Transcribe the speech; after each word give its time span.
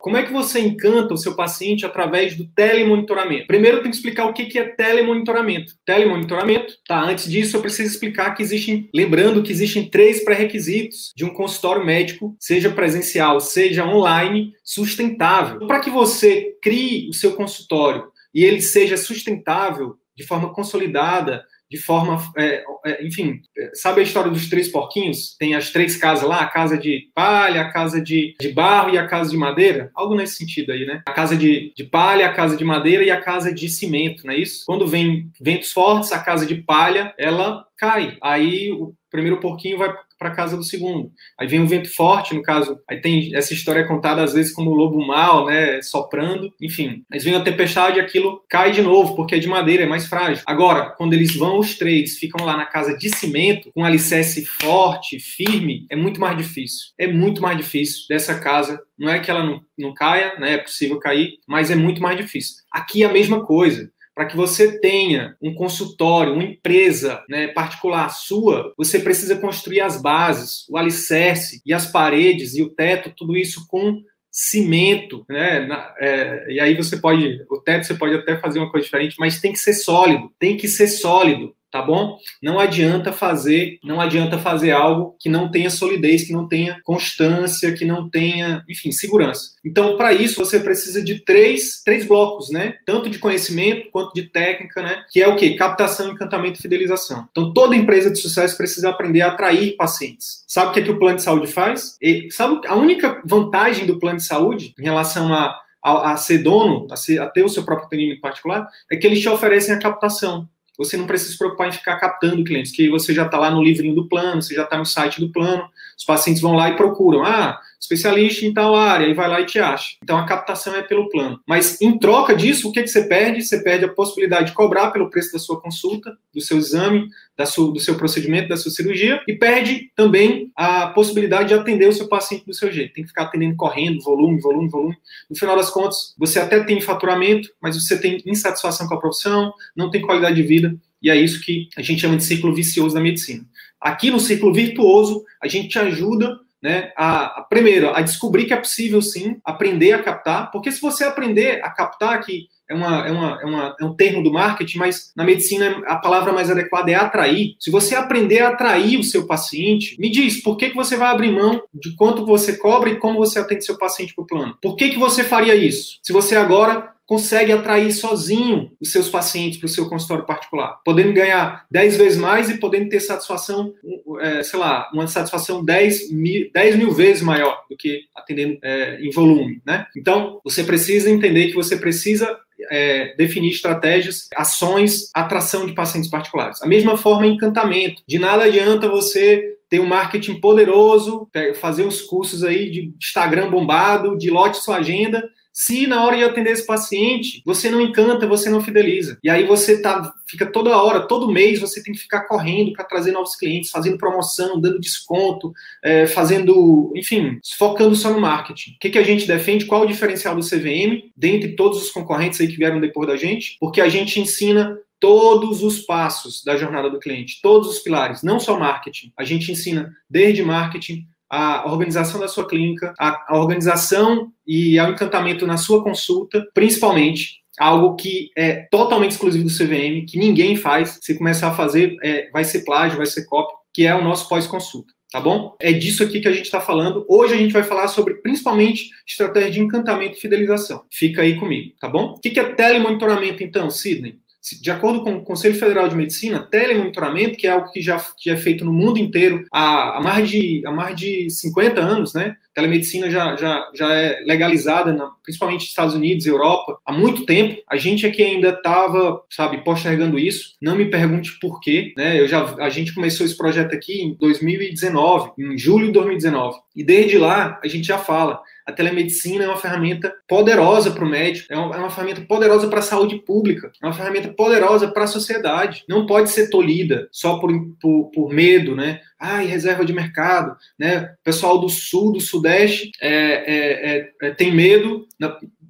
Como 0.00 0.16
é 0.16 0.22
que 0.22 0.32
você 0.32 0.60
encanta 0.60 1.14
o 1.14 1.18
seu 1.18 1.34
paciente 1.34 1.86
através 1.86 2.36
do 2.36 2.46
telemonitoramento? 2.46 3.46
Primeiro, 3.46 3.78
eu 3.78 3.80
tenho 3.82 3.90
que 3.90 3.96
explicar 3.96 4.26
o 4.26 4.32
que 4.32 4.58
é 4.58 4.64
telemonitoramento. 4.64 5.72
Telemonitoramento, 5.84 6.74
tá? 6.86 7.02
Antes 7.02 7.30
disso, 7.30 7.56
eu 7.56 7.60
preciso 7.60 7.92
explicar 7.92 8.34
que 8.34 8.42
existem, 8.42 8.88
lembrando 8.94 9.42
que 9.42 9.52
existem 9.52 9.88
três 9.88 10.24
pré-requisitos 10.24 11.12
de 11.16 11.24
um 11.24 11.30
consultório 11.30 11.84
médico, 11.84 12.36
seja 12.38 12.70
presencial, 12.70 13.40
seja 13.40 13.84
online, 13.84 14.52
sustentável. 14.62 15.66
Para 15.66 15.80
que 15.80 15.90
você 15.90 16.54
crie 16.62 17.08
o 17.08 17.14
seu 17.14 17.32
consultório 17.32 18.04
e 18.34 18.44
ele 18.44 18.60
seja 18.60 18.96
sustentável 18.96 19.96
de 20.16 20.24
forma 20.24 20.52
consolidada, 20.52 21.44
de 21.74 21.80
forma, 21.80 22.22
é, 22.36 22.62
é, 22.86 23.04
enfim, 23.04 23.40
sabe 23.72 24.00
a 24.00 24.04
história 24.04 24.30
dos 24.30 24.48
três 24.48 24.68
porquinhos? 24.68 25.36
Tem 25.36 25.56
as 25.56 25.70
três 25.70 25.96
casas 25.96 26.28
lá, 26.28 26.40
a 26.40 26.46
casa 26.46 26.78
de 26.78 27.10
palha, 27.12 27.62
a 27.62 27.72
casa 27.72 28.00
de, 28.00 28.36
de 28.40 28.52
barro 28.52 28.90
e 28.90 28.98
a 28.98 29.08
casa 29.08 29.30
de 29.30 29.36
madeira? 29.36 29.90
Algo 29.92 30.14
nesse 30.14 30.36
sentido 30.36 30.70
aí, 30.70 30.86
né? 30.86 31.02
A 31.04 31.12
casa 31.12 31.36
de, 31.36 31.72
de 31.76 31.82
palha, 31.82 32.28
a 32.28 32.32
casa 32.32 32.56
de 32.56 32.64
madeira 32.64 33.02
e 33.02 33.10
a 33.10 33.20
casa 33.20 33.52
de 33.52 33.68
cimento, 33.68 34.24
não 34.24 34.32
é 34.32 34.38
isso? 34.38 34.64
Quando 34.64 34.86
vem 34.86 35.28
ventos 35.40 35.72
fortes, 35.72 36.12
a 36.12 36.20
casa 36.20 36.46
de 36.46 36.54
palha, 36.54 37.12
ela 37.18 37.66
cai. 37.76 38.16
Aí 38.22 38.70
o 38.70 38.94
primeiro 39.10 39.40
porquinho 39.40 39.78
vai 39.78 39.92
para 40.18 40.30
casa 40.30 40.56
do 40.56 40.62
segundo. 40.62 41.10
Aí 41.38 41.46
vem 41.46 41.60
um 41.60 41.66
vento 41.66 41.94
forte, 41.94 42.34
no 42.34 42.42
caso, 42.42 42.78
aí 42.88 43.00
tem 43.00 43.34
essa 43.34 43.52
história 43.52 43.86
contada 43.86 44.22
às 44.22 44.32
vezes 44.32 44.52
como 44.52 44.70
o 44.70 44.74
lobo 44.74 45.04
mal, 45.06 45.46
né, 45.46 45.80
soprando, 45.82 46.52
enfim. 46.60 47.04
Mas 47.10 47.24
vem 47.24 47.34
a 47.34 47.42
tempestade 47.42 47.98
e 47.98 48.00
aquilo 48.00 48.42
cai 48.48 48.72
de 48.72 48.82
novo, 48.82 49.14
porque 49.14 49.34
é 49.34 49.38
de 49.38 49.48
madeira, 49.48 49.84
é 49.84 49.86
mais 49.86 50.06
frágil. 50.06 50.42
Agora, 50.46 50.90
quando 50.90 51.14
eles 51.14 51.34
vão 51.36 51.58
os 51.58 51.76
três, 51.76 52.18
ficam 52.18 52.44
lá 52.44 52.56
na 52.56 52.66
casa 52.66 52.96
de 52.96 53.08
cimento, 53.10 53.70
com 53.72 53.82
um 53.82 53.84
alicerce 53.84 54.44
forte, 54.44 55.18
firme, 55.18 55.86
é 55.90 55.96
muito 55.96 56.20
mais 56.20 56.36
difícil. 56.36 56.88
É 56.98 57.06
muito 57.06 57.42
mais 57.42 57.56
difícil 57.56 58.04
dessa 58.08 58.38
casa. 58.38 58.80
Não 58.98 59.10
é 59.10 59.18
que 59.18 59.30
ela 59.30 59.44
não, 59.44 59.60
não 59.76 59.92
caia, 59.92 60.38
né, 60.38 60.54
é 60.54 60.58
possível 60.58 60.98
cair, 60.98 61.38
mas 61.46 61.70
é 61.70 61.74
muito 61.74 62.00
mais 62.00 62.16
difícil. 62.16 62.56
Aqui 62.70 63.02
é 63.02 63.06
a 63.06 63.12
mesma 63.12 63.44
coisa 63.44 63.92
para 64.14 64.26
que 64.26 64.36
você 64.36 64.78
tenha 64.78 65.36
um 65.42 65.54
consultório, 65.54 66.32
uma 66.32 66.44
empresa 66.44 67.22
né, 67.28 67.48
particular 67.48 68.08
sua, 68.10 68.72
você 68.76 68.98
precisa 68.98 69.36
construir 69.36 69.80
as 69.80 70.00
bases, 70.00 70.64
o 70.68 70.78
alicerce 70.78 71.60
e 71.66 71.72
as 71.72 71.86
paredes 71.90 72.54
e 72.54 72.62
o 72.62 72.70
teto, 72.70 73.12
tudo 73.16 73.36
isso 73.36 73.66
com 73.68 74.00
cimento, 74.30 75.24
né? 75.28 75.68
É, 76.00 76.52
e 76.52 76.60
aí 76.60 76.74
você 76.74 76.96
pode, 76.96 77.44
o 77.48 77.60
teto 77.60 77.86
você 77.86 77.94
pode 77.94 78.14
até 78.14 78.36
fazer 78.36 78.58
uma 78.58 78.70
coisa 78.70 78.84
diferente, 78.84 79.14
mas 79.18 79.40
tem 79.40 79.52
que 79.52 79.58
ser 79.58 79.74
sólido, 79.74 80.28
tem 80.40 80.56
que 80.56 80.66
ser 80.66 80.88
sólido 80.88 81.54
tá 81.74 81.82
bom? 81.82 82.18
Não 82.40 82.60
adianta 82.60 83.12
fazer, 83.12 83.80
não 83.82 84.00
adianta 84.00 84.38
fazer 84.38 84.70
algo 84.70 85.16
que 85.18 85.28
não 85.28 85.50
tenha 85.50 85.68
solidez, 85.68 86.24
que 86.24 86.32
não 86.32 86.46
tenha 86.46 86.80
constância, 86.84 87.72
que 87.72 87.84
não 87.84 88.08
tenha, 88.08 88.64
enfim, 88.68 88.92
segurança. 88.92 89.56
Então, 89.66 89.96
para 89.96 90.12
isso 90.12 90.36
você 90.36 90.60
precisa 90.60 91.02
de 91.02 91.24
três, 91.24 91.82
três 91.84 92.06
blocos, 92.06 92.48
né? 92.48 92.76
Tanto 92.86 93.10
de 93.10 93.18
conhecimento 93.18 93.90
quanto 93.90 94.14
de 94.14 94.22
técnica, 94.22 94.82
né? 94.82 95.04
Que 95.10 95.20
é 95.20 95.26
o 95.26 95.34
que? 95.34 95.56
Captação, 95.56 96.12
encantamento 96.12 96.60
e 96.60 96.62
fidelização. 96.62 97.26
Então, 97.32 97.52
toda 97.52 97.74
empresa 97.74 98.08
de 98.08 98.20
sucesso 98.20 98.56
precisa 98.56 98.90
aprender 98.90 99.22
a 99.22 99.32
atrair 99.32 99.74
pacientes. 99.74 100.44
Sabe 100.46 100.70
o 100.70 100.72
que, 100.74 100.78
é 100.78 100.82
que 100.84 100.92
o 100.92 100.98
plano 101.00 101.16
de 101.16 101.24
saúde 101.24 101.48
faz? 101.48 101.96
E 102.00 102.30
sabe 102.30 102.64
a 102.68 102.76
única 102.76 103.20
vantagem 103.24 103.84
do 103.84 103.98
plano 103.98 104.18
de 104.18 104.24
saúde 104.24 104.74
em 104.78 104.84
relação 104.84 105.34
a 105.34 105.58
a, 105.84 106.16
ser 106.16 106.38
dono, 106.38 106.86
a, 106.90 106.96
ser, 106.96 107.20
a, 107.20 107.26
ter 107.28 107.44
o 107.44 107.48
seu 107.48 107.62
próprio 107.62 107.86
atendimento 107.86 108.22
particular, 108.22 108.66
é 108.90 108.96
que 108.96 109.06
eles 109.06 109.20
te 109.20 109.28
oferecem 109.28 109.74
a 109.74 109.78
captação 109.78 110.48
você 110.76 110.96
não 110.96 111.06
precisa 111.06 111.32
se 111.32 111.38
preocupar 111.38 111.68
em 111.68 111.72
ficar 111.72 111.96
captando 111.96 112.44
clientes, 112.44 112.72
que 112.72 112.88
você 112.90 113.14
já 113.14 113.26
está 113.26 113.38
lá 113.38 113.50
no 113.50 113.62
livrinho 113.62 113.94
do 113.94 114.08
plano, 114.08 114.42
você 114.42 114.54
já 114.54 114.64
está 114.64 114.76
no 114.76 114.84
site 114.84 115.20
do 115.20 115.30
plano, 115.30 115.68
os 115.96 116.04
pacientes 116.04 116.42
vão 116.42 116.52
lá 116.52 116.70
e 116.70 116.76
procuram, 116.76 117.24
ah, 117.24 117.60
especialista 117.80 118.44
em 118.44 118.52
tal 118.52 118.74
área, 118.74 119.06
e 119.06 119.14
vai 119.14 119.28
lá 119.28 119.40
e 119.40 119.46
te 119.46 119.58
acha. 119.58 119.96
Então 120.02 120.16
a 120.16 120.24
captação 120.24 120.74
é 120.74 120.82
pelo 120.82 121.08
plano. 121.08 121.40
Mas 121.46 121.80
em 121.80 121.98
troca 121.98 122.34
disso, 122.34 122.68
o 122.68 122.72
que, 122.72 122.82
que 122.82 122.88
você 122.88 123.04
perde? 123.04 123.42
Você 123.42 123.62
perde 123.62 123.84
a 123.84 123.92
possibilidade 123.92 124.46
de 124.46 124.52
cobrar 124.52 124.90
pelo 124.90 125.10
preço 125.10 125.32
da 125.32 125.38
sua 125.38 125.60
consulta, 125.60 126.16
do 126.32 126.40
seu 126.40 126.58
exame, 126.58 127.08
da 127.36 127.46
sua, 127.46 127.72
do 127.72 127.80
seu 127.80 127.96
procedimento, 127.96 128.48
da 128.48 128.56
sua 128.56 128.70
cirurgia, 128.70 129.20
e 129.26 129.34
perde 129.34 129.90
também 129.94 130.50
a 130.56 130.88
possibilidade 130.88 131.48
de 131.48 131.54
atender 131.54 131.88
o 131.88 131.92
seu 131.92 132.08
paciente 132.08 132.46
do 132.46 132.54
seu 132.54 132.70
jeito. 132.70 132.94
Tem 132.94 133.04
que 133.04 133.08
ficar 133.08 133.24
atendendo 133.24 133.56
correndo, 133.56 134.02
volume, 134.02 134.40
volume, 134.40 134.68
volume. 134.68 134.96
No 135.28 135.36
final 135.36 135.56
das 135.56 135.70
contas, 135.70 136.14
você 136.18 136.38
até 136.38 136.62
tem 136.62 136.80
faturamento, 136.80 137.48
mas 137.60 137.76
você 137.76 137.98
tem 137.98 138.22
insatisfação 138.24 138.86
com 138.86 138.94
a 138.94 139.00
profissão, 139.00 139.52
não 139.76 139.90
tem 139.90 140.00
qualidade 140.00 140.36
de 140.36 140.42
vida, 140.42 140.76
e 141.02 141.10
é 141.10 141.16
isso 141.16 141.40
que 141.42 141.68
a 141.76 141.82
gente 141.82 142.00
chama 142.00 142.16
de 142.16 142.24
ciclo 142.24 142.54
vicioso 142.54 142.94
da 142.94 143.00
medicina. 143.00 143.44
Aqui 143.80 144.10
no 144.10 144.18
ciclo 144.18 144.52
virtuoso, 144.54 145.22
a 145.42 145.46
gente 145.46 145.68
te 145.68 145.78
ajuda 145.78 146.38
né, 146.64 146.92
a, 146.96 147.40
a, 147.40 147.42
primeiro, 147.42 147.94
a 147.94 148.00
descobrir 148.00 148.46
que 148.46 148.54
é 148.54 148.56
possível 148.56 149.02
sim 149.02 149.36
aprender 149.44 149.92
a 149.92 150.02
captar, 150.02 150.50
porque 150.50 150.72
se 150.72 150.80
você 150.80 151.04
aprender 151.04 151.62
a 151.62 151.68
captar, 151.68 152.24
que 152.24 152.48
é, 152.66 152.74
uma, 152.74 153.06
é, 153.06 153.12
uma, 153.12 153.42
é, 153.42 153.44
uma, 153.44 153.76
é 153.78 153.84
um 153.84 153.94
termo 153.94 154.22
do 154.22 154.32
marketing, 154.32 154.78
mas 154.78 155.12
na 155.14 155.24
medicina 155.24 155.82
a 155.86 155.96
palavra 155.96 156.32
mais 156.32 156.50
adequada 156.50 156.90
é 156.90 156.94
atrair. 156.94 157.54
Se 157.60 157.70
você 157.70 157.94
aprender 157.94 158.38
a 158.38 158.48
atrair 158.48 158.98
o 158.98 159.04
seu 159.04 159.26
paciente, 159.26 159.94
me 160.00 160.10
diz, 160.10 160.42
por 160.42 160.56
que, 160.56 160.70
que 160.70 160.74
você 160.74 160.96
vai 160.96 161.08
abrir 161.08 161.30
mão 161.30 161.62
de 161.74 161.94
quanto 161.94 162.24
você 162.24 162.56
cobra 162.56 162.88
e 162.88 162.96
como 162.96 163.18
você 163.18 163.38
atende 163.38 163.66
seu 163.66 163.76
paciente 163.76 164.14
para 164.14 164.24
o 164.24 164.26
plano? 164.26 164.56
Por 164.62 164.74
que, 164.74 164.88
que 164.88 164.98
você 164.98 165.22
faria 165.22 165.54
isso? 165.54 165.98
Se 166.02 166.14
você 166.14 166.34
agora 166.34 166.93
consegue 167.06 167.52
atrair 167.52 167.92
sozinho 167.92 168.70
os 168.80 168.90
seus 168.90 169.08
pacientes 169.08 169.58
para 169.58 169.66
o 169.66 169.68
seu 169.68 169.88
consultório 169.88 170.24
particular, 170.24 170.80
podendo 170.84 171.12
ganhar 171.12 171.66
10 171.70 171.96
vezes 171.96 172.18
mais 172.18 172.48
e 172.48 172.58
podendo 172.58 172.88
ter 172.88 173.00
satisfação, 173.00 173.74
é, 174.20 174.42
sei 174.42 174.58
lá, 174.58 174.88
uma 174.92 175.06
satisfação 175.06 175.64
10 175.64 176.10
mil, 176.10 176.50
10 176.52 176.76
mil 176.76 176.92
vezes 176.92 177.22
maior 177.22 177.62
do 177.68 177.76
que 177.76 178.02
atendendo 178.14 178.58
é, 178.62 179.00
em 179.00 179.10
volume, 179.10 179.60
né? 179.66 179.86
Então, 179.96 180.40
você 180.42 180.64
precisa 180.64 181.10
entender 181.10 181.48
que 181.48 181.54
você 181.54 181.76
precisa 181.76 182.38
é, 182.70 183.14
definir 183.16 183.50
estratégias, 183.50 184.28
ações, 184.34 185.10
atração 185.14 185.66
de 185.66 185.74
pacientes 185.74 186.08
particulares. 186.08 186.62
A 186.62 186.66
mesma 186.66 186.96
forma, 186.96 187.26
encantamento. 187.26 188.02
De 188.06 188.18
nada 188.18 188.44
adianta 188.44 188.88
você 188.88 189.54
ter 189.68 189.80
um 189.80 189.86
marketing 189.86 190.40
poderoso, 190.40 191.28
fazer 191.60 191.84
os 191.84 192.00
cursos 192.00 192.44
aí 192.44 192.70
de 192.70 192.94
Instagram 192.96 193.50
bombado, 193.50 194.16
de 194.16 194.30
lote 194.30 194.58
sua 194.58 194.76
agenda, 194.76 195.28
se 195.54 195.86
na 195.86 196.04
hora 196.04 196.16
de 196.16 196.24
atender 196.24 196.50
esse 196.50 196.66
paciente, 196.66 197.40
você 197.46 197.70
não 197.70 197.80
encanta, 197.80 198.26
você 198.26 198.50
não 198.50 198.60
fideliza. 198.60 199.16
E 199.22 199.30
aí 199.30 199.46
você 199.46 199.80
tá, 199.80 200.12
fica 200.26 200.44
toda 200.46 200.76
hora, 200.76 201.06
todo 201.06 201.30
mês, 201.30 201.60
você 201.60 201.80
tem 201.80 201.94
que 201.94 202.00
ficar 202.00 202.22
correndo 202.22 202.72
para 202.72 202.84
trazer 202.84 203.12
novos 203.12 203.36
clientes, 203.36 203.70
fazendo 203.70 203.96
promoção, 203.96 204.60
dando 204.60 204.80
desconto, 204.80 205.52
é, 205.80 206.08
fazendo, 206.08 206.92
enfim, 206.96 207.38
focando 207.56 207.94
só 207.94 208.12
no 208.12 208.20
marketing. 208.20 208.72
O 208.72 208.78
que, 208.80 208.90
que 208.90 208.98
a 208.98 209.04
gente 209.04 209.28
defende? 209.28 209.64
Qual 209.64 209.82
o 209.82 209.86
diferencial 209.86 210.34
do 210.34 210.42
CVM, 210.42 211.12
dentre 211.16 211.54
todos 211.54 211.80
os 211.80 211.90
concorrentes 211.92 212.40
aí 212.40 212.48
que 212.48 212.56
vieram 212.56 212.80
depois 212.80 213.06
da 213.06 213.16
gente? 213.16 213.56
Porque 213.60 213.80
a 213.80 213.88
gente 213.88 214.18
ensina 214.18 214.76
todos 214.98 215.62
os 215.62 215.80
passos 215.80 216.42
da 216.42 216.56
jornada 216.56 216.90
do 216.90 216.98
cliente, 216.98 217.40
todos 217.42 217.68
os 217.68 217.78
pilares, 217.78 218.22
não 218.22 218.40
só 218.40 218.58
marketing. 218.58 219.12
A 219.16 219.22
gente 219.22 219.52
ensina 219.52 219.94
desde 220.08 220.42
marketing, 220.42 221.06
a 221.34 221.66
organização 221.66 222.20
da 222.20 222.28
sua 222.28 222.46
clínica, 222.46 222.94
a, 222.98 223.34
a 223.34 223.38
organização 223.38 224.32
e 224.46 224.78
o 224.78 224.88
encantamento 224.90 225.46
na 225.46 225.56
sua 225.56 225.82
consulta, 225.82 226.46
principalmente 226.54 227.42
algo 227.58 227.96
que 227.96 228.30
é 228.36 228.66
totalmente 228.70 229.12
exclusivo 229.12 229.44
do 229.44 229.50
CVM, 229.50 230.06
que 230.06 230.18
ninguém 230.18 230.56
faz. 230.56 230.98
Se 231.02 231.16
começar 231.16 231.48
a 231.48 231.54
fazer, 231.54 231.96
é, 232.02 232.30
vai 232.30 232.44
ser 232.44 232.64
plágio, 232.64 232.98
vai 232.98 233.06
ser 233.06 233.24
cópia, 233.26 233.56
que 233.72 233.86
é 233.86 233.94
o 233.94 234.04
nosso 234.04 234.28
pós-consulta. 234.28 234.92
tá 235.10 235.20
bom? 235.20 235.56
É 235.60 235.72
disso 235.72 236.02
aqui 236.02 236.20
que 236.20 236.28
a 236.28 236.32
gente 236.32 236.46
está 236.46 236.60
falando. 236.60 237.04
Hoje 237.08 237.34
a 237.34 237.36
gente 237.36 237.52
vai 237.52 237.62
falar 237.62 237.86
sobre, 237.88 238.14
principalmente, 238.14 238.90
estratégia 239.06 239.52
de 239.52 239.60
encantamento 239.60 240.16
e 240.16 240.20
fidelização. 240.20 240.84
Fica 240.90 241.22
aí 241.22 241.36
comigo, 241.38 241.72
tá 241.80 241.88
bom? 241.88 242.14
O 242.16 242.20
que 242.20 242.38
é 242.38 242.44
telemonitoramento, 242.44 243.42
então, 243.42 243.70
Sidney? 243.70 244.18
De 244.60 244.70
acordo 244.70 245.02
com 245.02 245.14
o 245.14 245.22
Conselho 245.22 245.54
Federal 245.54 245.88
de 245.88 245.96
Medicina, 245.96 246.46
telemonitoramento, 246.50 247.38
que 247.38 247.46
é 247.46 247.50
algo 247.50 247.70
que 247.72 247.80
já, 247.80 247.98
que 248.18 248.28
é 248.28 248.36
feito 248.36 248.64
no 248.64 248.72
mundo 248.72 248.98
inteiro 248.98 249.46
há, 249.50 249.96
há, 249.96 250.00
mais, 250.02 250.28
de, 250.28 250.62
há 250.66 250.70
mais 250.70 250.94
de 250.94 251.30
50 251.30 251.80
anos, 251.80 252.12
né? 252.12 252.36
Telemedicina 252.52 253.10
já, 253.10 253.34
já, 253.36 253.70
já 253.74 253.92
é 253.94 254.20
legalizada, 254.24 254.92
na, 254.92 255.10
principalmente 255.22 255.62
nos 255.62 255.70
Estados 255.70 255.94
Unidos 255.94 256.26
Europa, 256.26 256.78
há 256.86 256.92
muito 256.92 257.24
tempo. 257.24 257.60
A 257.68 257.76
gente 257.76 258.06
aqui 258.06 258.22
ainda 258.22 258.50
estava, 258.50 259.22
sabe, 259.30 259.64
postergando 259.64 260.18
isso. 260.18 260.54
Não 260.60 260.76
me 260.76 260.84
pergunte 260.90 261.38
por 261.40 261.58
quê, 261.60 261.92
né? 261.96 262.20
Eu 262.20 262.28
já, 262.28 262.44
a 262.58 262.68
gente 262.68 262.94
começou 262.94 263.24
esse 263.24 263.36
projeto 263.36 263.74
aqui 263.74 264.02
em 264.02 264.14
2019, 264.14 265.32
em 265.38 265.58
julho 265.58 265.86
de 265.86 265.92
2019. 265.92 266.58
E 266.76 266.84
desde 266.84 267.18
lá, 267.18 267.58
a 267.62 267.66
gente 267.66 267.86
já 267.86 267.98
fala 267.98 268.40
a 268.66 268.72
telemedicina 268.72 269.44
é 269.44 269.48
uma 269.48 269.58
ferramenta 269.58 270.14
poderosa 270.26 270.90
para 270.90 271.04
o 271.04 271.08
médico, 271.08 271.52
é 271.52 271.56
uma, 271.56 271.76
é 271.76 271.78
uma, 271.78 271.90
ferramenta 271.90 272.22
poderosa 272.22 272.68
para 272.68 272.78
a 272.78 272.82
saúde 272.82 273.16
pública, 273.16 273.70
é 273.82 273.86
uma 273.86 273.92
ferramenta 273.92 274.28
poderosa 274.28 274.88
para 274.88 275.04
a 275.04 275.08
sociedade. 275.08 275.84
Não 275.88 276.06
pode 276.06 276.30
ser 276.30 276.48
tolhida 276.48 277.08
só 277.12 277.38
por, 277.38 277.50
por, 277.80 278.10
por 278.10 278.32
medo, 278.32 278.74
né? 278.74 279.00
Ai, 279.20 279.46
reserva 279.46 279.84
de 279.84 279.92
mercado, 279.92 280.56
né? 280.78 281.14
O 281.20 281.24
pessoal 281.24 281.58
do 281.58 281.68
sul, 281.68 282.12
do 282.12 282.20
sudeste 282.20 282.90
é, 283.00 283.10
é, 283.10 283.96
é, 283.96 284.12
é 284.22 284.30
tem 284.30 284.54
medo. 284.54 285.06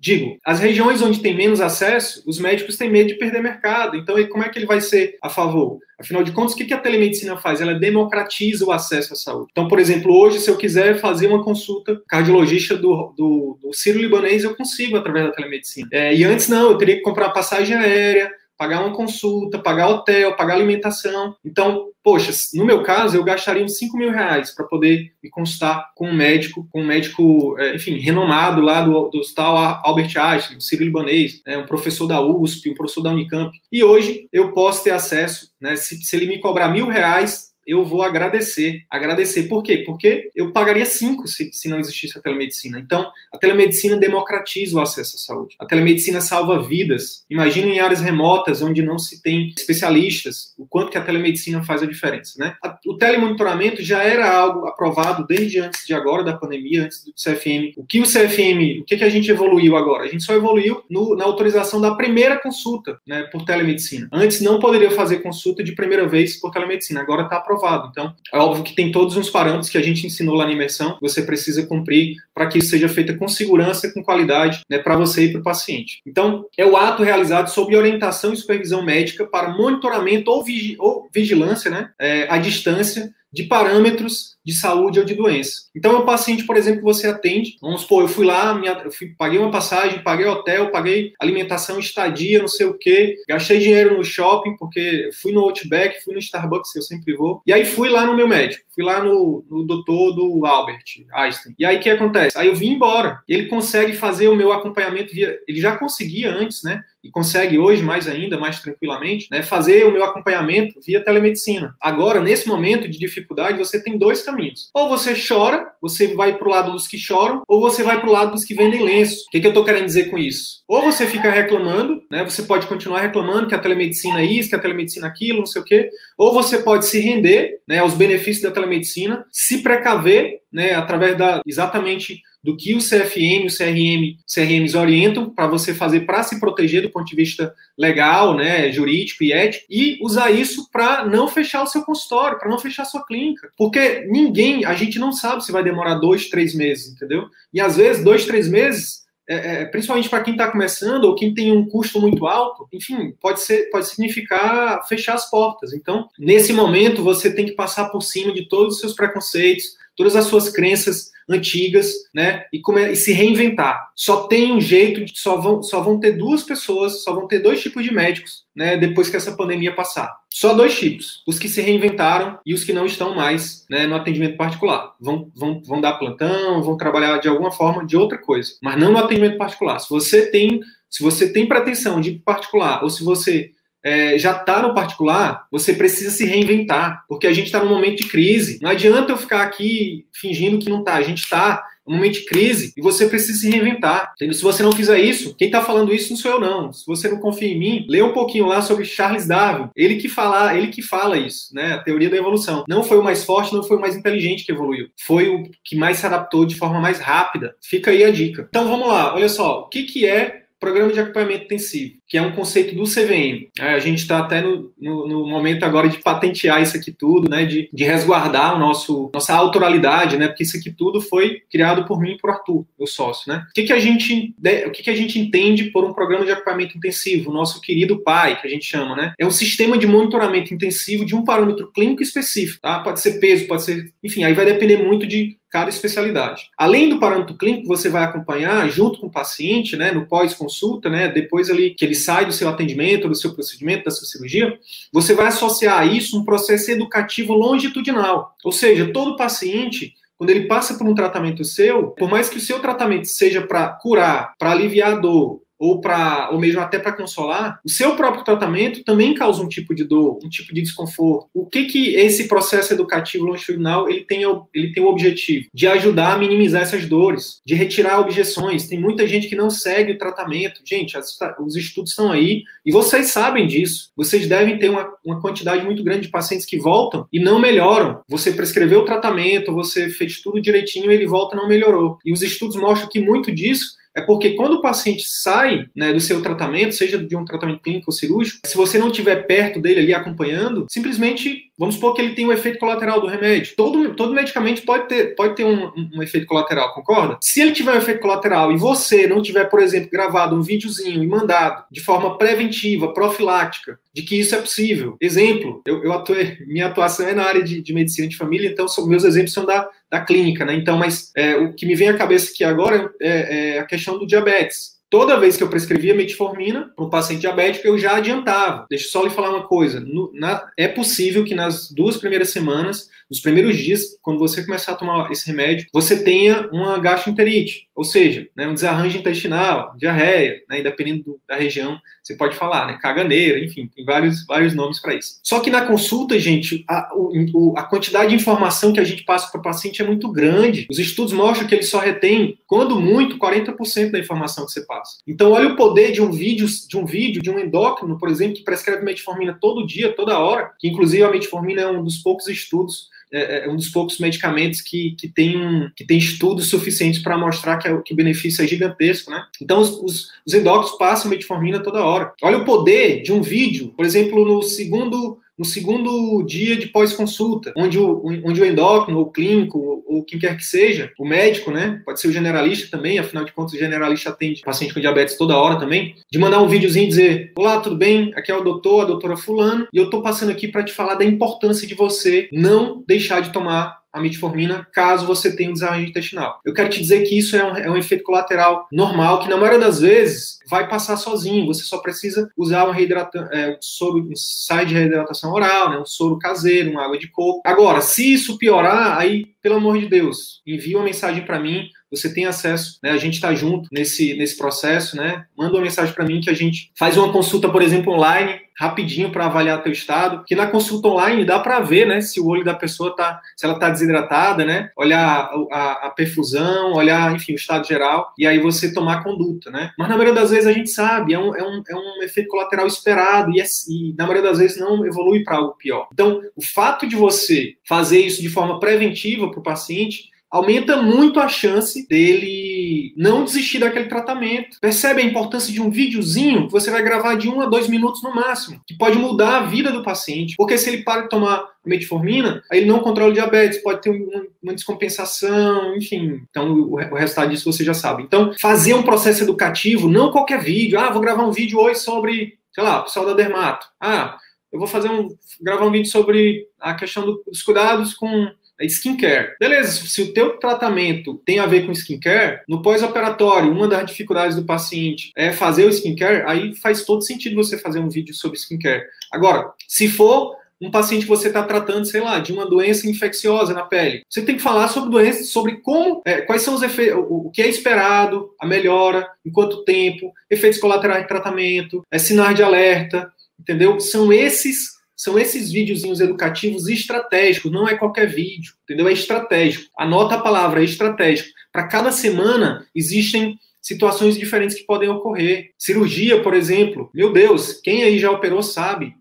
Digo, 0.05 0.37
as 0.45 0.61
regiões 0.61 1.01
onde 1.01 1.21
tem 1.21 1.35
menos 1.35 1.63
acesso, 1.63 2.23
os 2.27 2.39
médicos 2.39 2.77
têm 2.77 2.91
medo 2.91 3.09
de 3.09 3.15
perder 3.15 3.43
mercado. 3.43 3.97
Então, 3.97 4.23
como 4.29 4.45
é 4.45 4.51
que 4.51 4.59
ele 4.59 4.67
vai 4.67 4.79
ser 4.79 5.17
a 5.23 5.31
favor? 5.31 5.79
Afinal 5.99 6.23
de 6.23 6.31
contas, 6.31 6.53
o 6.53 6.57
que 6.59 6.75
a 6.75 6.79
telemedicina 6.79 7.39
faz? 7.39 7.63
Ela 7.63 7.73
democratiza 7.73 8.67
o 8.67 8.71
acesso 8.71 9.15
à 9.15 9.17
saúde. 9.17 9.49
Então, 9.53 9.67
por 9.67 9.79
exemplo, 9.79 10.15
hoje, 10.15 10.41
se 10.41 10.51
eu 10.51 10.59
quiser 10.59 11.01
fazer 11.01 11.29
uma 11.29 11.43
consulta 11.43 11.99
cardiologista 12.07 12.77
do, 12.77 13.15
do, 13.17 13.59
do 13.63 13.73
Ciro 13.73 13.99
Libanês, 13.99 14.45
eu 14.45 14.55
consigo 14.55 14.99
através 14.99 15.25
da 15.25 15.33
telemedicina. 15.33 15.89
É, 15.91 16.15
e 16.15 16.23
antes, 16.23 16.51
não, 16.51 16.73
eu 16.73 16.77
teria 16.77 16.97
que 16.97 17.03
comprar 17.03 17.31
passagem 17.31 17.75
aérea, 17.75 18.31
pagar 18.57 18.85
uma 18.85 18.95
consulta, 18.95 19.59
pagar 19.59 19.89
hotel, 19.89 20.37
pagar 20.37 20.55
alimentação. 20.55 21.35
Então, 21.45 21.91
poxa, 22.03 22.31
no 22.55 22.65
meu 22.65 22.83
caso, 22.83 23.17
eu 23.17 23.25
gastaria 23.25 23.65
uns 23.65 23.79
5 23.79 23.97
mil 23.97 24.11
reais 24.11 24.55
para 24.55 24.67
poder 24.67 25.13
me 25.23 25.31
consultar 25.31 25.91
com 25.95 26.09
um 26.09 26.15
médico, 26.15 26.69
com 26.71 26.83
um 26.83 26.87
médico, 26.87 27.57
é, 27.59 27.75
enfim, 27.75 27.99
renomado 27.99 28.61
lá 28.61 28.83
do, 28.83 29.09
do 29.09 29.19
Hospital 29.19 29.81
Albert 29.85 30.17
Einstein, 30.17 30.61
Ciro 30.61 30.85
Libanês, 30.85 31.43
né, 31.47 31.59
um 31.59 31.67
professor 31.67 32.07
da 32.07 32.21
USP, 32.21 32.71
um 32.71 32.75
professor 32.75 33.03
da 33.03 33.11
Unicamp. 33.11 33.57
E 33.73 33.83
hoje 33.83 34.29
eu 34.33 34.53
posso 34.53 34.85
ter 34.85 34.91
acesso, 34.91 35.51
né, 35.61 35.77
se, 35.77 35.97
se 35.97 36.15
ele 36.15 36.27
me 36.27 36.39
cobrar 36.39 36.69
mil 36.69 36.87
reais, 36.87 37.54
eu 37.67 37.85
vou 37.85 38.03
agradecer. 38.03 38.85
Agradecer 38.91 39.45
por 39.45 39.63
quê? 39.63 39.79
Porque 39.79 40.31
eu 40.35 40.53
pagaria 40.53 40.85
cinco 40.85 41.27
se, 41.27 41.53
se 41.53 41.69
não 41.69 41.79
existisse 41.79 42.19
a 42.19 42.23
telemedicina. 42.23 42.79
Então, 42.79 43.11
a 43.33 43.39
telemedicina 43.39 43.97
democratiza 43.97 44.77
o 44.77 44.81
acesso 44.81 45.17
à 45.17 45.19
saúde. 45.19 45.57
A 45.59 45.67
telemedicina 45.67 46.21
salva 46.21 46.63
vidas. 46.63 47.25
Imagina 47.29 47.69
em 47.69 47.81
áreas 47.81 48.01
remotas 48.01 48.63
onde 48.63 48.83
não 48.83 48.99
se 48.99 49.23
tem 49.23 49.53
especialistas, 49.57 50.55
o 50.59 50.67
quanto 50.67 50.91
que 50.91 50.99
a 50.99 51.05
telemedicina 51.05 51.63
faz 51.65 51.83
a 51.83 51.87
diferença, 51.87 52.35
né? 52.39 52.55
O 52.87 52.97
telemonitoramento 52.97 53.83
já 53.83 54.03
era 54.03 54.31
algo 54.31 54.67
aprovado 54.67 55.27
desde 55.27 55.61
antes 55.61 55.87
de 55.87 55.95
agora 55.95 56.23
da 56.23 56.37
pandemia, 56.37 56.85
antes 56.85 57.05
do 57.05 57.13
CFM. 57.13 57.73
O 57.77 57.85
que 57.85 58.01
o 58.01 58.05
CFM, 58.05 58.81
o 58.81 58.85
que, 58.85 58.97
que 58.97 59.05
a 59.05 59.09
gente 59.09 59.31
evoluiu 59.31 59.77
agora? 59.77 60.05
A 60.05 60.09
gente 60.09 60.23
só 60.23 60.35
evoluiu 60.35 60.83
no, 60.91 61.17
na 61.17 61.25
autorização 61.25 61.81
da 61.81 61.95
primeira 61.95 62.39
consulta, 62.39 62.99
né, 63.07 63.25
por 63.25 63.45
telemedicina. 63.45 64.09
Antes 64.13 64.41
não 64.41 64.59
poderia 64.59 64.91
fazer 64.91 65.19
consulta 65.19 65.63
de 65.63 65.75
primeira 65.75 66.07
vez 66.07 66.39
por 66.41 66.51
telemedicina, 66.51 67.01
agora 67.01 67.23
está 67.23 67.37
aprovado 67.37 67.54
aprovado. 67.55 67.89
Então, 67.91 68.15
é 68.33 68.39
óbvio 68.39 68.65
que 68.65 68.75
tem 68.75 68.91
todos 68.91 69.17
os 69.17 69.31
parâmetros 69.31 69.71
que 69.71 69.79
a 69.79 69.83
gente 69.83 70.07
ensinou 70.07 70.35
lá 70.35 70.45
na 70.45 70.53
imersão, 70.53 70.99
você 71.01 71.23
precisa 71.23 71.67
cumprir 71.67 72.17
para 72.35 72.47
que 72.47 72.59
isso 72.59 72.69
seja 72.69 72.89
feito 72.89 73.17
com 73.17 73.29
segurança, 73.29 73.93
com 73.93 74.03
qualidade, 74.03 74.63
né, 74.69 74.79
para 74.79 74.97
você 74.97 75.25
e 75.25 75.33
para 75.33 75.41
o 75.41 75.45
paciente. 75.45 76.01
Então, 76.07 76.47
é 76.57 76.67
o 76.67 76.77
ato 76.77 77.03
realizado 77.03 77.49
sob 77.49 77.77
orientação 77.77 78.33
e 78.33 78.37
supervisão 78.37 78.85
médica 78.85 79.27
para 79.27 79.57
monitoramento 79.57 80.31
ou, 80.31 80.45
vigi 80.45 80.77
ou 80.79 81.09
vigilância, 81.13 81.71
né, 81.71 81.91
é, 81.99 82.27
à 82.29 82.39
distância 82.39 83.13
de 83.35 83.43
parâmetros 83.45 84.35
de 84.45 84.53
saúde 84.53 84.99
ou 84.99 85.05
de 85.05 85.15
doença. 85.15 85.63
Então, 85.75 85.99
o 85.99 86.05
paciente, 86.05 86.45
por 86.45 86.57
exemplo, 86.57 86.81
que 86.81 86.85
você 86.85 87.07
atende, 87.07 87.57
vamos 87.61 87.81
supor, 87.81 88.03
eu 88.03 88.09
fui 88.09 88.27
lá, 88.27 88.55
minha, 88.55 88.73
eu 88.85 88.93
fui, 88.93 89.15
paguei 89.17 89.39
uma 89.39 89.51
passagem, 89.51 90.03
paguei 90.03 90.27
hotel, 90.27 90.71
paguei 90.71 91.13
alimentação, 91.19 91.79
estadia, 91.79 92.41
não 92.41 92.49
sei 92.49 92.67
o 92.67 92.75
quê, 92.75 93.17
gastei 93.27 93.59
dinheiro 93.59 93.97
no 93.97 94.05
shopping, 94.05 94.57
porque 94.57 95.09
fui 95.21 95.33
no 95.33 95.41
Outback, 95.41 96.05
fui 96.05 96.13
no 96.13 96.21
Starbucks, 96.21 96.75
eu 96.77 96.83
sempre 96.83 97.17
vou, 97.17 97.43
e 97.47 97.53
aí 97.53 97.65
fui 97.65 97.89
lá 97.89 98.07
no 98.07 98.15
meu 98.15 98.29
médico, 98.29 98.65
fui 98.75 98.85
lá 98.85 99.03
no, 99.03 99.45
no 99.51 99.65
doutor 99.65 100.13
do 100.13 100.45
Albert 100.45 100.85
Einstein. 101.15 101.55
E 101.59 101.65
aí 101.65 101.79
o 101.79 101.81
que 101.81 101.91
acontece? 101.91 102.37
Aí 102.37 102.49
eu 102.49 102.55
vim 102.55 102.73
embora. 102.73 103.21
Ele 103.29 103.47
consegue 103.47 103.95
fazer 103.95 104.29
o 104.29 104.37
meu 104.37 104.53
acompanhamento 104.53 105.15
via. 105.15 105.39
Ele 105.49 105.61
já 105.61 105.77
conseguia 105.77 106.31
antes, 106.31 106.63
né? 106.63 106.83
E 107.05 107.11
consegue 107.11 107.59
hoje 107.59 107.83
mais 107.83 108.09
ainda, 108.09 108.39
mais 108.39 108.61
tranquilamente, 108.61 109.29
né, 109.31 109.43
fazer 109.43 109.85
o 109.85 109.93
meu 109.93 110.03
acompanhamento 110.03 110.81
via 110.85 111.05
telemedicina. 111.05 111.75
Agora, 111.81 112.21
nesse 112.21 112.49
momento 112.49 112.89
de 112.89 112.99
dificuldade, 112.99 113.59
você 113.59 113.83
tem 113.83 113.99
dois 113.99 114.23
caminhos. 114.23 114.71
Ou 114.73 114.89
você 114.89 115.15
chora, 115.15 115.71
você 115.81 116.15
vai 116.15 116.39
para 116.39 116.49
o 116.49 116.51
lado 116.51 116.73
dos 116.73 116.89
que 116.89 116.97
choram, 116.97 117.43
ou 117.47 117.61
você 117.61 117.83
vai 117.83 118.01
para 118.01 118.09
o 118.09 118.13
lado 118.13 118.33
dos 118.33 118.45
que 118.45 118.55
vendem 118.55 118.83
lenço. 118.83 119.25
O 119.27 119.31
que, 119.31 119.41
que 119.41 119.47
eu 119.47 119.51
estou 119.51 119.65
querendo 119.65 119.85
dizer 119.85 120.11
com 120.11 120.17
isso? 120.17 120.63
Ou 120.67 120.83
você 120.83 121.07
fica 121.07 121.31
reclamando, 121.31 122.03
né, 122.11 122.25
você 122.25 122.43
pode 122.43 122.67
continuar 122.67 123.03
reclamando 123.03 123.47
que 123.47 123.55
a 123.55 123.59
telemedicina 123.59 124.21
é 124.21 124.25
isso, 124.25 124.49
que 124.49 124.57
a 124.57 124.61
telemedicina 124.61 125.07
é 125.07 125.11
aquilo, 125.11 125.41
não 125.41 125.47
sei 125.47 125.61
o 125.61 125.65
quê, 125.65 125.91
ou 126.17 126.33
você 126.33 126.59
pode 126.59 126.87
se 126.87 126.99
render 127.01 127.59
né, 127.69 127.81
aos 127.81 127.93
benefícios 127.95 128.43
da 128.43 128.51
telemedicina, 128.51 129.27
se 129.31 129.63
precaver 129.63 130.41
né, 130.55 130.73
através 130.73 131.19
da 131.19 131.41
exatamente 131.45 132.23
do 132.41 132.57
que 132.57 132.75
o 132.75 132.79
CFM, 132.79 133.47
o 133.47 133.57
CRM, 133.57 134.17
CRMs 134.33 134.77
orientam 134.77 135.31
para 135.31 135.49
você 135.49 135.75
fazer 135.75 136.01
para 136.01 136.23
se 136.23 136.39
proteger 136.39 136.83
do 136.83 136.91
ponto 136.91 137.07
de 137.07 137.17
vista 137.17 137.53
legal, 137.77 138.37
né, 138.37 138.71
jurídico 138.71 139.25
e 139.25 139.33
ético, 139.33 139.65
e 139.69 139.99
usar 140.01 140.31
isso 140.31 140.71
para 140.71 141.07
não 141.07 141.27
fechar 141.27 141.63
o 141.63 141.67
seu 141.67 141.83
consultório, 141.83 142.39
para 142.39 142.49
não 142.49 142.59
fechar 142.59 142.83
a 142.83 142.87
sua 142.87 143.05
clínica. 143.05 143.49
Porque 143.57 144.07
ninguém, 144.09 144.65
a 144.65 144.75
gente 144.75 144.99
não 144.99 145.11
sabe 145.11 145.45
se 145.45 145.51
vai 145.51 145.65
demorar 145.65 145.95
dois, 145.95 146.29
três 146.29 146.55
meses, 146.55 146.93
entendeu? 146.93 147.27
E 147.53 147.61
às 147.61 147.77
vezes, 147.77 148.05
dois, 148.05 148.27
três 148.27 148.47
meses, 148.47 149.05
é, 149.27 149.63
é, 149.63 149.65
principalmente 149.65 150.11
para 150.11 150.23
quem 150.23 150.35
está 150.35 150.51
começando 150.51 151.05
ou 151.05 151.15
quem 151.15 151.33
tem 151.33 151.51
um 151.51 151.67
custo 151.67 151.99
muito 151.99 152.27
alto, 152.27 152.69
enfim, 152.71 153.15
pode 153.21 153.41
ser, 153.41 153.71
pode 153.71 153.89
significar 153.89 154.87
fechar 154.87 155.15
as 155.15 155.31
portas. 155.31 155.73
Então, 155.73 156.09
nesse 156.19 156.53
momento, 156.53 157.03
você 157.03 157.35
tem 157.35 157.47
que 157.47 157.53
passar 157.53 157.89
por 157.89 158.03
cima 158.03 158.35
de 158.35 158.47
todos 158.47 158.75
os 158.75 158.81
seus 158.81 158.93
preconceitos, 158.93 159.65
todas 159.97 160.17
as 160.17 160.27
suas 160.27 160.49
crenças 160.49 161.13
antigas, 161.29 161.93
né? 162.15 162.45
E, 162.53 162.61
come, 162.61 162.91
e 162.91 162.97
se 162.97 163.13
reinventar. 163.13 163.89
Só 163.95 164.27
tem 164.27 164.53
um 164.53 164.61
jeito 164.61 165.05
de 165.05 165.19
só 165.19 165.41
vão, 165.41 165.63
só 165.63 165.81
vão 165.81 165.99
ter 165.99 166.13
duas 166.13 166.43
pessoas, 166.43 167.03
só 167.03 167.15
vão 167.15 167.27
ter 167.27 167.39
dois 167.39 167.63
tipos 167.63 167.83
de 167.83 167.93
médicos, 167.93 168.45
né? 168.55 168.77
Depois 168.77 169.09
que 169.09 169.17
essa 169.17 169.37
pandemia 169.37 169.75
passar. 169.75 170.15
Só 170.33 170.53
dois 170.53 170.79
tipos: 170.79 171.23
os 171.27 171.39
que 171.39 171.49
se 171.49 171.61
reinventaram 171.61 172.39
e 172.45 172.53
os 172.53 172.65
que 172.65 172.73
não 172.73 172.87
estão 172.87 173.15
mais 173.15 173.65
né, 173.71 173.87
no 173.87 173.95
atendimento 173.95 174.37
particular. 174.37 174.95
Vão, 175.01 175.31
vão, 175.35 175.63
vão 175.65 175.81
dar 175.81 175.95
plantão, 175.95 176.63
vão 176.63 176.77
trabalhar 176.77 177.19
de 177.19 177.29
alguma 177.29 177.51
forma 177.51 177.87
de 177.87 177.97
outra 177.97 178.19
coisa, 178.19 178.53
mas 178.63 178.79
não 178.79 178.93
no 178.93 178.99
atendimento 178.99 179.39
particular. 179.39 179.79
Se 179.79 179.89
você 179.89 180.31
tem, 180.31 180.61
se 180.91 181.03
você 181.03 181.33
tem 181.33 181.47
pretensão 181.47 182.01
de 182.01 182.13
particular 182.13 182.83
ou 182.83 182.91
se 182.91 183.03
você 183.03 183.53
é, 183.85 184.19
já 184.19 184.33
está 184.33 184.63
no 184.63 184.75
particular, 184.75 185.47
você 185.53 185.75
precisa 185.75 186.11
se 186.11 186.25
reinventar, 186.25 187.05
porque 187.07 187.27
a 187.27 187.33
gente 187.33 187.47
está 187.47 187.63
num 187.63 187.69
momento 187.69 188.03
de 188.03 188.09
crise. 188.09 188.59
Não 188.63 188.71
adianta 188.71 189.13
eu 189.13 189.17
ficar 189.19 189.43
aqui 189.43 190.07
fingindo 190.11 190.59
que 190.59 190.71
não 190.71 190.81
está. 190.81 190.95
A 190.95 191.03
gente 191.03 191.23
está 191.23 191.63
num 191.87 191.97
momento 191.97 192.15
de 192.15 192.25
crise 192.25 192.73
e 192.77 192.81
você 192.81 193.07
precisa 193.07 193.39
se 193.39 193.51
reinventar. 193.51 194.13
Entendeu? 194.15 194.35
Se 194.35 194.43
você 194.43 194.63
não 194.63 194.73
fizer 194.73 194.99
isso, 194.99 195.35
quem 195.37 195.49
está 195.49 195.61
falando 195.61 195.93
isso 195.93 196.11
não 196.11 196.17
sou 196.17 196.33
eu 196.33 196.41
não. 196.41 196.73
Se 196.73 196.87
você 196.87 197.09
não 197.09 197.19
confia 197.19 197.49
em 197.49 197.59
mim, 197.59 197.87
lê 197.89 198.03
um 198.03 198.13
pouquinho 198.13 198.47
lá 198.47 198.63
sobre 198.63 198.87
Charles 198.87 199.27
Darwin. 199.27 199.69
Ele 199.77 199.97
que 199.97 200.09
fala, 200.09 200.57
ele 200.57 200.69
que 200.69 200.81
fala 200.81 201.19
isso, 201.19 201.55
né? 201.55 201.75
A 201.75 201.79
teoria 201.79 202.09
da 202.09 202.17
evolução. 202.17 202.65
Não 202.67 202.83
foi 202.83 202.99
o 202.99 203.05
mais 203.05 203.23
forte, 203.23 203.53
não 203.53 203.63
foi 203.63 203.77
o 203.77 203.81
mais 203.81 203.95
inteligente 203.95 204.45
que 204.45 204.53
evoluiu. 204.53 204.89
Foi 204.99 205.29
o 205.29 205.45
que 205.63 205.77
mais 205.77 205.99
se 205.99 206.07
adaptou 206.07 206.47
de 206.47 206.57
forma 206.57 206.81
mais 206.81 206.99
rápida. 207.01 207.55
Fica 207.63 207.91
aí 207.91 208.03
a 208.03 208.11
dica. 208.11 208.47
Então 208.49 208.69
vamos 208.69 208.89
lá. 208.89 209.15
Olha 209.15 209.29
só, 209.29 209.61
o 209.61 209.69
que 209.69 209.83
que 209.83 210.07
é 210.07 210.45
programa 210.65 210.93
de 210.93 211.01
acompanhamento 211.01 211.45
intensivo, 211.45 211.97
que 212.15 212.19
é 212.19 212.23
um 212.23 212.31
conceito 212.31 212.77
do 212.77 212.85
CVM. 212.85 213.49
É, 213.59 213.75
a 213.75 213.81
gente 213.81 213.99
está 213.99 214.21
até 214.21 214.41
no, 214.41 214.73
no, 214.81 215.09
no, 215.09 215.27
momento 215.27 215.65
agora 215.65 215.89
de 215.89 215.99
patentear 215.99 216.63
isso 216.63 216.77
aqui 216.77 216.93
tudo, 216.93 217.29
né, 217.29 217.45
de, 217.45 217.69
de 217.73 217.83
resguardar 217.83 218.55
o 218.55 218.59
nosso, 218.61 219.11
nossa 219.13 219.35
autoralidade, 219.35 220.17
né, 220.17 220.29
porque 220.29 220.45
isso 220.45 220.57
aqui 220.57 220.71
tudo 220.71 221.01
foi 221.01 221.41
criado 221.51 221.85
por 221.87 222.01
mim 222.01 222.13
e 222.13 222.17
por 222.17 222.31
Arthur, 222.31 222.65
meu 222.79 222.87
sócio. 222.87 223.33
Né. 223.33 223.45
O, 223.51 223.53
que, 223.53 223.65
que, 223.65 223.73
a 223.73 223.81
gente, 223.81 224.33
o 224.65 224.71
que, 224.71 224.85
que 224.85 224.91
a 224.91 224.95
gente 224.95 225.19
entende 225.19 225.73
por 225.73 225.85
um 225.85 225.93
programa 225.93 226.25
de 226.25 226.31
acompanhamento 226.31 226.79
intensivo? 226.79 227.31
O 227.31 227.35
nosso 227.35 227.61
querido 227.61 228.01
pai, 228.01 228.41
que 228.41 228.47
a 228.47 228.51
gente 228.51 228.65
chama, 228.65 228.95
né, 228.95 229.13
é 229.19 229.27
um 229.27 229.33
sistema 229.33 229.77
de 229.77 229.89
monitoramento 229.89 230.55
intensivo 230.55 231.05
de 231.05 231.17
um 231.17 231.25
parâmetro 231.25 231.73
clínico 231.73 232.01
específico. 232.01 232.61
Tá? 232.63 232.79
Pode 232.79 233.01
ser 233.01 233.19
peso, 233.19 233.49
pode 233.49 233.65
ser. 233.65 233.93
Enfim, 234.05 234.23
aí 234.23 234.35
vai 234.35 234.45
depender 234.45 234.77
muito 234.77 235.05
de 235.05 235.37
cada 235.55 235.71
especialidade. 235.71 236.51
Além 236.59 236.89
do 236.89 236.99
parâmetro 236.99 237.37
clínico, 237.37 237.69
você 237.69 237.89
vai 237.89 238.03
acompanhar 238.03 238.69
junto 238.69 238.99
com 238.99 239.07
o 239.07 239.11
paciente, 239.11 239.77
né, 239.77 239.93
no 239.93 240.05
pós-consulta, 240.05 240.91
né, 240.91 241.07
depois 241.07 241.49
ali 241.49 241.71
que 241.71 241.85
ele 241.85 241.95
sai 242.05 242.27
do 242.27 242.33
seu 242.33 242.49
atendimento, 242.49 243.09
do 243.09 243.15
seu 243.15 243.35
procedimento, 243.35 243.85
da 243.85 243.91
sua 243.91 244.07
cirurgia, 244.07 244.59
você 244.93 245.15
vai 245.15 245.27
associar 245.27 245.81
a 245.81 245.87
isso 245.87 246.19
um 246.19 246.25
processo 246.25 246.71
educativo 246.71 247.33
longitudinal. 247.33 248.35
Ou 248.45 248.53
seja, 248.53 248.93
todo 248.93 249.17
paciente 249.17 249.95
quando 250.17 250.31
ele 250.31 250.47
passa 250.47 250.79
por 250.79 250.87
um 250.87 250.95
tratamento 250.95 251.45
seu, 251.45 251.89
por 251.89 252.09
mais 252.09 252.29
que 252.29 252.39
o 252.39 252.41
seu 252.41 252.61
tratamento 252.61 253.07
seja 253.07 253.43
para 253.43 253.69
curar, 253.69 254.35
para 254.39 254.53
aliviar 254.53 254.93
a 254.93 254.97
dor, 254.97 255.43
ou 255.59 255.81
para 255.81 256.31
ou 256.31 256.39
mesmo 256.39 256.61
até 256.61 256.79
para 256.79 256.93
consolar, 256.93 257.61
o 257.65 257.69
seu 257.69 257.97
próprio 257.97 258.25
tratamento 258.25 258.85
também 258.85 259.15
causa 259.15 259.43
um 259.43 259.49
tipo 259.49 259.75
de 259.75 259.85
dor, 259.85 260.19
um 260.25 260.29
tipo 260.29 260.55
de 260.55 260.63
desconforto. 260.63 261.29
O 261.33 261.47
que 261.47 261.65
que 261.65 261.95
esse 261.95 262.29
processo 262.29 262.73
educativo 262.73 263.25
longitudinal 263.25 263.89
ele 263.89 264.05
tem 264.05 264.23
ele 264.55 264.73
tem 264.73 264.83
o 264.83 264.89
objetivo 264.89 265.47
de 265.53 265.67
ajudar 265.67 266.15
a 266.15 266.19
minimizar 266.19 266.63
essas 266.63 266.87
dores, 266.87 267.41
de 267.45 267.55
retirar 267.55 268.01
objeções. 268.01 268.67
Tem 268.67 268.81
muita 268.81 269.07
gente 269.07 269.29
que 269.29 269.37
não 269.37 269.51
segue 269.51 269.93
o 269.93 269.99
tratamento. 269.99 270.61
Gente, 270.65 270.97
as, 270.97 271.17
os 271.41 271.57
estudos 271.57 271.91
estão 271.91 272.11
aí 272.11 272.43
e 272.65 272.73
vocês 272.73 273.09
sabem 273.09 273.47
disso. 273.47 273.91
Vocês 273.97 274.27
devem 274.27 274.59
ter 274.59 274.71
uma, 274.71 274.93
uma 275.05 275.21
quantidade 275.21 275.65
muito 275.65 275.83
grande 275.83 276.03
de 276.03 276.09
pacientes 276.09 276.47
que 276.47 276.59
voltam 276.59 277.07
e 277.13 277.21
não 277.21 277.39
melhoram. 277.39 278.01
Você 278.09 278.33
prescreveu 278.33 278.81
o 278.81 278.85
tratamento, 278.85 279.53
você 279.53 279.89
fez 279.89 280.21
tudo 280.21 280.41
direitinho, 280.41 280.91
ele 280.91 281.07
volta 281.07 281.35
e 281.35 281.39
não 281.39 281.49
melhorou. 281.49 281.99
E 282.05 282.13
os 282.13 282.23
estudos 282.23 282.57
mostram 282.57 282.89
que 282.89 283.01
muito 283.01 283.33
disso 283.33 283.75
é 283.97 284.01
porque 284.01 284.31
quando 284.31 284.55
o 284.55 284.61
paciente 284.61 285.05
sai 285.07 285.67
né, 285.75 285.93
do 285.93 286.01
seu 286.01 286.21
tratamento, 286.21 286.75
seja 286.75 286.99
de 286.99 287.17
um 287.17 287.25
tratamento 287.25 287.61
clínico 287.61 287.87
ou 287.89 287.93
cirúrgico, 287.93 288.41
se 288.45 288.57
você 288.57 288.77
não 288.79 288.89
estiver 288.89 289.27
perto 289.27 289.61
dele 289.61 289.81
ali 289.81 289.95
acompanhando, 289.95 290.67
simplesmente 290.69 291.53
vamos 291.57 291.77
supor 291.77 291.95
que 291.95 292.03
ele 292.03 292.15
tem 292.15 292.27
um 292.27 292.33
efeito 292.33 292.59
colateral 292.59 293.01
do 293.01 293.07
remédio. 293.07 293.55
Todo, 293.57 293.95
todo 293.95 294.13
medicamento 294.13 294.63
pode 294.63 294.89
ter, 294.89 295.15
pode 295.15 295.37
ter 295.37 295.45
um, 295.45 295.71
um, 295.95 296.03
efeito 296.03 296.27
colateral, 296.27 296.75
concorda? 296.75 297.17
Se 297.21 297.41
ele 297.41 297.53
tiver 297.53 297.73
um 297.73 297.79
efeito 297.79 298.01
colateral 298.01 298.51
e 298.51 298.57
você 298.57 299.07
não 299.07 299.23
tiver, 299.23 299.45
por 299.45 299.61
exemplo, 299.61 299.91
gravado 299.91 300.35
um 300.35 300.43
videozinho 300.43 301.03
e 301.03 301.07
mandado 301.07 301.65
de 301.71 301.81
forma 301.81 302.19
preventiva, 302.19 302.93
profilática, 302.93 303.79
de 303.93 304.03
que 304.03 304.19
isso 304.19 304.35
é 304.35 304.41
possível. 304.41 304.97
Exemplo, 305.01 305.63
eu, 305.65 305.85
eu 305.85 305.93
atuei, 305.93 306.39
minha 306.47 306.67
atuação 306.67 307.07
é 307.07 307.15
na 307.15 307.25
área 307.25 307.43
de, 307.43 307.63
de 307.63 307.73
medicina 307.73 308.09
de 308.09 308.17
família, 308.17 308.49
então 308.51 308.67
meus 308.87 309.05
exemplos 309.05 309.33
são 309.33 309.47
da, 309.47 309.69
da 309.95 310.01
clínica, 310.01 310.45
né? 310.45 310.55
Então, 310.57 310.77
mas 310.77 311.13
é, 311.17 311.37
o 311.37 311.53
que 311.53 311.65
me 311.65 311.77
vem 311.77 311.89
à 311.89 311.97
cabeça 311.97 312.33
aqui 312.33 312.43
agora 312.43 312.91
é, 313.01 313.55
é 313.55 313.59
a 313.61 313.65
questão 313.65 313.97
do 313.97 314.07
diabetes 314.07 314.75
toda 314.91 315.19
vez 315.19 315.37
que 315.37 315.43
eu 315.43 315.49
prescrevia 315.49 315.93
metformina 315.93 316.71
para 316.77 316.85
um 316.85 316.89
paciente 316.89 317.23
diabético, 317.23 317.67
eu 317.67 317.77
já 317.77 317.97
adiantava. 317.97 318.65
Deixa 318.71 318.87
eu 318.87 318.91
só 318.91 319.03
lhe 319.03 319.11
falar 319.11 319.31
uma 319.31 319.43
coisa. 319.43 319.81
No, 319.81 320.13
na, 320.15 320.49
é 320.57 320.69
possível 320.69 321.25
que 321.25 321.35
nas 321.35 321.69
duas 321.69 321.97
primeiras 321.97 322.31
semanas, 322.31 322.89
nos 323.15 323.21
primeiros 323.21 323.57
dias, 323.57 323.97
quando 324.03 324.19
você 324.19 324.45
começar 324.45 324.73
a 324.73 324.75
tomar 324.75 325.09
esse 325.13 325.29
remédio, 325.29 325.69
você 325.73 326.03
tenha 326.03 326.49
uma 326.53 326.81
gastroenterite, 326.81 327.69
ou 327.73 327.85
seja, 327.85 328.27
né, 328.35 328.49
um 328.49 328.55
desarranjo 328.55 328.99
intestinal, 328.99 329.73
diarreia, 329.77 330.43
né, 330.49 330.61
dependendo 330.61 331.05
do, 331.05 331.21
da 331.29 331.37
região, 331.37 331.79
você 332.03 332.17
pode 332.17 332.35
falar, 332.35 332.67
né, 332.67 332.79
caganeira, 332.83 333.39
enfim, 333.39 333.71
tem 333.73 333.85
vários, 333.85 334.27
vários 334.27 334.53
nomes 334.53 334.81
para 334.81 334.97
isso. 334.97 335.21
Só 335.23 335.39
que 335.39 335.49
na 335.49 335.65
consulta, 335.65 336.19
gente, 336.19 336.65
a, 336.69 336.91
o, 336.93 337.55
a 337.57 337.63
quantidade 337.63 338.11
de 338.11 338.17
informação 338.17 338.73
que 338.73 338.81
a 338.81 338.85
gente 338.85 339.05
passa 339.05 339.31
para 339.31 339.39
o 339.39 339.45
paciente 339.45 339.81
é 339.81 339.87
muito 339.87 340.11
grande. 340.11 340.67
Os 340.69 340.81
estudos 340.81 341.13
mostram 341.13 341.47
que 341.47 341.55
ele 341.55 341.63
só 341.63 341.79
retém, 341.79 342.37
quando 342.49 342.81
muito, 342.81 343.17
40% 343.17 343.93
da 343.93 343.99
informação 344.01 344.45
que 344.45 344.51
você 344.51 344.67
passa. 344.67 344.99
Então, 345.07 345.31
olha 345.31 345.51
o 345.51 345.57
poder 345.57 345.93
de 345.93 346.03
um 346.03 346.11
vídeo, 346.11 346.49
de 346.69 346.77
um 346.77 346.85
vídeo, 346.85 347.23
de 347.23 347.31
um 347.31 347.39
endócrino, 347.39 347.97
por 347.97 348.09
exemplo, 348.09 348.35
que 348.35 348.43
prescreve 348.43 348.85
metformina 348.85 349.39
todo 349.41 349.65
dia, 349.65 349.95
toda 349.95 350.19
hora, 350.19 350.51
que 350.59 350.67
inclusive 350.67 351.05
a 351.05 351.11
metformina 351.11 351.63
é 351.63 351.69
um 351.69 351.85
dos 351.85 351.99
poucos 351.99 352.27
estudos 352.27 352.93
é, 353.15 353.47
é 353.47 353.49
um 353.49 353.57
dos 353.57 353.69
poucos 353.69 353.99
medicamentos 353.99 354.61
que, 354.61 354.97
que, 354.99 355.09
tem, 355.09 355.37
um, 355.37 355.71
que 355.77 355.87
tem 355.87 355.97
estudos 355.97 356.49
suficientes 356.49 357.01
para 357.01 357.17
mostrar 357.17 357.59
que, 357.59 357.69
é, 357.69 357.83
que 357.83 357.93
o 357.93 357.97
benefício 357.97 358.43
é 358.43 358.47
gigantesco, 358.47 359.11
né? 359.11 359.25
Então, 359.41 359.61
os, 359.61 359.71
os, 359.71 360.09
os 360.27 360.35
endócrinos 360.35 360.77
passam 360.77 361.11
metformina 361.11 361.63
toda 361.63 361.85
hora. 361.85 362.13
Olha 362.23 362.39
o 362.39 362.45
poder 362.45 363.03
de 363.03 363.13
um 363.13 363.23
vídeo, 363.23 363.73
por 363.77 363.85
exemplo, 363.85 364.25
no 364.25 364.43
segundo 364.43 365.19
no 365.39 365.45
segundo 365.45 366.23
dia 366.23 366.57
de 366.57 366.67
pós-consulta, 366.69 367.53
onde 367.57 367.79
o, 367.79 368.03
onde 368.25 368.41
o 368.41 368.45
endócrino, 368.45 368.99
ou 368.99 369.07
o 369.07 369.11
clínico, 369.11 369.83
ou 369.87 370.05
quem 370.05 370.19
quer 370.19 370.37
que 370.37 370.45
seja, 370.45 370.93
o 370.99 371.07
médico, 371.07 371.51
né? 371.51 371.83
Pode 371.85 372.01
ser 372.01 372.09
o 372.09 372.13
generalista 372.13 372.77
também, 372.77 372.99
afinal 372.99 373.25
de 373.25 373.33
contas, 373.33 373.55
o 373.55 373.59
generalista 373.59 374.11
atende 374.11 374.43
paciente 374.43 374.75
com 374.75 374.81
diabetes 374.81 375.17
toda 375.17 375.37
hora 375.37 375.59
também, 375.59 375.95
de 376.11 376.19
mandar 376.19 376.41
um 376.41 376.49
videozinho 376.49 376.87
e 376.87 376.89
dizer: 376.89 377.33
Olá, 377.37 377.61
tudo 377.61 377.77
bem? 377.77 378.13
Aqui 378.15 378.31
é 378.31 378.37
o 378.37 378.45
doutor, 378.45 378.83
a 378.83 378.87
doutora 378.87 379.17
Fulano, 379.17 379.67
e 379.73 379.79
eu 379.79 379.91
tô 379.91 380.03
passando 380.03 380.31
aqui 380.31 380.49
para 380.49 380.65
te 380.65 380.73
falar 380.73 380.95
da 380.95 381.05
importância 381.05 381.67
de 381.67 381.75
você 381.75 382.29
não 382.33 382.83
deixar 382.87 383.21
de 383.21 383.33
tomar 383.33 383.84
a 383.95 384.01
metformina 384.01 384.67
caso 384.73 385.07
você 385.07 385.35
tenha 385.35 385.51
um 385.51 385.53
desarranjo 385.53 385.89
intestinal. 385.89 386.41
Eu 386.45 386.53
quero 386.53 386.69
te 386.69 386.81
dizer 386.81 387.05
que 387.05 387.17
isso 387.17 387.37
é 387.37 387.45
um, 387.45 387.57
é 387.57 387.71
um, 387.71 387.77
efeito 387.77 388.03
colateral 388.03 388.67
normal, 388.73 389.21
que 389.21 389.31
na 389.31 389.37
maioria 389.37 389.61
das 389.61 389.81
vezes 389.81 390.41
vai 390.51 390.69
passar 390.69 390.97
sozinho. 390.97 391.47
Você 391.47 391.63
só 391.63 391.79
precisa 391.79 392.29
usar 392.37 392.69
um, 392.69 392.73
reidrata, 392.73 393.31
é, 393.33 393.51
um 393.51 393.57
soro, 393.61 394.01
um 394.01 394.17
sai 394.17 394.67
de 394.67 394.75
reidratação 394.75 395.33
oral, 395.33 395.71
né, 395.71 395.79
um 395.79 395.87
soro 395.87 396.19
caseiro, 396.19 396.73
uma 396.73 396.85
água 396.85 396.99
de 396.99 397.09
coco. 397.09 397.41
Agora, 397.47 397.81
se 397.81 398.13
isso 398.13 398.37
piorar, 398.37 398.99
aí, 398.99 399.27
pelo 399.41 399.57
amor 399.57 399.79
de 399.79 399.87
Deus, 399.87 400.43
envie 400.45 400.75
uma 400.75 400.85
mensagem 400.85 401.25
para 401.25 401.39
mim 401.39 401.69
você 401.95 402.13
tem 402.13 402.27
acesso, 402.27 402.79
né? 402.83 402.91
A 402.91 402.97
gente 402.97 403.15
está 403.15 403.33
junto 403.35 403.69
nesse, 403.71 404.15
nesse 404.15 404.37
processo, 404.37 404.97
né? 404.97 405.27
Manda 405.39 405.55
uma 405.55 405.63
mensagem 405.63 405.95
para 405.95 406.05
mim 406.05 406.21
que 406.21 406.29
a 406.29 406.35
gente 406.35 406.73
faz 406.77 406.97
uma 406.97 407.13
consulta, 407.13 407.49
por 407.49 407.63
exemplo, 407.63 407.93
online, 407.93 408.41
rapidinho 408.57 409.11
para 409.11 409.27
avaliar 409.27 409.63
teu 409.63 409.73
estado, 409.73 410.25
que 410.25 410.35
na 410.35 410.47
consulta 410.47 410.89
online 410.89 411.25
dá 411.25 411.39
para 411.39 411.61
ver, 411.61 411.87
né, 411.87 412.01
se 412.01 412.21
o 412.21 412.27
olho 412.27 412.45
da 412.45 412.55
pessoa 412.55 412.95
tá, 412.95 413.21
se 413.37 413.45
ela 413.45 413.59
tá 413.59 413.69
desidratada, 413.69 414.45
né? 414.45 414.71
Olhar 414.77 415.31
a, 415.51 415.87
a, 415.87 415.91
perfusão, 415.91 416.73
olhar, 416.73 417.15
enfim, 417.15 417.33
o 417.33 417.37
estado 417.37 417.67
geral, 417.67 418.13
e 418.19 418.27
aí 418.27 418.39
você 418.39 418.73
tomar 418.73 419.03
conduta, 419.03 419.51
né? 419.51 419.73
Mas 419.79 419.89
na 419.89 419.97
maioria 419.97 420.21
das 420.21 420.31
vezes 420.31 420.47
a 420.47 420.53
gente 420.53 420.71
sabe, 420.71 421.15
é 421.15 421.19
um, 421.19 421.35
é 421.35 421.43
um, 421.43 421.63
é 421.69 421.75
um 421.75 422.03
efeito 422.03 422.29
colateral 422.29 422.67
esperado 422.67 423.31
e, 423.33 423.41
é, 423.41 423.45
e 423.69 423.95
na 423.97 424.07
maioria 424.07 424.31
das 424.31 424.39
vezes 424.39 424.59
não 424.59 424.87
evolui 424.87 425.25
para 425.25 425.37
algo 425.37 425.57
pior. 425.57 425.89
Então, 425.93 426.21
o 426.37 426.43
fato 426.43 426.87
de 426.87 426.97
você 426.97 427.55
fazer 427.65 428.01
isso 428.01 428.23
de 428.23 428.29
forma 428.29 428.61
preventiva 428.61 429.31
para 429.31 429.41
o 429.41 429.43
paciente 429.43 430.14
aumenta 430.35 430.83
muito 430.83 431.21
a 431.21 431.29
chance 431.29 431.87
dele 431.87 432.93
não 432.97 433.25
desistir 433.25 433.61
daquele 433.61 433.87
tratamento. 433.87 434.59
Percebe 434.61 435.01
a 435.01 435.05
importância 435.05 435.53
de 435.53 435.63
um 435.63 435.71
videozinho 435.71 436.47
que 436.47 436.53
você 436.53 436.73
vai 436.73 436.83
gravar 436.83 437.15
de 437.15 437.29
um 437.29 437.41
a 437.41 437.47
dois 437.47 437.69
minutos 437.69 438.03
no 438.03 438.13
máximo, 438.13 438.61
que 438.67 438.77
pode 438.77 438.99
mudar 438.99 439.39
a 439.39 439.47
vida 439.47 439.71
do 439.71 439.85
paciente. 439.85 440.35
Porque 440.37 440.59
se 440.59 440.71
ele 440.71 440.83
para 440.83 441.03
de 441.03 441.09
tomar 441.09 441.47
metformina, 441.65 442.43
aí 442.51 442.59
ele 442.59 442.67
não 442.67 442.81
controla 442.81 443.11
o 443.11 443.15
diabetes, 443.15 443.63
pode 443.63 443.81
ter 443.81 443.91
uma, 443.91 444.27
uma 444.43 444.55
descompensação, 444.55 445.77
enfim. 445.77 446.23
Então, 446.29 446.53
o, 446.53 446.75
o, 446.75 446.97
resultado 446.97 447.31
disso 447.31 447.51
você 447.51 447.63
já 447.63 447.73
sabe. 447.73 448.03
Então, 448.03 448.33
fazer 448.41 448.75
um 448.75 448.83
processo 448.83 449.23
educativo, 449.23 449.89
não 449.89 450.11
qualquer 450.11 450.41
vídeo. 450.41 450.81
Ah, 450.81 450.91
vou 450.91 451.01
gravar 451.01 451.23
um 451.23 451.33
vídeo 451.33 451.61
hoje 451.61 451.79
sobre, 451.79 452.39
sei 452.53 452.65
lá, 452.65 452.83
pessoal 452.83 453.07
da 453.07 453.15
dermato. 453.15 453.69
Ah, 453.81 454.19
eu 454.53 454.59
vou 454.59 454.67
fazer 454.67 454.89
um, 454.89 455.09
gravar 455.41 455.65
um 455.65 455.71
vídeo 455.71 455.91
sobre 455.91 456.49
a 456.61 456.75
questão 456.75 457.05
do, 457.05 457.23
dos 457.25 457.43
cuidados 457.43 457.95
com 457.95 458.29
skincare. 458.63 459.35
Beleza, 459.39 459.73
se 459.87 460.03
o 460.03 460.13
teu 460.13 460.39
tratamento 460.39 461.21
tem 461.25 461.39
a 461.39 461.47
ver 461.47 461.67
com 461.67 461.73
skincare, 461.73 462.41
no 462.49 462.63
pós-operatório, 462.63 463.51
uma 463.51 463.69
das 463.69 463.87
dificuldades 463.87 464.37
do 464.37 464.45
paciente 464.45 465.11
é 465.17 465.33
fazer 465.33 465.65
o 465.65 465.71
skincare, 465.71 466.25
aí 466.27 466.55
faz 466.55 466.85
todo 466.85 467.03
sentido 467.03 467.37
você 467.37 467.59
fazer 467.59 467.81
um 467.81 467.89
vídeo 467.89 468.15
sobre 468.15 468.39
skincare. 468.39 468.85
Agora, 469.13 469.53
se 469.69 469.89
for 469.89 470.37
um 470.61 470.71
paciente 470.71 471.03
que 471.03 471.09
você 471.09 471.29
está 471.29 471.43
tratando, 471.43 471.85
sei 471.85 472.01
lá, 472.01 472.19
de 472.19 472.33
uma 472.33 472.47
doença 472.47 472.89
infecciosa 472.89 473.53
na 473.53 473.63
pele. 473.63 474.03
Você 474.09 474.23
tem 474.23 474.37
que 474.37 474.43
falar 474.43 474.69
sobre 474.69 474.91
doenças, 474.91 475.29
sobre 475.29 475.57
como, 475.57 476.01
é, 476.05 476.23
quais 476.23 476.43
são 476.43 476.55
os 476.55 476.63
efeitos, 476.63 476.97
o, 476.97 477.27
o, 477.27 477.31
que 477.31 477.43
é 477.43 477.49
esperado, 477.49 478.31
a 478.41 478.47
melhora, 478.47 479.07
em 479.25 479.31
quanto 479.31 479.65
tempo, 479.65 480.13
efeitos 480.31 480.59
colaterais 480.59 481.03
de 481.03 481.09
tratamento, 481.09 481.85
é, 481.91 481.99
sinais 481.99 482.37
de 482.37 482.43
alerta, 482.43 483.13
entendeu? 483.39 483.79
São 483.81 484.13
esses 484.13 484.74
são 484.97 485.19
esses 485.19 485.51
videozinhos 485.51 486.01
educativos 486.01 486.69
estratégicos, 486.69 487.51
não 487.51 487.69
é 487.69 487.77
qualquer 487.77 488.07
vídeo, 488.07 488.55
entendeu? 488.65 488.89
É 488.89 488.93
estratégico. 488.93 489.71
Anota 489.79 490.15
a 490.17 490.21
palavra 490.21 490.61
é 490.61 490.65
estratégico. 490.65 491.31
Para 491.53 491.69
cada 491.69 491.93
semana 491.93 492.67
existem 492.75 493.39
situações 493.61 494.19
diferentes 494.19 494.57
que 494.57 494.67
podem 494.67 494.89
ocorrer. 494.89 495.51
Cirurgia, 495.59 496.23
por 496.23 496.35
exemplo. 496.35 496.91
Meu 496.95 497.13
Deus, 497.13 497.61
quem 497.63 497.83
aí 497.83 497.99
já 497.99 498.11
operou 498.11 498.43
sabe. 498.43 498.95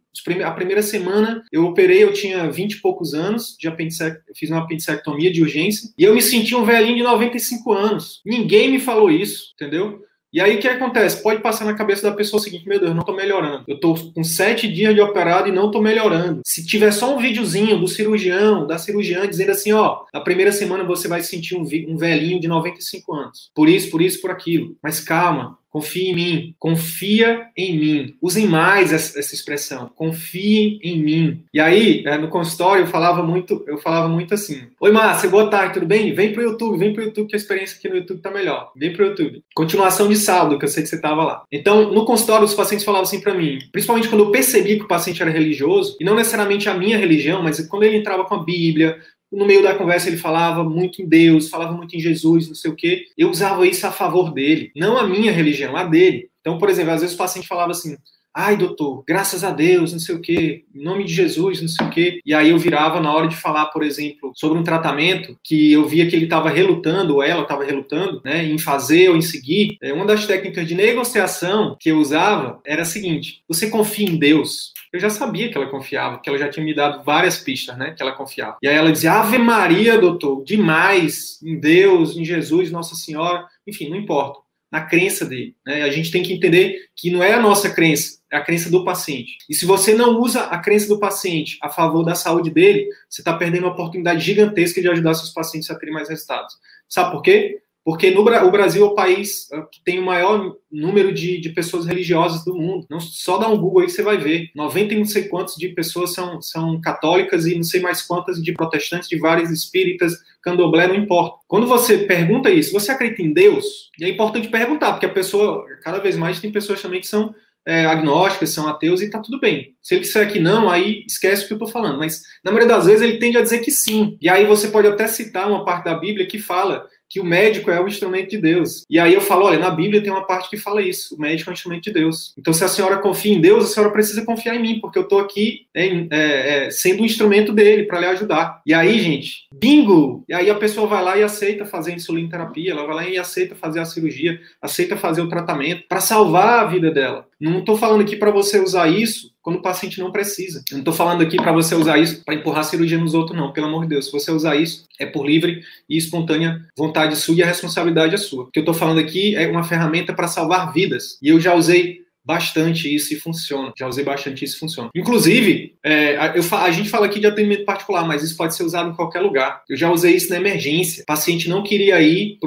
A 0.46 0.52
primeira 0.52 0.82
semana 0.82 1.44
eu 1.52 1.66
operei, 1.66 2.04
eu 2.04 2.14
tinha 2.14 2.50
20 2.50 2.74
e 2.74 2.82
poucos 2.82 3.14
anos, 3.14 3.58
de 3.60 3.68
apendicec... 3.68 4.22
eu 4.28 4.36
fiz 4.36 4.50
uma 4.50 4.60
apendicectomia 4.60 5.32
de 5.32 5.42
urgência, 5.42 5.90
e 5.98 6.04
eu 6.04 6.14
me 6.14 6.22
senti 6.22 6.56
um 6.56 6.64
velhinho 6.64 6.98
de 6.98 7.04
95 7.04 7.74
anos. 7.74 8.22
Ninguém 8.24 8.72
me 8.72 8.80
falou 8.80 9.10
isso, 9.10 9.54
entendeu? 9.56 10.02
E 10.34 10.42
aí 10.42 10.56
o 10.56 10.60
que 10.60 10.68
acontece? 10.68 11.22
Pode 11.22 11.42
passar 11.42 11.64
na 11.64 11.76
cabeça 11.76 12.10
da 12.10 12.16
pessoa 12.16 12.40
o 12.40 12.44
seguinte: 12.44 12.68
meu 12.68 12.80
Deus, 12.80 12.90
eu 12.90 12.96
não 12.96 13.04
tô 13.04 13.14
melhorando. 13.14 13.64
Eu 13.68 13.80
tô 13.80 13.94
com 13.94 14.24
sete 14.24 14.68
dias 14.68 14.96
de 14.96 15.00
operado 15.02 15.48
e 15.48 15.52
não 15.52 15.70
tô 15.70 15.80
melhorando. 15.80 16.42
Se 16.44 16.66
tiver 16.66 16.92
só 16.92 17.16
um 17.16 17.20
videozinho 17.20 17.80
do 17.80 17.88
cirurgião, 17.88 18.66
da 18.66 18.80
cirurgiã, 18.80 19.28
dizendo 19.28 19.52
assim: 19.52 19.72
ó, 19.72 20.02
na 20.12 20.22
primeira 20.22 20.52
semana 20.52 20.84
você 20.84 21.08
vai 21.08 21.22
sentir 21.22 21.56
um, 21.56 21.62
um 21.62 21.98
velhinho 21.98 22.40
de 22.40 22.48
95 22.48 23.14
anos. 23.14 23.52
Por 23.54 23.70
isso, 23.70 23.92
por 23.92 24.02
isso, 24.02 24.20
por 24.20 24.32
aquilo. 24.32 24.76
Mas 24.82 25.00
calma, 25.00 25.60
confie 25.74 26.12
em 26.12 26.16
mim, 26.16 26.56
confia 26.60 27.48
em 27.58 27.80
mim. 27.80 28.16
Usem 28.22 28.46
mais 28.46 28.94
essa, 28.94 29.20
expressão, 29.20 29.90
confiem 29.96 30.80
em 30.84 31.02
mim. 31.02 31.44
E 31.52 31.60
aí, 31.60 32.04
é, 32.06 32.16
no 32.16 32.28
consultório, 32.28 32.84
eu 32.84 32.88
falava 32.88 33.24
muito, 33.24 33.64
eu 33.68 33.80
falava 33.80 34.08
muito 34.08 34.36
assim: 34.36 34.68
Oi, 34.80 34.92
Márcia, 34.92 35.28
boa 35.28 35.50
tarde, 35.50 35.74
tudo 35.74 35.88
bem? 35.88 36.14
Vem 36.14 36.32
pro 36.32 36.44
YouTube, 36.44 36.78
vem 36.78 36.94
pro 36.94 37.04
YouTube, 37.04 37.28
que 37.28 37.36
a 37.36 37.40
experiência 37.40 37.78
aqui 37.78 37.90
no 37.90 37.96
YouTube 37.96 38.22
tá 38.22 38.30
melhor. 38.30 38.72
Vem 38.76 38.94
pro 38.94 39.08
YouTube. 39.08 39.42
Continuação 39.56 40.08
de 40.08 40.16
saldo, 40.16 40.60
que 40.60 40.66
eu 40.66 40.70
sei 40.70 40.84
que 40.84 40.90
você 40.90 41.02
tava 41.02 41.24
lá. 41.24 41.44
Então, 41.52 41.92
no 41.92 42.06
consultório, 42.06 42.46
os 42.46 42.54
pacientes 42.54 42.86
falavam 42.86 43.08
assim 43.08 43.20
para 43.20 43.34
mim, 43.34 43.58
principalmente 43.72 44.08
quando 44.08 44.26
eu 44.26 44.32
percebi 44.32 44.78
que 44.78 44.84
o 44.84 44.88
paciente 44.88 45.24
era 45.24 45.32
religioso, 45.32 45.98
e 46.00 46.04
não 46.04 46.16
necessariamente 46.16 46.70
a 46.70 46.76
minha 46.76 46.98
religião, 47.00 47.42
mas 47.42 47.60
quando 47.68 47.84
ele 47.84 47.98
entrava 47.98 48.26
com 48.26 48.36
a 48.36 48.44
Bíblia, 48.44 49.00
no 49.34 49.46
meio 49.46 49.64
da 49.64 49.76
conversa 49.76 50.08
ele 50.08 50.18
falava 50.18 50.64
muito 50.64 51.02
em 51.02 51.08
Deus, 51.08 51.50
falava 51.50 51.74
muito 51.74 51.96
em 51.96 52.00
Jesus, 52.00 52.48
não 52.48 52.56
sei 52.56 52.72
o 52.72 52.76
quê. 52.76 53.08
Eu 53.18 53.30
usava 53.30 53.66
isso 53.66 53.86
a 53.86 53.92
favor 53.92 54.32
dele, 54.32 54.72
não 54.76 54.98
a 54.98 55.08
minha 55.08 55.32
religião, 55.32 55.76
a 55.76 55.84
dele. 55.84 56.30
Então, 56.40 56.58
por 56.58 56.70
exemplo, 56.70 56.92
às 56.92 57.02
vezes 57.02 57.16
o 57.16 57.18
paciente 57.18 57.48
falava 57.48 57.72
assim: 57.72 57.98
ai, 58.34 58.58
doutor, 58.58 59.04
graças 59.08 59.44
a 59.44 59.52
Deus, 59.52 59.92
não 59.92 60.00
sei 60.00 60.16
o 60.16 60.22
quê, 60.22 60.64
em 60.74 60.84
nome 60.84 61.04
de 61.04 61.14
Jesus, 61.14 61.62
não 61.62 61.68
sei 61.68 61.86
o 61.86 61.90
quê. 61.90 62.20
E 62.26 62.34
aí 62.34 62.50
eu 62.50 62.58
virava 62.58 63.00
na 63.00 63.14
hora 63.14 63.28
de 63.28 63.36
falar, 63.36 63.68
por 63.68 63.84
exemplo, 63.84 64.32
sobre 64.36 64.58
um 64.58 64.64
tratamento 64.64 65.38
que 65.44 65.72
eu 65.72 65.88
via 65.88 66.08
que 66.08 66.16
ele 66.16 66.26
estava 66.26 66.50
relutando, 66.50 67.16
ou 67.16 67.24
ela 67.24 67.44
estava 67.44 67.64
relutando, 67.64 68.22
né, 68.24 68.44
em 68.44 68.58
fazer 68.58 69.10
ou 69.10 69.16
em 69.16 69.22
seguir. 69.22 69.78
É, 69.82 69.94
uma 69.94 70.06
das 70.06 70.26
técnicas 70.26 70.68
de 70.68 70.76
negociação 70.76 71.76
que 71.80 71.90
eu 71.90 72.00
usava 72.00 72.60
era 72.66 72.82
a 72.82 72.86
seguinte: 72.86 73.42
você 73.48 73.70
confia 73.70 74.10
em 74.10 74.18
Deus, 74.18 74.74
eu 74.94 75.00
já 75.00 75.10
sabia 75.10 75.50
que 75.50 75.58
ela 75.58 75.66
confiava, 75.66 76.20
que 76.20 76.30
ela 76.30 76.38
já 76.38 76.48
tinha 76.48 76.64
me 76.64 76.74
dado 76.74 77.04
várias 77.04 77.40
pistas, 77.40 77.76
né? 77.76 77.96
Que 77.98 78.04
ela 78.04 78.12
confiava. 78.12 78.58
E 78.62 78.68
aí 78.68 78.76
ela 78.76 78.92
dizia: 78.92 79.14
Ave 79.14 79.40
Maria, 79.40 79.98
doutor, 79.98 80.44
demais, 80.44 81.42
em 81.44 81.60
Deus, 81.60 82.16
em 82.16 82.24
Jesus, 82.24 82.70
Nossa 82.70 82.94
Senhora, 82.94 83.44
enfim, 83.68 83.90
não 83.90 83.98
importa. 83.98 84.40
Na 84.72 84.82
crença 84.82 85.26
dele. 85.26 85.56
Né? 85.66 85.82
A 85.82 85.90
gente 85.90 86.12
tem 86.12 86.22
que 86.22 86.34
entender 86.34 86.88
que 86.96 87.10
não 87.10 87.24
é 87.24 87.34
a 87.34 87.40
nossa 87.40 87.72
crença, 87.72 88.20
é 88.34 88.38
a 88.38 88.42
crença 88.42 88.70
do 88.70 88.84
paciente. 88.84 89.38
E 89.48 89.54
se 89.54 89.64
você 89.64 89.94
não 89.94 90.20
usa 90.20 90.42
a 90.46 90.58
crença 90.58 90.88
do 90.88 91.00
paciente 91.00 91.58
a 91.62 91.70
favor 91.70 92.04
da 92.04 92.16
saúde 92.16 92.50
dele, 92.50 92.90
você 93.08 93.22
está 93.22 93.32
perdendo 93.32 93.66
uma 93.66 93.74
oportunidade 93.74 94.26
gigantesca 94.26 94.82
de 94.82 94.90
ajudar 94.90 95.14
seus 95.14 95.30
pacientes 95.30 95.70
a 95.70 95.76
terem 95.76 95.94
mais 95.94 96.10
resultados. 96.10 96.56
Sabe 96.90 97.12
por 97.12 97.22
quê? 97.22 97.60
Porque 97.86 98.12
no, 98.12 98.22
o 98.22 98.52
Brasil 98.52 98.84
é 98.86 98.88
o 98.88 98.96
país 98.96 99.52
ah, 99.52 99.68
que 99.70 99.84
tem 99.84 100.00
o 100.00 100.06
maior 100.06 100.56
número 100.72 101.14
de, 101.14 101.40
de 101.40 101.50
pessoas 101.50 101.86
religiosas 101.86 102.44
do 102.44 102.56
mundo. 102.56 102.88
Não, 102.90 103.00
só 103.00 103.38
dá 103.38 103.48
um 103.48 103.58
Google 103.58 103.82
aí 103.82 103.88
que 103.88 103.92
você 103.92 104.02
vai 104.02 104.18
ver. 104.18 104.50
90 104.56 104.94
e 104.94 104.98
não 104.98 105.06
sei 105.06 105.28
quantos 105.28 105.56
de 105.56 105.70
pessoas 105.70 106.14
são, 106.14 106.42
são 106.42 106.80
católicas 106.82 107.46
e 107.46 107.56
não 107.56 107.64
sei 107.64 107.82
mais 107.82 108.02
quantas 108.02 108.42
de 108.42 108.54
protestantes, 108.54 109.10
de 109.10 109.20
várias 109.20 109.52
espíritas, 109.52 110.14
candomblé, 110.42 110.88
não 110.88 110.96
importa. 110.96 111.38
Quando 111.48 111.68
você 111.68 112.00
pergunta 112.00 112.50
isso, 112.50 112.72
você 112.72 112.92
acredita 112.92 113.22
em 113.22 113.34
Deus? 113.34 113.92
E 114.00 114.06
é 114.06 114.10
importante 114.10 114.48
perguntar, 114.48 114.94
porque 114.94 115.06
a 115.06 115.14
pessoa, 115.14 115.66
cada 115.84 116.00
vez 116.00 116.16
mais, 116.16 116.40
tem 116.40 116.52
pessoas 116.52 116.82
também 116.82 117.02
que 117.02 117.08
são 117.08 117.36
é, 117.66 117.86
agnósticas, 117.86 118.50
são 118.50 118.68
ateus 118.68 119.02
e 119.02 119.10
tá 119.10 119.20
tudo 119.20 119.40
bem. 119.40 119.74
Se 119.82 119.96
ele 119.96 120.02
disser 120.02 120.32
que 120.32 120.40
não, 120.40 120.70
aí 120.70 121.04
esquece 121.08 121.46
o 121.46 121.48
que 121.48 121.54
eu 121.54 121.60
tô 121.60 121.68
falando. 121.68 121.98
Mas 121.98 122.24
na 122.44 122.52
maioria 122.52 122.76
das 122.76 122.86
vezes 122.86 123.02
ele 123.02 123.18
tende 123.18 123.38
a 123.38 123.42
dizer 123.42 123.60
que 123.60 123.72
sim. 123.72 124.18
E 124.22 124.30
aí 124.30 124.46
você 124.46 124.68
pode 124.68 124.88
até 124.88 125.08
citar 125.08 125.48
uma 125.48 125.66
parte 125.66 125.86
da 125.86 125.96
Bíblia 125.96 126.28
que 126.28 126.40
fala 126.40 126.88
que 127.14 127.20
o 127.20 127.24
médico 127.24 127.70
é 127.70 127.80
o 127.80 127.88
instrumento 127.88 128.32
de 128.32 128.40
Deus. 128.40 128.84
E 128.90 128.98
aí 128.98 129.14
eu 129.14 129.22
falo, 129.22 129.46
olha, 129.46 129.60
na 129.60 129.70
Bíblia 129.70 130.02
tem 130.02 130.12
uma 130.12 130.26
parte 130.26 130.50
que 130.50 130.58
fala 130.58 130.82
isso, 130.82 131.16
o 131.16 131.22
médico 131.22 131.48
é 131.48 131.52
o 131.52 131.54
instrumento 131.54 131.84
de 131.84 131.94
Deus. 131.94 132.34
Então, 132.36 132.52
se 132.52 132.64
a 132.64 132.68
senhora 132.68 132.98
confia 132.98 133.32
em 133.32 133.40
Deus, 133.40 133.66
a 133.66 133.68
senhora 133.68 133.94
precisa 133.94 134.26
confiar 134.26 134.56
em 134.56 134.62
mim, 134.62 134.80
porque 134.80 134.98
eu 134.98 135.04
estou 135.04 135.20
aqui 135.20 135.68
é, 135.76 136.08
é, 136.10 136.72
sendo 136.72 137.04
um 137.04 137.06
instrumento 137.06 137.54
dele 137.54 137.84
para 137.84 138.00
lhe 138.00 138.08
ajudar. 138.08 138.64
E 138.66 138.74
aí, 138.74 139.00
gente, 139.00 139.48
bingo! 139.54 140.24
E 140.28 140.34
aí 140.34 140.50
a 140.50 140.56
pessoa 140.56 140.88
vai 140.88 141.04
lá 141.04 141.16
e 141.16 141.22
aceita 141.22 141.66
fazer 141.66 141.94
insulina 141.94 142.30
terapia, 142.30 142.72
ela 142.72 142.88
vai 142.88 142.96
lá 142.96 143.08
e 143.08 143.20
aceita 143.20 143.54
fazer 143.54 143.80
a 143.80 143.86
cirurgia, 143.86 144.40
aceita 144.60 144.98
fazer 144.98 145.22
o 145.22 145.30
tratamento 145.30 145.84
para 145.88 146.00
salvar 146.00 146.62
a 146.62 146.66
vida 146.66 146.90
dela. 146.90 147.28
Não 147.44 147.60
estou 147.60 147.78
falando 147.78 148.02
aqui 148.02 148.16
para 148.16 148.32
você 148.32 148.58
usar 148.60 148.88
isso 148.88 149.34
quando 149.42 149.58
o 149.58 149.62
paciente 149.62 150.00
não 150.00 150.14
precisa. 150.14 150.64
Eu 150.72 150.76
não 150.76 150.80
estou 150.80 150.94
falando 150.94 151.22
aqui 151.22 151.36
para 151.36 151.52
você 151.52 151.76
usar 151.76 151.98
isso 151.98 152.24
para 152.24 152.36
empurrar 152.36 152.62
a 152.62 152.64
cirurgia 152.64 152.98
nos 152.98 153.14
outros, 153.14 153.38
não. 153.38 153.52
Pelo 153.52 153.68
amor 153.68 153.84
de 153.84 153.90
Deus, 153.90 154.06
se 154.06 154.12
você 154.14 154.32
usar 154.32 154.56
isso, 154.56 154.86
é 154.98 155.06
por 155.06 155.26
livre 155.26 155.62
e 155.90 155.98
espontânea 155.98 156.66
vontade 156.78 157.18
sua 157.18 157.36
e 157.36 157.44
a 157.44 157.46
responsabilidade 157.46 158.16
é 158.16 158.18
sua. 158.18 158.46
O 158.46 158.48
que 158.52 158.60
eu 158.60 158.62
estou 158.62 158.74
falando 158.74 159.00
aqui 159.00 159.36
é 159.36 159.46
uma 159.48 159.66
ferramenta 159.66 160.14
para 160.14 160.30
salvar 160.30 160.72
vidas. 160.72 161.18
E 161.22 161.28
eu 161.28 161.40
já 161.40 161.54
usei 161.54 162.04
bastante 162.26 162.94
isso 162.94 163.14
e 163.14 163.20
funciona. 163.20 163.74
Já 163.78 163.88
usei 163.88 164.04
bastante 164.04 164.46
isso 164.46 164.56
e 164.56 164.60
funciona. 164.60 164.90
Inclusive, 164.96 165.76
é, 165.84 166.38
eu, 166.38 166.58
a 166.58 166.72
gente 166.72 166.90
fala 166.90 167.06
aqui 167.06 167.20
de 167.20 167.28
atendimento 167.28 167.66
particular, 167.66 168.08
mas 168.08 168.24
isso 168.24 168.38
pode 168.38 168.56
ser 168.56 168.64
usado 168.64 168.92
em 168.92 168.96
qualquer 168.96 169.20
lugar. 169.20 169.64
Eu 169.70 169.76
já 169.76 169.92
usei 169.92 170.16
isso 170.16 170.30
na 170.30 170.38
emergência. 170.38 171.04
O 171.04 171.06
paciente 171.06 171.50
não 171.50 171.62
queria 171.62 172.02
ir 172.02 172.38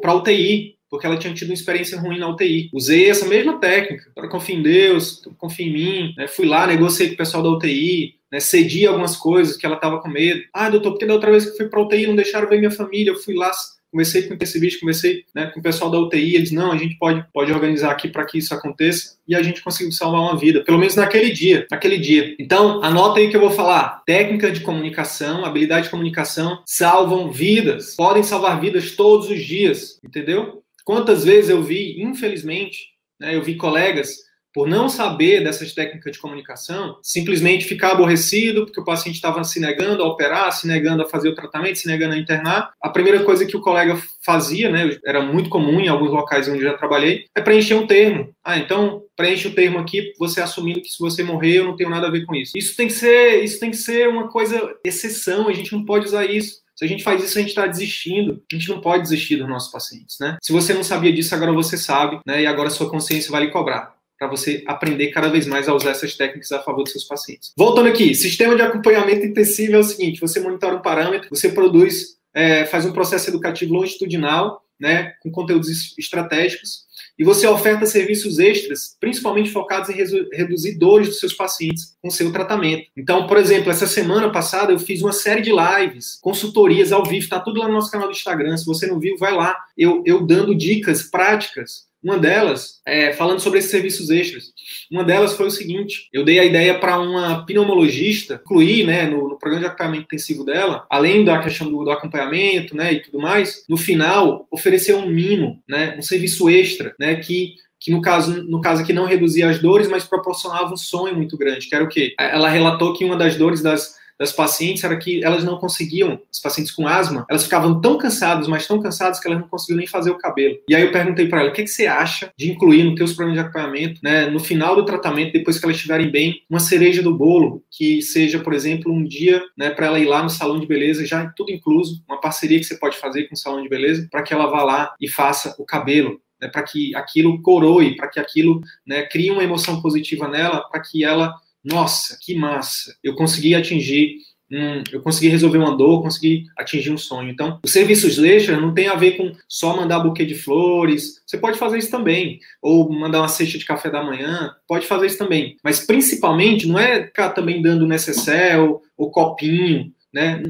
para 0.00 0.14
UTI 0.14 0.73
porque 0.94 1.08
ela 1.08 1.16
tinha 1.16 1.34
tido 1.34 1.48
uma 1.48 1.54
experiência 1.54 1.98
ruim 1.98 2.20
na 2.20 2.28
UTI. 2.28 2.70
Usei 2.72 3.10
essa 3.10 3.26
mesma 3.26 3.58
técnica. 3.58 4.04
Agora 4.16 4.30
confio 4.30 4.56
em 4.56 4.62
Deus, 4.62 5.22
confio 5.38 5.66
em 5.66 5.72
mim. 5.72 6.14
Né? 6.16 6.28
Fui 6.28 6.46
lá, 6.46 6.68
negociei 6.68 7.08
com 7.08 7.14
o 7.14 7.16
pessoal 7.16 7.42
da 7.42 7.48
UTI, 7.48 8.14
né? 8.30 8.38
cedi 8.38 8.86
algumas 8.86 9.16
coisas 9.16 9.56
que 9.56 9.66
ela 9.66 9.74
estava 9.74 10.00
com 10.00 10.08
medo. 10.08 10.42
Ah, 10.52 10.70
doutor, 10.70 10.92
porque 10.92 11.04
da 11.04 11.14
outra 11.14 11.32
vez 11.32 11.50
que 11.50 11.56
fui 11.56 11.68
para 11.68 11.82
UTI 11.82 12.06
não 12.06 12.14
deixaram 12.14 12.48
ver 12.48 12.58
minha 12.58 12.70
família, 12.70 13.10
eu 13.10 13.16
fui 13.16 13.34
lá, 13.34 13.50
conversei 13.90 14.22
com 14.22 14.32
o 14.32 14.34
intensivista, 14.34 14.80
conversei 14.80 15.24
né, 15.32 15.46
com 15.46 15.60
o 15.60 15.62
pessoal 15.62 15.88
da 15.88 15.98
UTI, 16.00 16.34
eles, 16.34 16.50
não, 16.50 16.72
a 16.72 16.76
gente 16.76 16.96
pode, 16.98 17.24
pode 17.32 17.52
organizar 17.52 17.92
aqui 17.92 18.08
para 18.08 18.26
que 18.26 18.38
isso 18.38 18.52
aconteça, 18.52 19.16
e 19.26 19.36
a 19.36 19.42
gente 19.42 19.62
conseguiu 19.62 19.92
salvar 19.92 20.20
uma 20.20 20.36
vida, 20.36 20.64
pelo 20.64 20.78
menos 20.78 20.96
naquele 20.96 21.30
dia, 21.30 21.64
naquele 21.70 21.98
dia. 21.98 22.34
Então, 22.40 22.82
anota 22.82 23.20
aí 23.20 23.30
que 23.30 23.36
eu 23.36 23.40
vou 23.40 23.52
falar, 23.52 24.02
técnica 24.04 24.50
de 24.50 24.60
comunicação, 24.60 25.44
habilidade 25.44 25.84
de 25.84 25.90
comunicação, 25.90 26.60
salvam 26.66 27.30
vidas, 27.30 27.94
podem 27.94 28.24
salvar 28.24 28.60
vidas 28.60 28.92
todos 28.96 29.30
os 29.30 29.40
dias, 29.40 30.00
entendeu? 30.04 30.63
Quantas 30.84 31.24
vezes 31.24 31.50
eu 31.50 31.62
vi, 31.62 32.02
infelizmente, 32.02 32.88
né, 33.18 33.34
eu 33.34 33.42
vi 33.42 33.56
colegas, 33.56 34.16
por 34.54 34.68
não 34.68 34.88
saber 34.88 35.42
dessas 35.42 35.72
técnicas 35.72 36.12
de 36.12 36.18
comunicação, 36.20 36.96
simplesmente 37.02 37.64
ficar 37.64 37.90
aborrecido 37.90 38.64
porque 38.64 38.80
o 38.80 38.84
paciente 38.84 39.16
estava 39.16 39.42
se 39.42 39.58
negando 39.58 40.00
a 40.00 40.06
operar, 40.06 40.52
se 40.52 40.68
negando 40.68 41.02
a 41.02 41.08
fazer 41.08 41.28
o 41.28 41.34
tratamento, 41.34 41.80
se 41.80 41.88
negando 41.88 42.14
a 42.14 42.18
internar. 42.18 42.70
A 42.80 42.88
primeira 42.88 43.24
coisa 43.24 43.44
que 43.44 43.56
o 43.56 43.60
colega 43.60 44.00
fazia, 44.24 44.70
né, 44.70 44.96
era 45.04 45.20
muito 45.20 45.50
comum 45.50 45.80
em 45.80 45.88
alguns 45.88 46.12
locais 46.12 46.48
onde 46.48 46.58
eu 46.58 46.70
já 46.70 46.78
trabalhei, 46.78 47.24
é 47.34 47.40
preencher 47.40 47.74
um 47.74 47.86
termo. 47.86 48.32
Ah, 48.44 48.56
então 48.56 49.02
preenche 49.16 49.48
o 49.48 49.54
termo 49.54 49.78
aqui, 49.78 50.12
você 50.18 50.40
assumindo 50.40 50.80
que 50.80 50.88
se 50.88 51.00
você 51.00 51.24
morrer 51.24 51.58
eu 51.58 51.64
não 51.64 51.76
tenho 51.76 51.90
nada 51.90 52.06
a 52.06 52.10
ver 52.10 52.24
com 52.24 52.34
isso. 52.34 52.52
Isso 52.56 52.76
tem 52.76 52.86
que 52.86 52.92
ser, 52.92 53.42
isso 53.42 53.58
tem 53.58 53.72
que 53.72 53.76
ser 53.76 54.08
uma 54.08 54.28
coisa 54.28 54.72
exceção, 54.84 55.48
a 55.48 55.52
gente 55.52 55.72
não 55.72 55.84
pode 55.84 56.06
usar 56.06 56.26
isso. 56.26 56.63
Se 56.76 56.84
a 56.84 56.88
gente 56.88 57.04
faz 57.04 57.22
isso, 57.22 57.38
a 57.38 57.40
gente 57.40 57.50
está 57.50 57.66
desistindo. 57.66 58.42
A 58.52 58.54
gente 58.54 58.68
não 58.68 58.80
pode 58.80 59.02
desistir 59.02 59.36
dos 59.36 59.48
nossos 59.48 59.70
pacientes, 59.70 60.16
né? 60.20 60.36
Se 60.42 60.52
você 60.52 60.74
não 60.74 60.82
sabia 60.82 61.12
disso, 61.12 61.34
agora 61.34 61.52
você 61.52 61.76
sabe, 61.76 62.20
né? 62.26 62.42
E 62.42 62.46
agora 62.46 62.70
sua 62.70 62.90
consciência 62.90 63.30
vai 63.30 63.44
lhe 63.46 63.50
cobrar 63.50 63.94
para 64.18 64.28
você 64.28 64.62
aprender 64.66 65.08
cada 65.08 65.28
vez 65.28 65.46
mais 65.46 65.68
a 65.68 65.74
usar 65.74 65.90
essas 65.90 66.16
técnicas 66.16 66.50
a 66.52 66.62
favor 66.62 66.82
dos 66.82 66.92
seus 66.92 67.04
pacientes. 67.04 67.52
Voltando 67.56 67.88
aqui, 67.88 68.14
sistema 68.14 68.56
de 68.56 68.62
acompanhamento 68.62 69.26
intensivo 69.26 69.74
é 69.74 69.78
o 69.78 69.84
seguinte: 69.84 70.20
você 70.20 70.40
monitora 70.40 70.76
um 70.76 70.82
parâmetro, 70.82 71.28
você 71.30 71.50
produz, 71.50 72.16
é, 72.32 72.64
faz 72.66 72.84
um 72.84 72.92
processo 72.92 73.30
educativo 73.30 73.74
longitudinal, 73.74 74.62
né, 74.78 75.14
com 75.22 75.30
conteúdos 75.30 75.96
estratégicos, 75.98 76.83
e 77.18 77.24
você 77.24 77.46
oferta 77.46 77.86
serviços 77.86 78.38
extras, 78.38 78.96
principalmente 78.98 79.50
focados 79.50 79.88
em 79.88 79.94
reduzir 80.32 80.78
dores 80.78 81.08
dos 81.08 81.20
seus 81.20 81.32
pacientes 81.32 81.96
com 82.02 82.10
seu 82.10 82.32
tratamento. 82.32 82.88
Então, 82.96 83.26
por 83.26 83.36
exemplo, 83.36 83.70
essa 83.70 83.86
semana 83.86 84.30
passada 84.30 84.72
eu 84.72 84.78
fiz 84.78 85.00
uma 85.00 85.12
série 85.12 85.42
de 85.42 85.50
lives, 85.50 86.18
consultorias 86.20 86.92
ao 86.92 87.04
vivo, 87.04 87.22
está 87.22 87.40
tudo 87.40 87.60
lá 87.60 87.68
no 87.68 87.74
nosso 87.74 87.90
canal 87.90 88.08
do 88.08 88.12
Instagram. 88.12 88.56
Se 88.56 88.66
você 88.66 88.86
não 88.86 88.98
viu, 88.98 89.16
vai 89.16 89.32
lá. 89.32 89.56
Eu, 89.76 90.02
eu 90.04 90.26
dando 90.26 90.54
dicas 90.54 91.02
práticas 91.02 91.86
uma 92.04 92.18
delas, 92.18 92.82
é, 92.86 93.14
falando 93.14 93.40
sobre 93.40 93.58
esses 93.58 93.70
serviços 93.70 94.10
extras, 94.10 94.52
uma 94.90 95.02
delas 95.02 95.32
foi 95.32 95.46
o 95.46 95.50
seguinte: 95.50 96.08
eu 96.12 96.22
dei 96.22 96.38
a 96.38 96.44
ideia 96.44 96.78
para 96.78 97.00
uma 97.00 97.44
pneumologista 97.46 98.40
incluir, 98.44 98.84
né, 98.84 99.06
no, 99.06 99.28
no, 99.28 99.38
programa 99.38 99.62
de 99.62 99.66
acompanhamento 99.66 100.04
intensivo 100.04 100.44
dela, 100.44 100.86
além 100.90 101.24
da 101.24 101.40
questão 101.42 101.70
do, 101.70 101.82
do, 101.82 101.90
acompanhamento, 101.90 102.76
né, 102.76 102.92
e 102.92 103.00
tudo 103.00 103.18
mais, 103.18 103.64
no 103.68 103.76
final 103.76 104.46
oferecer 104.50 104.94
um 104.94 105.06
mimo, 105.06 105.62
né, 105.66 105.96
um 105.98 106.02
serviço 106.02 106.48
extra, 106.50 106.94
né, 107.00 107.16
que 107.16 107.54
que 107.80 107.90
no 107.90 108.00
caso, 108.00 108.42
no 108.44 108.62
caso 108.62 108.80
aqui 108.80 108.94
não 108.94 109.04
reduzia 109.04 109.46
as 109.46 109.58
dores, 109.58 109.88
mas 109.88 110.04
proporcionava 110.04 110.72
um 110.72 110.76
sonho 110.76 111.14
muito 111.14 111.36
grande, 111.36 111.68
que 111.68 111.74
era 111.74 111.84
o 111.84 111.88
quê? 111.88 112.14
Ela 112.18 112.48
relatou 112.48 112.94
que 112.94 113.04
uma 113.04 113.14
das 113.14 113.36
dores 113.36 113.60
das 113.60 113.96
das 114.18 114.32
pacientes 114.32 114.84
era 114.84 114.96
que 114.96 115.24
elas 115.24 115.44
não 115.44 115.58
conseguiam, 115.58 116.20
as 116.32 116.40
pacientes 116.40 116.72
com 116.72 116.86
asma, 116.86 117.26
elas 117.28 117.44
ficavam 117.44 117.80
tão 117.80 117.98
cansadas, 117.98 118.46
mas 118.46 118.66
tão 118.66 118.80
cansadas 118.80 119.20
que 119.20 119.26
elas 119.26 119.40
não 119.40 119.48
conseguiam 119.48 119.78
nem 119.78 119.86
fazer 119.86 120.10
o 120.10 120.18
cabelo. 120.18 120.56
E 120.68 120.74
aí 120.74 120.82
eu 120.82 120.92
perguntei 120.92 121.28
para 121.28 121.40
ela, 121.40 121.50
o 121.50 121.52
que, 121.52 121.62
que 121.62 121.68
você 121.68 121.86
acha 121.86 122.30
de 122.36 122.50
incluir 122.50 122.84
no 122.84 122.94
teus 122.94 123.12
programas 123.12 123.42
de 123.42 123.46
acompanhamento, 123.46 124.00
né, 124.02 124.26
no 124.26 124.40
final 124.40 124.76
do 124.76 124.84
tratamento, 124.84 125.32
depois 125.32 125.58
que 125.58 125.64
elas 125.64 125.76
estiverem 125.76 126.10
bem, 126.10 126.42
uma 126.48 126.60
cereja 126.60 127.02
do 127.02 127.14
bolo, 127.14 127.62
que 127.70 128.02
seja, 128.02 128.38
por 128.38 128.52
exemplo, 128.52 128.92
um 128.92 129.04
dia, 129.04 129.42
né, 129.56 129.70
para 129.70 129.86
ela 129.86 129.98
ir 129.98 130.06
lá 130.06 130.22
no 130.22 130.30
salão 130.30 130.58
de 130.58 130.66
beleza, 130.66 131.04
já 131.06 131.26
tudo 131.36 131.52
incluso, 131.52 132.02
uma 132.08 132.20
parceria 132.20 132.58
que 132.58 132.64
você 132.64 132.76
pode 132.76 132.96
fazer 132.96 133.24
com 133.24 133.34
o 133.34 133.38
salão 133.38 133.62
de 133.62 133.68
beleza, 133.68 134.06
para 134.10 134.22
que 134.22 134.32
ela 134.32 134.46
vá 134.46 134.62
lá 134.62 134.94
e 135.00 135.08
faça 135.08 135.54
o 135.58 135.64
cabelo, 135.64 136.20
né, 136.40 136.48
para 136.48 136.62
que 136.62 136.94
aquilo 136.94 137.40
coroe, 137.42 137.96
para 137.96 138.08
que 138.08 138.20
aquilo 138.20 138.60
né, 138.86 139.02
crie 139.02 139.30
uma 139.30 139.44
emoção 139.44 139.80
positiva 139.80 140.28
nela, 140.28 140.60
para 140.68 140.80
que 140.80 141.04
ela 141.04 141.34
nossa, 141.64 142.18
que 142.20 142.34
massa, 142.34 142.94
eu 143.02 143.14
consegui 143.14 143.54
atingir 143.54 144.18
um, 144.52 144.82
eu 144.92 145.00
consegui 145.00 145.28
resolver 145.28 145.58
uma 145.58 145.76
dor, 145.76 146.02
consegui 146.02 146.44
atingir 146.56 146.92
um 146.92 146.98
sonho. 146.98 147.30
Então, 147.30 147.58
os 147.64 147.72
serviços 147.72 148.18
extras 148.18 148.60
não 148.60 148.74
tem 148.74 148.88
a 148.88 148.94
ver 148.94 149.16
com 149.16 149.32
só 149.48 149.76
mandar 149.76 150.00
buquê 150.00 150.24
de 150.24 150.34
flores. 150.34 151.22
Você 151.26 151.38
pode 151.38 151.58
fazer 151.58 151.78
isso 151.78 151.90
também. 151.90 152.38
Ou 152.62 152.90
mandar 152.92 153.20
uma 153.20 153.28
cesta 153.28 153.58
de 153.58 153.64
café 153.64 153.90
da 153.90 154.04
manhã, 154.04 154.54
pode 154.68 154.86
fazer 154.86 155.06
isso 155.06 155.18
também. 155.18 155.56
Mas 155.64 155.80
principalmente 155.80 156.68
não 156.68 156.78
é 156.78 157.04
ficar 157.04 157.30
também 157.30 157.62
dando 157.62 157.86
necessaire 157.86 158.60
ou, 158.60 158.82
ou 158.96 159.10
copinho, 159.10 159.92
né? 160.12 160.42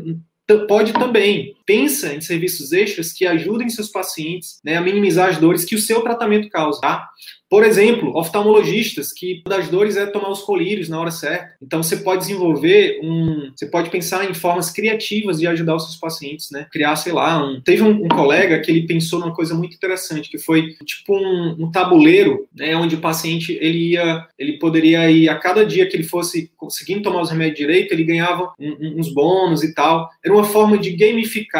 pode 0.69 0.93
também. 0.93 1.54
Pensa 1.67 2.15
em 2.15 2.21
serviços 2.21 2.73
extras 2.73 3.13
que 3.13 3.27
ajudem 3.27 3.69
seus 3.69 3.89
pacientes 3.89 4.61
né, 4.65 4.77
a 4.77 4.81
minimizar 4.81 5.31
as 5.31 5.39
dores 5.39 5.65
que 5.65 5.75
o 5.75 5.81
seu 5.81 6.03
tratamento 6.03 6.49
causa. 6.49 6.81
Tá? 6.81 7.09
Por 7.55 7.63
exemplo, 7.63 8.17
oftalmologistas, 8.17 9.13
que 9.13 9.41
uma 9.47 9.57
das 9.57 9.69
dores 9.69 9.97
é 9.97 10.07
tomar 10.07 10.29
os 10.29 10.43
colírios 10.43 10.89
na 10.89 10.99
hora 10.99 11.13
certa. 11.13 11.55
Então 11.63 11.85
você 11.85 11.99
pode 11.99 12.23
desenvolver 12.23 12.99
um. 13.01 13.53
Você 13.55 13.67
pode 13.67 13.91
pensar 13.91 14.29
em 14.29 14.35
formas 14.35 14.73
criativas 14.73 15.39
de 15.39 15.47
ajudar 15.47 15.77
os 15.77 15.85
seus 15.85 15.97
pacientes, 15.97 16.51
né? 16.51 16.67
Criar, 16.73 16.97
sei 16.97 17.13
lá, 17.13 17.47
um. 17.47 17.61
Teve 17.61 17.83
um, 17.83 18.07
um 18.07 18.09
colega 18.09 18.59
que 18.59 18.73
ele 18.73 18.89
pensou 18.89 19.21
numa 19.21 19.33
coisa 19.33 19.55
muito 19.55 19.77
interessante, 19.77 20.29
que 20.29 20.37
foi 20.37 20.75
tipo 20.85 21.17
um, 21.17 21.55
um, 21.61 21.71
tabuleiro, 21.71 22.49
né? 22.53 22.75
Onde 22.77 22.97
o 22.97 23.01
paciente 23.01 23.57
ele 23.61 23.91
ia, 23.93 24.27
ele 24.37 24.59
poderia 24.59 25.09
ir 25.09 25.29
a 25.29 25.37
cada 25.39 25.65
dia 25.65 25.87
que 25.87 25.95
ele 25.95 26.03
fosse 26.03 26.51
conseguindo 26.57 27.03
tomar 27.03 27.21
os 27.21 27.31
remédios 27.31 27.59
direito, 27.59 27.93
ele 27.93 28.03
ganhava 28.03 28.53
um, 28.59 28.99
uns 28.99 29.15
bônus 29.15 29.63
e 29.63 29.73
tal. 29.73 30.11
Era 30.25 30.35
uma 30.35 30.45
forma 30.45 30.77
de 30.77 30.91
gamificar 30.91 31.54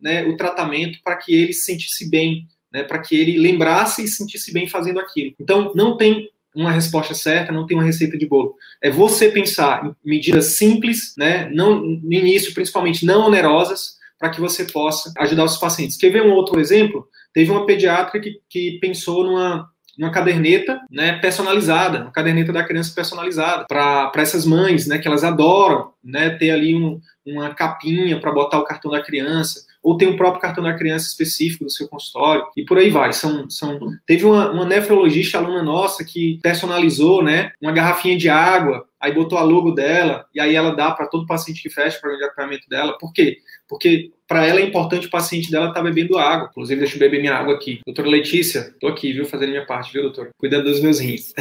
né, 0.00 0.24
o 0.24 0.36
tratamento 0.36 0.98
para 1.02 1.16
que 1.16 1.34
ele 1.34 1.52
se 1.52 1.66
sentisse 1.66 2.08
bem 2.08 2.46
né, 2.72 2.84
para 2.84 3.00
que 3.00 3.16
ele 3.16 3.38
lembrasse 3.38 4.04
e 4.04 4.08
sentisse 4.08 4.52
bem 4.52 4.68
fazendo 4.68 5.00
aquilo. 5.00 5.34
Então, 5.40 5.72
não 5.74 5.96
tem 5.96 6.28
uma 6.54 6.72
resposta 6.72 7.14
certa, 7.14 7.52
não 7.52 7.66
tem 7.66 7.76
uma 7.76 7.84
receita 7.86 8.16
de 8.18 8.26
bolo. 8.26 8.54
É 8.82 8.90
você 8.90 9.30
pensar 9.30 9.84
em 9.84 9.94
medidas 10.04 10.56
simples, 10.56 11.14
né, 11.16 11.48
não, 11.50 11.80
no 11.80 12.12
início, 12.12 12.54
principalmente 12.54 13.04
não 13.04 13.26
onerosas, 13.26 13.98
para 14.18 14.30
que 14.30 14.40
você 14.40 14.64
possa 14.64 15.12
ajudar 15.18 15.44
os 15.44 15.56
pacientes. 15.56 15.96
Quer 15.96 16.10
ver 16.10 16.22
um 16.22 16.32
outro 16.32 16.60
exemplo? 16.60 17.08
Teve 17.32 17.50
uma 17.50 17.64
pediatra 17.64 18.20
que, 18.20 18.40
que 18.48 18.78
pensou 18.80 19.24
numa, 19.24 19.69
uma 20.00 20.10
caderneta 20.10 20.80
né, 20.90 21.18
personalizada, 21.18 22.02
uma 22.02 22.10
caderneta 22.10 22.52
da 22.52 22.64
criança 22.64 22.92
personalizada, 22.94 23.66
para 23.68 24.10
essas 24.16 24.46
mães, 24.46 24.86
né, 24.86 24.98
que 24.98 25.06
elas 25.06 25.22
adoram 25.22 25.92
né, 26.02 26.30
ter 26.30 26.50
ali 26.50 26.74
um, 26.74 26.98
uma 27.26 27.54
capinha 27.54 28.18
para 28.18 28.32
botar 28.32 28.58
o 28.58 28.64
cartão 28.64 28.90
da 28.90 29.02
criança, 29.02 29.68
ou 29.82 29.96
tem 29.96 30.08
o 30.08 30.16
próprio 30.16 30.40
cartão 30.40 30.64
da 30.64 30.74
criança 30.74 31.06
específico 31.06 31.64
do 31.64 31.70
seu 31.70 31.88
consultório, 31.88 32.44
e 32.56 32.64
por 32.64 32.78
aí 32.78 32.90
vai. 32.90 33.12
São, 33.12 33.48
são... 33.48 33.78
Teve 34.06 34.24
uma, 34.24 34.50
uma 34.50 34.64
nefrologista 34.64 35.38
aluna 35.38 35.62
nossa 35.62 36.04
que 36.04 36.38
personalizou 36.42 37.22
né, 37.22 37.52
uma 37.60 37.72
garrafinha 37.72 38.16
de 38.16 38.28
água, 38.28 38.86
aí 38.98 39.12
botou 39.12 39.38
a 39.38 39.42
logo 39.42 39.70
dela, 39.70 40.26
e 40.34 40.40
aí 40.40 40.54
ela 40.54 40.74
dá 40.74 40.90
para 40.90 41.06
todo 41.08 41.26
paciente 41.26 41.62
que 41.62 41.70
fecha 41.70 42.00
o 42.02 42.24
acompanhamento 42.24 42.68
dela. 42.68 42.96
Por 42.98 43.12
quê? 43.12 43.38
Porque 43.68 44.10
para 44.30 44.46
ela 44.46 44.60
é 44.60 44.64
importante 44.64 45.08
o 45.08 45.10
paciente 45.10 45.50
dela 45.50 45.70
estar 45.70 45.80
tá 45.80 45.84
bebendo 45.84 46.16
água. 46.16 46.46
Inclusive, 46.48 46.78
deixa 46.78 46.94
eu 46.94 47.00
beber 47.00 47.20
minha 47.20 47.34
água 47.34 47.52
aqui. 47.52 47.80
Doutora 47.84 48.08
Letícia, 48.08 48.72
tô 48.78 48.86
aqui, 48.86 49.12
viu, 49.12 49.26
fazendo 49.26 49.50
minha 49.50 49.66
parte, 49.66 49.92
viu, 49.92 50.02
doutor? 50.02 50.30
Cuidando 50.38 50.70
dos 50.70 50.78
meus 50.78 51.00
rins. 51.00 51.34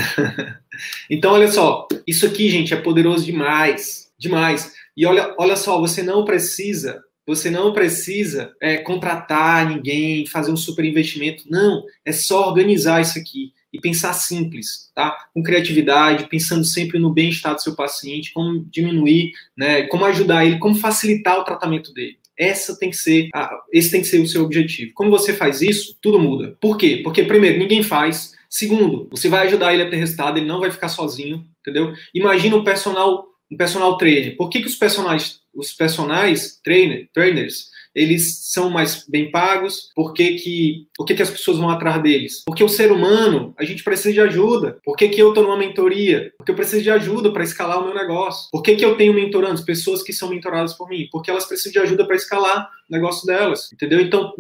então, 1.08 1.34
olha 1.34 1.52
só, 1.52 1.88
isso 2.08 2.26
aqui, 2.26 2.50
gente, 2.50 2.74
é 2.74 2.78
poderoso 2.78 3.24
demais, 3.24 4.12
demais. 4.18 4.74
E 4.98 5.06
olha, 5.06 5.36
olha 5.38 5.56
só, 5.56 5.80
você 5.80 6.02
não 6.02 6.26
precisa 6.26 7.04
você 7.28 7.52
não 7.52 7.72
precisa 7.74 8.56
é, 8.60 8.78
contratar 8.78 9.70
ninguém, 9.70 10.26
fazer 10.26 10.52
um 10.52 10.58
super 10.58 10.84
investimento. 10.84 11.44
Não, 11.48 11.84
é 12.04 12.12
só 12.12 12.48
organizar 12.48 13.02
isso 13.02 13.20
aqui 13.20 13.54
e 13.72 13.80
pensar 13.80 14.14
simples, 14.14 14.92
tá? 14.96 15.16
Com 15.32 15.44
criatividade, 15.44 16.28
pensando 16.28 16.66
sempre 16.66 16.98
no 16.98 17.14
bem-estar 17.14 17.54
do 17.54 17.62
seu 17.62 17.76
paciente, 17.76 18.34
como 18.34 18.66
diminuir, 18.72 19.32
né? 19.56 19.84
Como 19.84 20.06
ajudar 20.06 20.44
ele, 20.44 20.58
como 20.58 20.74
facilitar 20.74 21.38
o 21.38 21.44
tratamento 21.44 21.94
dele. 21.94 22.18
Essa 22.40 22.80
tem 22.80 22.90
que 22.90 22.96
ser, 22.96 23.28
a, 23.36 23.52
esse 23.74 23.92
tem 23.92 24.02
que 24.02 24.08
ser 24.08 24.20
o 24.20 24.28
seu 24.28 24.44
objetivo. 24.44 24.94
Quando 24.96 25.12
você 25.12 25.34
faz 25.34 25.62
isso, 25.62 25.98
tudo 26.02 26.18
muda. 26.18 26.58
Por 26.62 26.78
quê? 26.78 27.02
Porque 27.04 27.24
primeiro, 27.24 27.60
ninguém 27.60 27.84
faz. 27.84 28.34
Segundo, 28.50 29.10
você 29.12 29.28
vai 29.28 29.46
ajudar 29.46 29.74
ele 29.74 29.84
a 29.84 29.90
ter 29.90 29.98
resultado, 29.98 30.38
ele 30.38 30.48
não 30.48 30.62
vai 30.62 30.72
ficar 30.72 30.88
sozinho, 30.88 31.46
entendeu? 31.60 31.94
Imagina 32.14 32.56
um 32.56 32.64
personal, 32.64 33.28
um 33.52 33.58
personal 33.58 33.98
trainer. 33.98 34.38
Por 34.38 34.50
que, 34.50 34.62
que 34.62 34.68
os 34.68 34.76
personagens 34.76 35.40
os 35.54 35.74
personagens 35.74 36.60
trainer, 36.64 37.10
trainers 37.14 37.69
eles 37.94 38.52
são 38.52 38.70
mais 38.70 39.06
bem 39.08 39.32
pagos? 39.32 39.90
Por 39.96 40.14
que, 40.14 40.36
que, 40.36 40.88
por 40.96 41.06
que, 41.06 41.16
que 41.16 41.22
as 41.22 41.30
pessoas 41.30 41.58
vão 41.58 41.70
atrás 41.70 42.02
deles? 42.02 42.44
Porque 42.46 42.64
o 42.64 42.70
ser 42.70 42.92
humano, 42.92 43.54
a 43.58 43.64
gente 43.64 43.84
precisa 43.84 44.14
de 44.14 44.22
ajuda. 44.22 44.80
Por 44.84 44.96
que, 44.96 45.10
que 45.10 45.22
eu 45.22 45.30
estou 45.30 45.44
numa 45.44 45.58
mentoria? 45.58 46.32
Porque 46.38 46.52
eu 46.52 46.56
preciso 46.56 46.84
de 46.84 46.92
ajuda 46.92 47.32
para 47.32 47.44
escalar 47.44 47.80
o 47.80 47.86
meu 47.86 47.96
negócio. 47.96 48.50
Por 48.52 48.62
que, 48.62 48.76
que 48.76 48.86
eu 48.86 48.96
tenho 48.96 49.14
mentorandos? 49.14 49.62
Pessoas 49.62 50.04
que 50.04 50.14
são 50.14 50.30
mentoradas 50.30 50.74
por 50.74 50.88
mim. 50.88 51.08
Porque 51.12 51.30
elas 51.30 51.46
precisam 51.46 51.72
de 51.72 51.80
ajuda 51.80 52.06
para 52.06 52.16
escalar 52.16 52.70
negócio 52.90 53.26
delas. 53.26 53.72
Entendeu? 53.72 54.00
Então, 54.00 54.34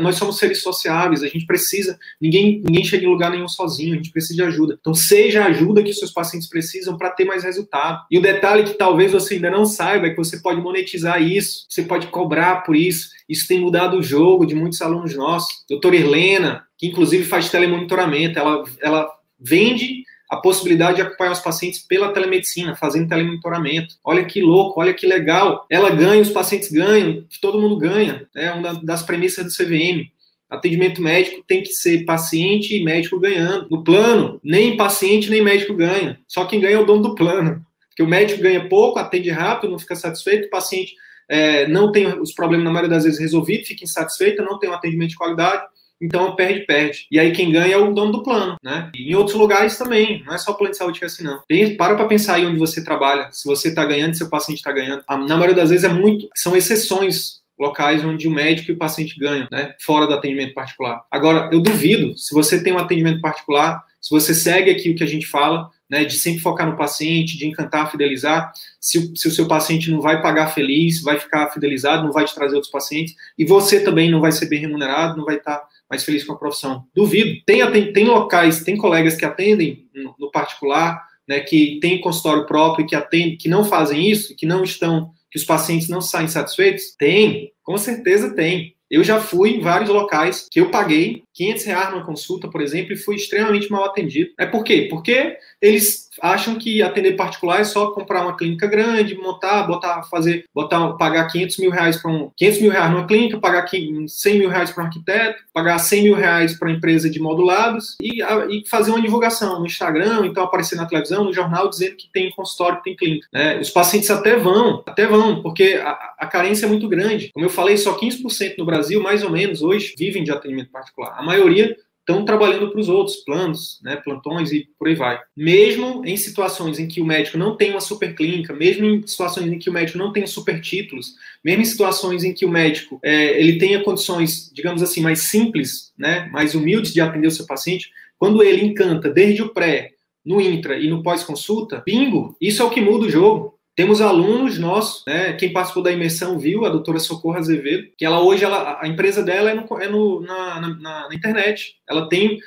nós 0.00 0.16
somos 0.16 0.38
seres 0.38 0.62
sociáveis, 0.62 1.22
a 1.22 1.28
gente 1.28 1.46
precisa. 1.46 1.98
Ninguém, 2.20 2.62
ninguém 2.64 2.84
chega 2.84 3.04
em 3.04 3.08
lugar 3.08 3.30
nenhum 3.30 3.48
sozinho, 3.48 3.94
a 3.94 3.96
gente 3.96 4.10
precisa 4.10 4.34
de 4.34 4.42
ajuda. 4.42 4.76
Então, 4.80 4.94
seja 4.94 5.42
a 5.42 5.48
ajuda 5.48 5.82
que 5.82 5.92
seus 5.92 6.10
pacientes 6.10 6.48
precisam 6.48 6.96
para 6.96 7.10
ter 7.10 7.24
mais 7.24 7.44
resultado. 7.44 8.04
E 8.10 8.18
o 8.18 8.22
detalhe 8.22 8.64
que 8.64 8.74
talvez 8.74 9.12
você 9.12 9.34
ainda 9.34 9.50
não 9.50 9.64
saiba 9.64 10.06
é 10.06 10.10
que 10.10 10.16
você 10.16 10.38
pode 10.38 10.60
monetizar 10.60 11.22
isso, 11.22 11.66
você 11.68 11.82
pode 11.82 12.06
cobrar 12.08 12.62
por 12.62 12.76
isso 12.76 13.14
isso. 13.28 13.48
Tem 13.48 13.60
mudado 13.60 13.98
o 13.98 14.02
jogo 14.02 14.46
de 14.46 14.54
muitos 14.54 14.80
alunos 14.82 15.14
nossos. 15.14 15.64
Doutora 15.68 15.96
Irlena, 15.96 16.66
que 16.78 16.86
inclusive 16.86 17.24
faz 17.24 17.50
telemonitoramento, 17.50 18.38
ela, 18.38 18.64
ela 18.80 19.08
vende 19.38 20.03
a 20.34 20.40
possibilidade 20.40 20.96
de 20.96 21.02
acompanhar 21.02 21.32
os 21.32 21.40
pacientes 21.40 21.80
pela 21.80 22.12
telemedicina, 22.12 22.74
fazendo 22.74 23.08
telemonitoramento. 23.08 23.94
Olha 24.04 24.24
que 24.24 24.42
louco, 24.42 24.80
olha 24.80 24.92
que 24.92 25.06
legal. 25.06 25.64
Ela 25.70 25.90
ganha, 25.90 26.20
os 26.20 26.30
pacientes 26.30 26.70
ganham, 26.70 27.24
todo 27.40 27.60
mundo 27.60 27.76
ganha. 27.76 28.26
É 28.34 28.50
uma 28.50 28.74
das 28.74 29.02
premissas 29.02 29.44
do 29.44 29.50
CVM. 29.50 30.10
Atendimento 30.50 31.00
médico 31.00 31.42
tem 31.46 31.62
que 31.62 31.72
ser 31.72 32.04
paciente 32.04 32.76
e 32.76 32.84
médico 32.84 33.18
ganhando. 33.18 33.68
No 33.70 33.82
plano, 33.82 34.40
nem 34.42 34.76
paciente 34.76 35.30
nem 35.30 35.42
médico 35.42 35.74
ganha. 35.74 36.18
Só 36.26 36.44
quem 36.44 36.60
ganha 36.60 36.76
é 36.76 36.78
o 36.78 36.86
dono 36.86 37.02
do 37.02 37.14
plano. 37.14 37.64
Porque 37.88 38.02
o 38.02 38.08
médico 38.08 38.42
ganha 38.42 38.68
pouco, 38.68 38.98
atende 38.98 39.30
rápido, 39.30 39.70
não 39.70 39.78
fica 39.78 39.94
satisfeito, 39.94 40.46
o 40.46 40.50
paciente 40.50 40.94
é, 41.28 41.68
não 41.68 41.92
tem 41.92 42.06
os 42.20 42.32
problemas, 42.32 42.64
na 42.64 42.72
maioria 42.72 42.90
das 42.90 43.04
vezes, 43.04 43.20
resolvidos, 43.20 43.68
fica 43.68 43.84
insatisfeita, 43.84 44.42
não 44.42 44.58
tem 44.58 44.68
um 44.68 44.74
atendimento 44.74 45.10
de 45.10 45.16
qualidade, 45.16 45.64
então 46.04 46.36
perde, 46.36 46.60
perde. 46.66 47.06
E 47.10 47.18
aí 47.18 47.32
quem 47.32 47.50
ganha 47.50 47.74
é 47.74 47.78
o 47.78 47.92
dono 47.92 48.12
do 48.12 48.22
plano, 48.22 48.56
né? 48.62 48.90
E 48.94 49.10
em 49.10 49.14
outros 49.14 49.36
lugares 49.36 49.78
também, 49.78 50.22
não 50.24 50.34
é 50.34 50.38
só 50.38 50.52
o 50.52 50.54
plano 50.54 50.72
de 50.72 50.78
saúde 50.78 50.98
que 50.98 51.04
é 51.04 51.08
assim, 51.08 51.24
não. 51.24 51.40
para 51.76 51.94
para 51.94 52.06
pensar 52.06 52.34
aí 52.34 52.46
onde 52.46 52.58
você 52.58 52.84
trabalha, 52.84 53.28
se 53.32 53.46
você 53.46 53.68
está 53.68 53.84
ganhando, 53.84 54.14
se 54.14 54.22
o 54.22 54.30
paciente 54.30 54.58
está 54.58 54.72
ganhando. 54.72 55.02
Na 55.08 55.36
maioria 55.36 55.54
das 55.54 55.70
vezes 55.70 55.84
é 55.84 55.88
muito, 55.88 56.28
são 56.34 56.56
exceções 56.56 57.42
locais 57.58 58.04
onde 58.04 58.26
o 58.26 58.30
médico 58.30 58.70
e 58.70 58.74
o 58.74 58.78
paciente 58.78 59.18
ganham, 59.18 59.48
né? 59.50 59.74
Fora 59.80 60.06
do 60.06 60.14
atendimento 60.14 60.54
particular. 60.54 61.02
Agora, 61.10 61.48
eu 61.52 61.60
duvido, 61.60 62.16
se 62.18 62.34
você 62.34 62.62
tem 62.62 62.72
um 62.72 62.78
atendimento 62.78 63.20
particular, 63.20 63.82
se 64.00 64.10
você 64.10 64.34
segue 64.34 64.70
aqui 64.70 64.90
o 64.90 64.94
que 64.94 65.04
a 65.04 65.06
gente 65.06 65.26
fala, 65.26 65.70
né, 65.88 66.04
de 66.04 66.18
sempre 66.18 66.40
focar 66.40 66.68
no 66.68 66.76
paciente, 66.76 67.38
de 67.38 67.46
encantar, 67.46 67.90
fidelizar. 67.90 68.52
Se 68.80 69.12
se 69.14 69.28
o 69.28 69.30
seu 69.30 69.46
paciente 69.46 69.90
não 69.90 70.00
vai 70.00 70.20
pagar 70.20 70.48
feliz, 70.48 71.00
vai 71.00 71.18
ficar 71.18 71.50
fidelizado, 71.50 72.04
não 72.04 72.12
vai 72.12 72.24
te 72.24 72.34
trazer 72.34 72.54
outros 72.56 72.72
pacientes, 72.72 73.14
e 73.38 73.44
você 73.44 73.80
também 73.80 74.10
não 74.10 74.20
vai 74.20 74.32
ser 74.32 74.46
bem 74.46 74.60
remunerado, 74.60 75.16
não 75.16 75.24
vai 75.24 75.36
estar 75.36 75.62
mais 75.88 76.04
feliz 76.04 76.24
com 76.24 76.32
a 76.32 76.38
profissão. 76.38 76.84
Duvido. 76.94 77.42
Tem, 77.46 77.70
tem, 77.70 77.92
tem 77.92 78.04
locais, 78.04 78.62
tem 78.62 78.76
colegas 78.76 79.16
que 79.16 79.24
atendem 79.24 79.88
no, 79.94 80.14
no 80.18 80.30
particular, 80.30 81.02
né, 81.28 81.40
que 81.40 81.78
tem 81.80 82.00
consultório 82.00 82.46
próprio, 82.46 82.86
que 82.86 82.94
atendem, 82.94 83.36
que 83.36 83.48
não 83.48 83.64
fazem 83.64 84.10
isso, 84.10 84.34
que 84.36 84.46
não 84.46 84.62
estão, 84.62 85.10
que 85.30 85.38
os 85.38 85.44
pacientes 85.44 85.88
não 85.88 86.00
saem 86.00 86.28
satisfeitos? 86.28 86.94
Tem, 86.98 87.52
com 87.62 87.76
certeza 87.76 88.34
tem. 88.34 88.73
Eu 88.90 89.02
já 89.02 89.20
fui 89.20 89.50
em 89.50 89.60
vários 89.60 89.90
locais 89.90 90.48
que 90.50 90.60
eu 90.60 90.70
paguei 90.70 91.24
500 91.34 91.64
reais 91.64 91.90
numa 91.90 92.04
consulta, 92.04 92.48
por 92.48 92.62
exemplo, 92.62 92.92
e 92.92 92.96
fui 92.96 93.16
extremamente 93.16 93.70
mal 93.70 93.84
atendido. 93.84 94.30
É 94.38 94.46
por 94.46 94.62
quê? 94.62 94.86
Porque 94.88 95.36
eles 95.60 96.08
acham 96.22 96.54
que 96.54 96.82
atender 96.82 97.16
particular 97.16 97.60
é 97.60 97.64
só 97.64 97.90
comprar 97.90 98.22
uma 98.22 98.36
clínica 98.36 98.66
grande, 98.66 99.16
montar, 99.16 99.64
botar, 99.64 100.02
fazer, 100.04 100.44
botar, 100.54 100.92
pagar 100.92 101.26
500 101.26 101.58
mil 101.58 101.70
reais 101.70 101.96
para 101.96 102.10
um, 102.10 102.30
500 102.36 102.60
mil 102.60 102.70
reais 102.70 102.90
numa 102.90 103.06
clínica, 103.06 103.40
pagar 103.40 103.66
100 103.68 104.38
mil 104.38 104.48
reais 104.48 104.70
para 104.70 104.84
um 104.84 104.86
arquiteto, 104.86 105.42
pagar 105.52 105.78
100 105.78 106.02
mil 106.02 106.14
reais 106.14 106.56
para 106.58 106.68
uma 106.68 106.76
empresa 106.76 107.10
de 107.10 107.20
modulados 107.20 107.96
e, 108.00 108.22
e, 108.22 108.68
fazer 108.68 108.90
uma 108.90 109.02
divulgação 109.02 109.58
no 109.58 109.66
Instagram, 109.66 110.26
então 110.26 110.44
aparecer 110.44 110.76
na 110.76 110.86
televisão, 110.86 111.24
no 111.24 111.32
jornal, 111.32 111.68
dizendo 111.68 111.96
que 111.96 112.08
tem 112.12 112.30
consultório, 112.30 112.78
que 112.78 112.84
tem 112.84 112.96
clínica. 112.96 113.26
Né? 113.32 113.58
Os 113.58 113.70
pacientes 113.70 114.10
até 114.10 114.36
vão, 114.36 114.82
até 114.86 115.06
vão, 115.06 115.42
porque 115.42 115.80
a, 115.82 116.14
a 116.18 116.26
carência 116.26 116.66
é 116.66 116.68
muito 116.68 116.88
grande. 116.88 117.30
Como 117.32 117.44
eu 117.44 117.50
falei, 117.50 117.76
só 117.76 117.98
15% 117.98 118.54
no 118.58 118.64
Brasil, 118.64 118.73
mais 119.02 119.22
ou 119.22 119.30
menos, 119.30 119.62
hoje, 119.62 119.94
vivem 119.98 120.24
de 120.24 120.30
atendimento 120.30 120.70
particular. 120.70 121.14
A 121.18 121.22
maioria 121.22 121.76
estão 122.00 122.24
trabalhando 122.24 122.70
para 122.70 122.80
os 122.80 122.88
outros, 122.88 123.16
planos, 123.16 123.80
né, 123.82 123.96
plantões 123.96 124.52
e 124.52 124.68
por 124.78 124.88
aí 124.88 124.94
vai. 124.94 125.18
Mesmo 125.34 126.02
em 126.04 126.16
situações 126.18 126.78
em 126.78 126.86
que 126.86 127.00
o 127.00 127.04
médico 127.04 127.38
não 127.38 127.56
tem 127.56 127.70
uma 127.70 127.80
super 127.80 128.14
clínica, 128.14 128.52
mesmo 128.52 128.84
em 128.84 129.06
situações 129.06 129.50
em 129.50 129.58
que 129.58 129.70
o 129.70 129.72
médico 129.72 129.96
não 129.96 130.12
tem 130.12 130.26
super 130.26 130.60
títulos, 130.60 131.14
mesmo 131.42 131.62
em 131.62 131.64
situações 131.64 132.22
em 132.22 132.34
que 132.34 132.44
o 132.44 132.50
médico 132.50 133.00
é, 133.02 133.40
ele 133.40 133.58
tenha 133.58 133.82
condições, 133.82 134.50
digamos 134.52 134.82
assim, 134.82 135.00
mais 135.00 135.20
simples, 135.20 135.92
né, 135.96 136.28
mais 136.30 136.54
humildes 136.54 136.92
de 136.92 137.00
atender 137.00 137.26
o 137.26 137.30
seu 137.30 137.46
paciente, 137.46 137.90
quando 138.18 138.42
ele 138.42 138.62
encanta 138.62 139.08
desde 139.08 139.42
o 139.42 139.48
pré, 139.48 139.92
no 140.24 140.40
intra 140.40 140.78
e 140.78 140.88
no 140.88 141.02
pós-consulta, 141.02 141.82
bingo, 141.84 142.36
isso 142.40 142.62
é 142.62 142.64
o 142.64 142.70
que 142.70 142.80
muda 142.80 143.06
o 143.06 143.10
jogo. 143.10 143.53
Temos 143.76 144.00
alunos 144.00 144.58
nossos, 144.58 145.04
né? 145.04 145.32
Quem 145.32 145.52
participou 145.52 145.82
da 145.82 145.90
imersão 145.90 146.38
viu, 146.38 146.64
a 146.64 146.68
doutora 146.68 147.00
Socorro 147.00 147.36
Azevedo, 147.36 147.88
que 147.98 148.04
ela 148.04 148.20
hoje, 148.20 148.44
ela, 148.44 148.78
a 148.80 148.86
empresa 148.86 149.22
dela 149.22 149.50
é, 149.50 149.54
no, 149.54 149.80
é 149.80 149.88
no, 149.88 150.20
na, 150.20 150.60
na, 150.60 151.08
na, 151.08 151.14
internet. 151.14 151.76
Ela 151.88 152.08
tem, 152.08 152.38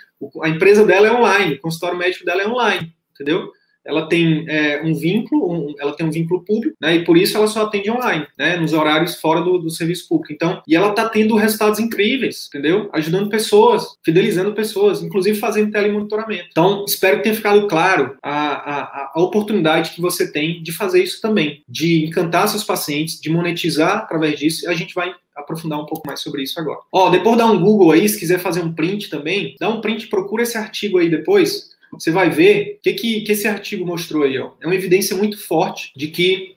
a 0.41 0.47
empresa 0.47 0.85
dela 0.85 1.07
é 1.07 1.11
online, 1.11 1.55
o 1.55 1.59
consultório 1.59 1.97
médico 1.97 2.23
dela 2.23 2.41
é 2.41 2.47
online, 2.47 2.93
entendeu? 3.13 3.51
Ela 3.87 4.07
tem 4.07 4.45
é, 4.47 4.81
um 4.83 4.93
vínculo, 4.93 5.51
um, 5.51 5.75
ela 5.79 5.93
tem 5.93 6.05
um 6.05 6.11
vínculo 6.11 6.43
público, 6.43 6.75
né? 6.81 6.97
E 6.97 7.05
por 7.05 7.17
isso 7.17 7.37
ela 7.37 7.47
só 7.47 7.63
atende 7.63 7.89
online, 7.89 8.27
né? 8.37 8.57
Nos 8.57 8.73
horários 8.73 9.15
fora 9.15 9.41
do, 9.41 9.57
do 9.57 9.69
serviço 9.69 10.07
público. 10.07 10.33
Então, 10.33 10.61
e 10.67 10.75
ela 10.75 10.89
está 10.89 11.07
tendo 11.07 11.35
resultados 11.35 11.79
incríveis, 11.79 12.47
entendeu? 12.49 12.89
Ajudando 12.91 13.29
pessoas, 13.29 13.87
fidelizando 14.03 14.53
pessoas, 14.53 15.01
inclusive 15.01 15.39
fazendo 15.39 15.71
telemonitoramento. 15.71 16.47
Então, 16.51 16.83
espero 16.85 17.17
que 17.17 17.23
tenha 17.23 17.35
ficado 17.35 17.65
claro 17.67 18.17
a, 18.21 18.31
a, 18.31 19.11
a 19.15 19.21
oportunidade 19.21 19.91
que 19.91 20.01
você 20.01 20.31
tem 20.31 20.61
de 20.61 20.71
fazer 20.73 21.01
isso 21.01 21.21
também, 21.21 21.63
de 21.67 22.05
encantar 22.05 22.47
seus 22.49 22.63
pacientes, 22.63 23.21
de 23.21 23.29
monetizar 23.29 23.97
através 23.99 24.37
disso. 24.37 24.65
E 24.65 24.67
a 24.67 24.73
gente 24.73 24.93
vai 24.93 25.13
aprofundar 25.33 25.79
um 25.79 25.85
pouco 25.85 26.05
mais 26.05 26.19
sobre 26.19 26.43
isso 26.43 26.59
agora. 26.59 26.79
Ó, 26.91 27.09
depois 27.09 27.37
dá 27.37 27.45
um 27.45 27.59
Google 27.59 27.91
aí, 27.91 28.09
se 28.09 28.19
quiser 28.19 28.39
fazer 28.39 28.61
um 28.61 28.73
print 28.73 29.09
também, 29.09 29.55
dá 29.59 29.69
um 29.69 29.79
print, 29.79 30.07
procura 30.07 30.43
esse 30.43 30.57
artigo 30.57 30.97
aí 30.97 31.09
depois 31.09 31.76
você 31.91 32.11
vai 32.11 32.29
ver 32.29 32.77
o 32.77 32.81
que, 32.81 32.93
que, 32.93 33.21
que, 33.21 33.31
esse 33.31 33.47
artigo 33.47 33.85
mostrou 33.85 34.23
aí. 34.23 34.37
Ó. 34.37 34.51
É 34.61 34.65
uma 34.65 34.75
evidência 34.75 35.15
muito 35.15 35.37
forte 35.39 35.91
de 35.95 36.07
que 36.07 36.55